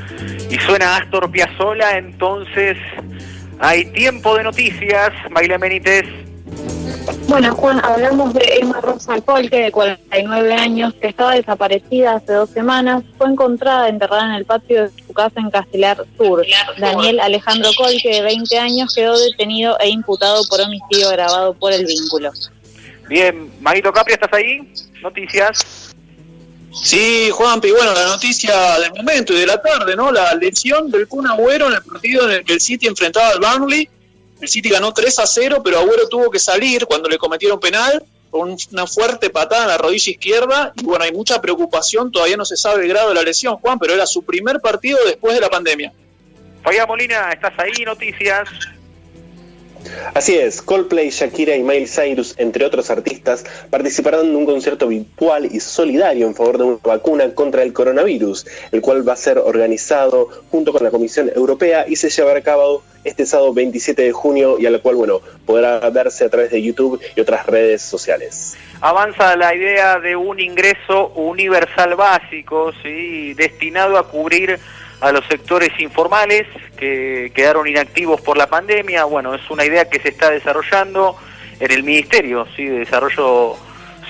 y 0.51 0.59
suena 0.59 0.97
Astor 0.97 1.30
Piazzolla, 1.30 1.99
entonces 1.99 2.76
hay 3.59 3.86
tiempo 3.86 4.36
de 4.36 4.44
noticias. 4.44 5.12
Maile 5.30 5.59
Benítez. 5.59 6.07
Bueno, 7.28 7.55
Juan, 7.55 7.84
hablamos 7.84 8.34
de 8.34 8.59
Emma 8.61 8.80
Rosa 8.80 9.20
Colque, 9.20 9.57
de 9.57 9.72
49 9.72 10.55
años, 10.55 10.94
que 10.94 11.09
estaba 11.09 11.34
desaparecida 11.34 12.14
hace 12.14 12.32
dos 12.32 12.51
semanas. 12.51 13.03
Fue 13.18 13.28
encontrada 13.28 13.88
enterrada 13.88 14.26
en 14.26 14.32
el 14.32 14.44
patio 14.44 14.82
de 14.82 14.90
su 14.90 15.12
casa 15.12 15.40
en 15.40 15.51
Castelar 15.51 16.05
Sur. 16.16 16.44
Daniel 16.78 17.20
Alejandro 17.20 17.70
Colque, 17.76 18.11
de 18.11 18.22
20 18.22 18.59
años, 18.59 18.94
quedó 18.94 19.18
detenido 19.18 19.78
e 19.80 19.88
imputado 19.88 20.42
por 20.49 20.61
homicidio 20.61 21.11
grabado 21.11 21.55
por 21.55 21.72
el 21.72 21.84
vínculo. 21.84 22.30
Bien, 23.09 23.51
Maguito 23.61 23.92
Capri, 23.92 24.14
¿estás 24.14 24.32
ahí? 24.32 24.72
Noticias. 25.03 25.95
Sí, 26.82 27.30
Juanpi, 27.32 27.70
bueno, 27.72 27.92
la 27.94 28.06
noticia 28.06 28.78
del 28.78 28.92
momento 28.92 29.32
y 29.32 29.40
de 29.40 29.46
la 29.46 29.60
tarde, 29.60 29.96
¿no? 29.96 30.12
La 30.12 30.34
lesión 30.34 30.90
del 30.90 31.08
Kun 31.08 31.26
Agüero 31.26 31.68
en 31.68 31.74
el 31.74 31.82
partido 31.82 32.28
en 32.28 32.36
el 32.36 32.44
que 32.44 32.52
el 32.52 32.60
City 32.60 32.86
enfrentaba 32.86 33.30
al 33.30 33.40
Burnley. 33.40 33.88
El 34.40 34.48
City 34.48 34.68
ganó 34.68 34.92
3 34.92 35.18
a 35.18 35.26
0, 35.26 35.62
pero 35.64 35.78
Agüero 35.78 36.08
tuvo 36.08 36.30
que 36.30 36.38
salir 36.38 36.86
cuando 36.86 37.08
le 37.08 37.18
cometieron 37.18 37.58
penal 37.58 38.04
con 38.30 38.56
una 38.72 38.86
fuerte 38.86 39.30
patada 39.30 39.62
en 39.62 39.68
la 39.68 39.78
rodilla 39.78 40.10
izquierda. 40.10 40.72
Y 40.76 40.84
bueno, 40.84 41.04
hay 41.04 41.12
mucha 41.12 41.40
preocupación, 41.40 42.12
todavía 42.12 42.36
no 42.36 42.44
se 42.44 42.56
sabe 42.56 42.82
el 42.82 42.88
grado 42.88 43.08
de 43.08 43.14
la 43.14 43.22
lesión, 43.22 43.56
Juan, 43.56 43.78
pero 43.78 43.94
era 43.94 44.06
su 44.06 44.22
primer 44.24 44.60
partido 44.60 44.98
después 45.06 45.34
de 45.34 45.40
la 45.40 45.48
pandemia. 45.48 45.92
Fabián 46.62 46.86
Molina, 46.86 47.30
¿estás 47.32 47.54
ahí? 47.58 47.84
Noticias. 47.84 48.48
Así 50.14 50.34
es, 50.34 50.62
Coldplay, 50.62 51.11
Shakira 51.11 51.57
y 51.57 51.62
Miley 51.62 51.87
Cyrus, 51.87 52.34
entre 52.39 52.64
otros 52.64 52.91
artistas, 52.91 53.45
participarán 53.70 54.26
en 54.26 54.37
un 54.37 54.47
concierto 54.47 54.89
virtual 54.89 55.47
y 55.47 55.61
solidario 55.61 56.26
en 56.26 56.34
favor 56.34 56.59
de 56.59 56.64
una 56.64 56.78
vacuna 56.82 57.34
contra 57.34 57.62
el 57.62 57.72
coronavirus, 57.72 58.47
el 58.72 58.80
cual 58.80 59.07
va 59.07 59.12
a 59.14 59.16
ser 59.16 59.39
organizado 59.39 60.28
junto 60.51 60.72
con 60.72 60.82
la 60.82 60.91
Comisión 60.91 61.30
Europea 61.34 61.87
y 61.89 61.97
se 61.97 62.11
llevará 62.11 62.41
a 62.41 62.43
cabo 62.43 62.82
este 63.05 63.24
sábado 63.24 63.55
27 63.55 64.03
de 64.03 64.12
junio 64.12 64.59
y 64.59 64.66
a 64.66 64.70
la 64.70 64.80
cual, 64.80 64.97
bueno, 64.97 65.20
podrá 65.45 65.78
verse 65.91 66.24
a 66.24 66.28
través 66.28 66.51
de 66.51 66.61
YouTube 66.61 67.01
y 67.14 67.20
otras 67.20 67.47
redes 67.47 67.82
sociales. 67.82 68.57
Avanza 68.80 69.37
la 69.37 69.55
idea 69.55 69.99
de 70.01 70.16
un 70.16 70.41
ingreso 70.41 71.09
universal 71.14 71.95
básico, 71.95 72.72
¿sí? 72.82 73.34
destinado 73.34 73.97
a 73.97 74.09
cubrir 74.09 74.59
a 75.01 75.12
los 75.12 75.24
sectores 75.26 75.70
informales 75.78 76.47
que 76.76 77.32
quedaron 77.34 77.66
inactivos 77.66 78.20
por 78.20 78.36
la 78.36 78.49
pandemia. 78.49 79.05
Bueno, 79.05 79.34
es 79.34 79.51
una 79.51 79.64
idea 79.64 79.88
que 79.88 80.01
se 80.01 80.09
está 80.09 80.30
desarrollando 80.30 81.16
en 81.61 81.70
el 81.70 81.82
Ministerio 81.82 82.47
¿sí? 82.57 82.64
de 82.64 82.80
Desarrollo 82.80 83.57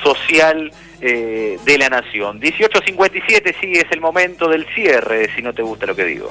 Social 0.03 0.73
eh, 1.01 1.59
de 1.65 1.79
la 1.79 1.89
Nación. 1.89 2.41
18.57, 2.41 3.55
sí, 3.61 3.73
es 3.73 3.91
el 3.91 4.01
momento 4.01 4.49
del 4.49 4.67
cierre, 4.75 5.31
si 5.35 5.43
no 5.43 5.53
te 5.53 5.63
gusta 5.63 5.87
lo 5.87 5.97
que 5.97 6.05
digo. 6.05 6.31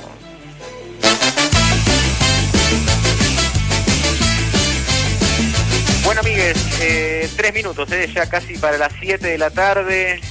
Bueno, 6.03 6.21
amigues, 6.21 6.81
eh, 6.81 7.27
tres 7.35 7.53
minutos, 7.53 7.91
eh, 7.91 8.07
ya 8.13 8.29
casi 8.29 8.57
para 8.57 8.77
las 8.77 8.93
7 8.99 9.27
de 9.27 9.37
la 9.37 9.49
tarde, 9.49 10.21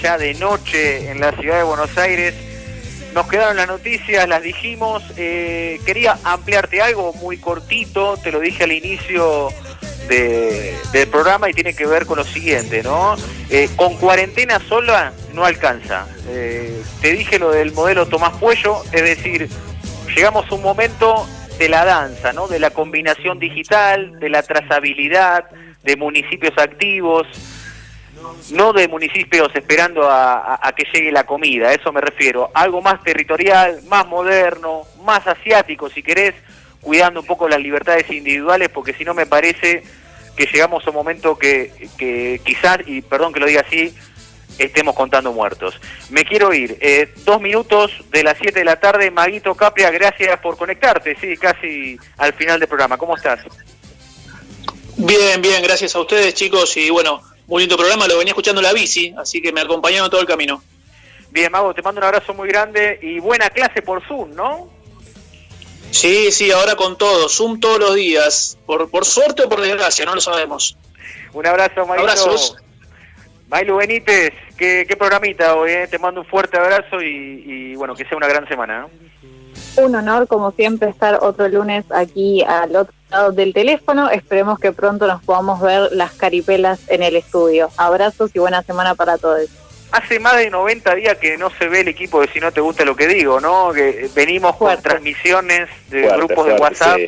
ya 0.00 0.16
de 0.16 0.34
noche 0.34 1.10
en 1.10 1.20
la 1.20 1.32
ciudad 1.32 1.58
de 1.58 1.64
Buenos 1.64 1.98
Aires. 1.98 2.53
Nos 3.14 3.28
quedaron 3.28 3.56
las 3.56 3.68
noticias, 3.68 4.28
las 4.28 4.42
dijimos. 4.42 5.02
Eh, 5.16 5.78
quería 5.86 6.18
ampliarte 6.24 6.82
algo 6.82 7.12
muy 7.14 7.38
cortito, 7.38 8.16
te 8.16 8.32
lo 8.32 8.40
dije 8.40 8.64
al 8.64 8.72
inicio 8.72 9.50
del 10.08 11.08
programa 11.08 11.48
y 11.48 11.54
tiene 11.54 11.74
que 11.74 11.86
ver 11.86 12.04
con 12.04 12.18
lo 12.18 12.24
siguiente, 12.24 12.82
¿no? 12.82 13.14
Eh, 13.48 13.70
con 13.76 13.96
cuarentena 13.96 14.58
sola 14.58 15.12
no 15.32 15.44
alcanza. 15.44 16.06
Eh, 16.28 16.82
te 17.00 17.12
dije 17.12 17.38
lo 17.38 17.52
del 17.52 17.72
modelo 17.72 18.06
Tomás 18.06 18.36
Puello, 18.36 18.82
es 18.92 19.02
decir, 19.02 19.48
llegamos 20.14 20.50
a 20.50 20.54
un 20.54 20.62
momento 20.62 21.26
de 21.58 21.68
la 21.68 21.84
danza, 21.84 22.32
¿no? 22.32 22.48
De 22.48 22.58
la 22.58 22.70
combinación 22.70 23.38
digital, 23.38 24.18
de 24.18 24.28
la 24.28 24.42
trazabilidad, 24.42 25.44
de 25.84 25.96
municipios 25.96 26.52
activos, 26.58 27.26
no 28.50 28.72
de 28.72 28.88
municipios 28.88 29.48
esperando 29.54 30.08
a, 30.08 30.58
que 30.76 30.84
llegue 30.92 31.12
la 31.12 31.24
comida, 31.24 31.68
a 31.68 31.74
eso 31.74 31.92
me 31.92 32.00
refiero, 32.00 32.50
algo 32.54 32.82
más 32.82 33.02
territorial, 33.02 33.80
más 33.88 34.06
moderno, 34.06 34.82
más 35.04 35.26
asiático 35.26 35.88
si 35.90 36.02
querés, 36.02 36.34
cuidando 36.80 37.20
un 37.20 37.26
poco 37.26 37.48
las 37.48 37.60
libertades 37.60 38.10
individuales, 38.10 38.68
porque 38.68 38.92
si 38.92 39.04
no 39.04 39.14
me 39.14 39.26
parece 39.26 39.82
que 40.36 40.46
llegamos 40.46 40.86
a 40.86 40.90
un 40.90 40.96
momento 40.96 41.38
que, 41.38 41.72
que 41.96 42.40
quizás, 42.44 42.78
y 42.86 43.02
perdón 43.02 43.32
que 43.32 43.40
lo 43.40 43.46
diga 43.46 43.62
así, 43.66 43.94
estemos 44.58 44.94
contando 44.94 45.32
muertos. 45.32 45.80
Me 46.10 46.24
quiero 46.24 46.52
ir. 46.52 46.76
Eh, 46.80 47.12
dos 47.24 47.40
minutos 47.40 47.90
de 48.10 48.22
las 48.22 48.38
7 48.38 48.58
de 48.58 48.64
la 48.64 48.76
tarde. 48.76 49.10
Maguito 49.10 49.54
Capria, 49.54 49.90
gracias 49.90 50.38
por 50.40 50.56
conectarte, 50.56 51.16
sí, 51.20 51.36
casi 51.36 51.98
al 52.18 52.32
final 52.34 52.60
del 52.60 52.68
programa. 52.68 52.96
¿Cómo 52.96 53.16
estás? 53.16 53.40
Bien, 54.96 55.42
bien, 55.42 55.62
gracias 55.62 55.96
a 55.96 56.00
ustedes 56.00 56.34
chicos 56.34 56.76
y 56.76 56.88
bueno, 56.90 57.20
muy 57.46 57.62
lindo 57.62 57.76
programa, 57.76 58.06
lo 58.06 58.18
venía 58.18 58.30
escuchando 58.30 58.62
la 58.62 58.72
bici, 58.72 59.14
así 59.18 59.40
que 59.40 59.52
me 59.52 59.60
acompañaron 59.60 60.10
todo 60.10 60.20
el 60.20 60.26
camino. 60.26 60.62
Bien, 61.30 61.50
Mago, 61.50 61.74
te 61.74 61.82
mando 61.82 62.00
un 62.00 62.04
abrazo 62.04 62.32
muy 62.32 62.48
grande 62.48 62.98
y 63.02 63.18
buena 63.18 63.50
clase 63.50 63.82
por 63.82 64.06
Zoom, 64.06 64.34
¿no? 64.34 64.70
Sí, 65.90 66.32
sí, 66.32 66.50
ahora 66.50 66.74
con 66.76 66.96
todo, 66.96 67.28
Zoom 67.28 67.60
todos 67.60 67.78
los 67.78 67.94
días, 67.94 68.58
por, 68.66 68.90
por 68.90 69.04
suerte 69.04 69.42
o 69.42 69.48
por 69.48 69.60
desgracia, 69.60 70.04
no 70.04 70.14
lo 70.14 70.20
sabemos. 70.20 70.76
Un 71.32 71.46
abrazo, 71.46 71.84
Mailo. 71.86 72.02
Abrazos. 72.02 72.56
Mailo 73.48 73.76
Benítez, 73.76 74.32
qué, 74.56 74.96
programita 74.98 75.54
hoy, 75.54 75.70
eh? 75.70 75.88
te 75.88 75.98
mando 75.98 76.22
un 76.22 76.26
fuerte 76.26 76.56
abrazo 76.56 77.00
y, 77.02 77.74
bueno, 77.76 77.94
que 77.94 78.04
sea 78.04 78.16
una 78.16 78.26
gran 78.26 78.48
semana. 78.48 78.88
Un 79.76 79.94
honor, 79.94 80.26
como 80.26 80.50
siempre, 80.52 80.88
estar 80.88 81.18
otro 81.20 81.48
lunes 81.48 81.84
aquí 81.92 82.42
al 82.42 82.74
otro 82.74 82.94
del 83.34 83.52
teléfono. 83.52 84.10
Esperemos 84.10 84.58
que 84.58 84.72
pronto 84.72 85.06
nos 85.06 85.22
podamos 85.22 85.60
ver 85.60 85.90
las 85.92 86.12
caripelas 86.12 86.80
en 86.88 87.02
el 87.02 87.16
estudio. 87.16 87.70
Abrazos 87.76 88.30
y 88.34 88.38
buena 88.38 88.62
semana 88.62 88.94
para 88.94 89.18
todos. 89.18 89.48
hace 89.92 90.18
más 90.18 90.36
de 90.36 90.50
90 90.50 90.94
días 90.96 91.16
que 91.18 91.36
no 91.36 91.50
se 91.50 91.68
ve 91.68 91.80
el 91.80 91.88
equipo 91.88 92.20
de 92.20 92.28
Si 92.28 92.40
no 92.40 92.50
te 92.52 92.60
gusta 92.60 92.84
lo 92.84 92.96
que 92.96 93.06
digo, 93.06 93.40
¿no? 93.40 93.72
Que 93.72 94.10
venimos 94.14 94.56
con 94.56 94.80
transmisiones 94.82 95.68
de 95.90 96.08
grupos 96.08 96.46
de 96.46 96.54
WhatsApp. 96.54 96.98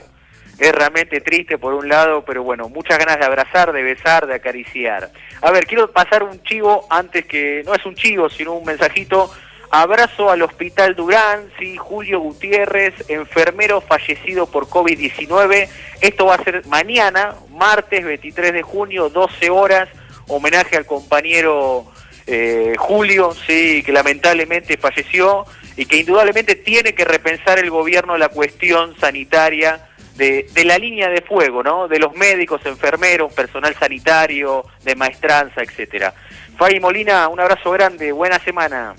Es 0.58 0.72
realmente 0.72 1.20
triste 1.20 1.58
por 1.58 1.74
un 1.74 1.88
lado, 1.88 2.24
pero 2.24 2.42
bueno, 2.42 2.70
muchas 2.70 2.98
ganas 2.98 3.18
de 3.18 3.26
abrazar, 3.26 3.72
de 3.72 3.82
besar, 3.82 4.26
de 4.26 4.36
acariciar. 4.36 5.10
A 5.42 5.50
ver, 5.50 5.66
quiero 5.66 5.90
pasar 5.90 6.22
un 6.22 6.42
chivo 6.44 6.86
antes 6.88 7.26
que, 7.26 7.62
no 7.66 7.74
es 7.74 7.84
un 7.84 7.94
chivo, 7.94 8.30
sino 8.30 8.54
un 8.54 8.64
mensajito. 8.64 9.30
Abrazo 9.70 10.30
al 10.30 10.42
Hospital 10.42 10.94
Durán, 10.94 11.50
sí, 11.58 11.76
Julio 11.76 12.20
Gutiérrez, 12.20 12.94
enfermero 13.08 13.80
fallecido 13.80 14.46
por 14.46 14.68
COVID-19. 14.68 15.68
Esto 16.00 16.26
va 16.26 16.36
a 16.36 16.44
ser 16.44 16.64
mañana, 16.66 17.34
martes 17.50 18.04
23 18.04 18.52
de 18.52 18.62
junio, 18.62 19.08
12 19.08 19.50
horas, 19.50 19.88
homenaje 20.28 20.76
al 20.76 20.86
compañero 20.86 21.86
eh, 22.26 22.74
Julio, 22.78 23.32
sí, 23.46 23.82
que 23.82 23.92
lamentablemente 23.92 24.76
falleció 24.76 25.46
y 25.76 25.86
que 25.86 25.98
indudablemente 25.98 26.54
tiene 26.54 26.94
que 26.94 27.04
repensar 27.04 27.58
el 27.58 27.70
gobierno 27.70 28.16
la 28.16 28.28
cuestión 28.28 28.96
sanitaria 28.98 29.88
de, 30.16 30.48
de, 30.52 30.64
la 30.64 30.78
línea 30.78 31.10
de 31.10 31.20
fuego, 31.20 31.62
¿no? 31.62 31.88
De 31.88 31.98
los 31.98 32.14
médicos, 32.14 32.62
enfermeros, 32.64 33.32
personal 33.32 33.74
sanitario, 33.78 34.64
de 34.82 34.96
maestranza, 34.96 35.62
etcétera. 35.62 36.14
Fay 36.56 36.80
Molina, 36.80 37.28
un 37.28 37.38
abrazo 37.38 37.70
grande, 37.70 38.12
buena 38.12 38.38
semana. 38.38 38.94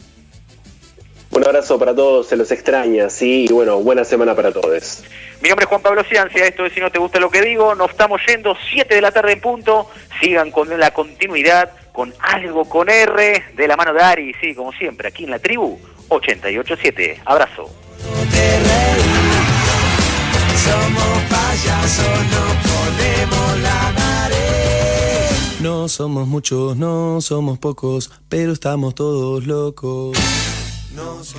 Un 1.37 1.45
abrazo 1.45 1.77
para 1.77 1.93
todos, 1.93 2.25
se 2.25 2.35
los 2.35 2.49
extraña, 2.49 3.11
sí, 3.11 3.45
y 3.47 3.53
bueno, 3.53 3.77
buena 3.77 4.03
semana 4.03 4.33
para 4.33 4.51
todos. 4.51 5.03
Mi 5.39 5.49
nombre 5.49 5.65
es 5.65 5.69
Juan 5.69 5.83
Pablo 5.83 6.03
Ciancia, 6.03 6.47
esto 6.47 6.65
es 6.65 6.73
Si 6.73 6.79
no 6.79 6.89
te 6.89 6.97
gusta 6.97 7.19
lo 7.19 7.29
que 7.29 7.43
digo, 7.43 7.75
nos 7.75 7.91
estamos 7.91 8.19
yendo 8.27 8.57
7 8.71 8.95
de 8.95 9.01
la 9.01 9.11
tarde 9.11 9.33
en 9.33 9.39
punto, 9.41 9.87
sigan 10.19 10.49
con 10.49 10.67
la 10.79 10.89
continuidad, 10.89 11.73
con 11.91 12.11
algo 12.21 12.65
con 12.67 12.89
R, 12.89 13.43
de 13.55 13.67
la 13.67 13.77
mano 13.77 13.93
de 13.93 14.01
Ari, 14.01 14.33
sí, 14.41 14.55
como 14.55 14.71
siempre, 14.73 15.09
aquí 15.09 15.25
en 15.25 15.29
la 15.29 15.37
tribu 15.37 15.79
887. 16.07 17.21
Abrazo. 17.23 17.69
Somos 20.65 21.23
payasos, 21.29 22.25
no 22.31 22.45
ponemos 22.65 23.59
la 23.61 24.29
No 25.61 25.87
somos 25.87 26.27
muchos, 26.27 26.75
no 26.77 27.21
somos 27.21 27.59
pocos, 27.59 28.09
pero 28.27 28.53
estamos 28.53 28.95
todos 28.95 29.45
locos. 29.45 30.17
No 30.97 31.03
somos 31.03 31.35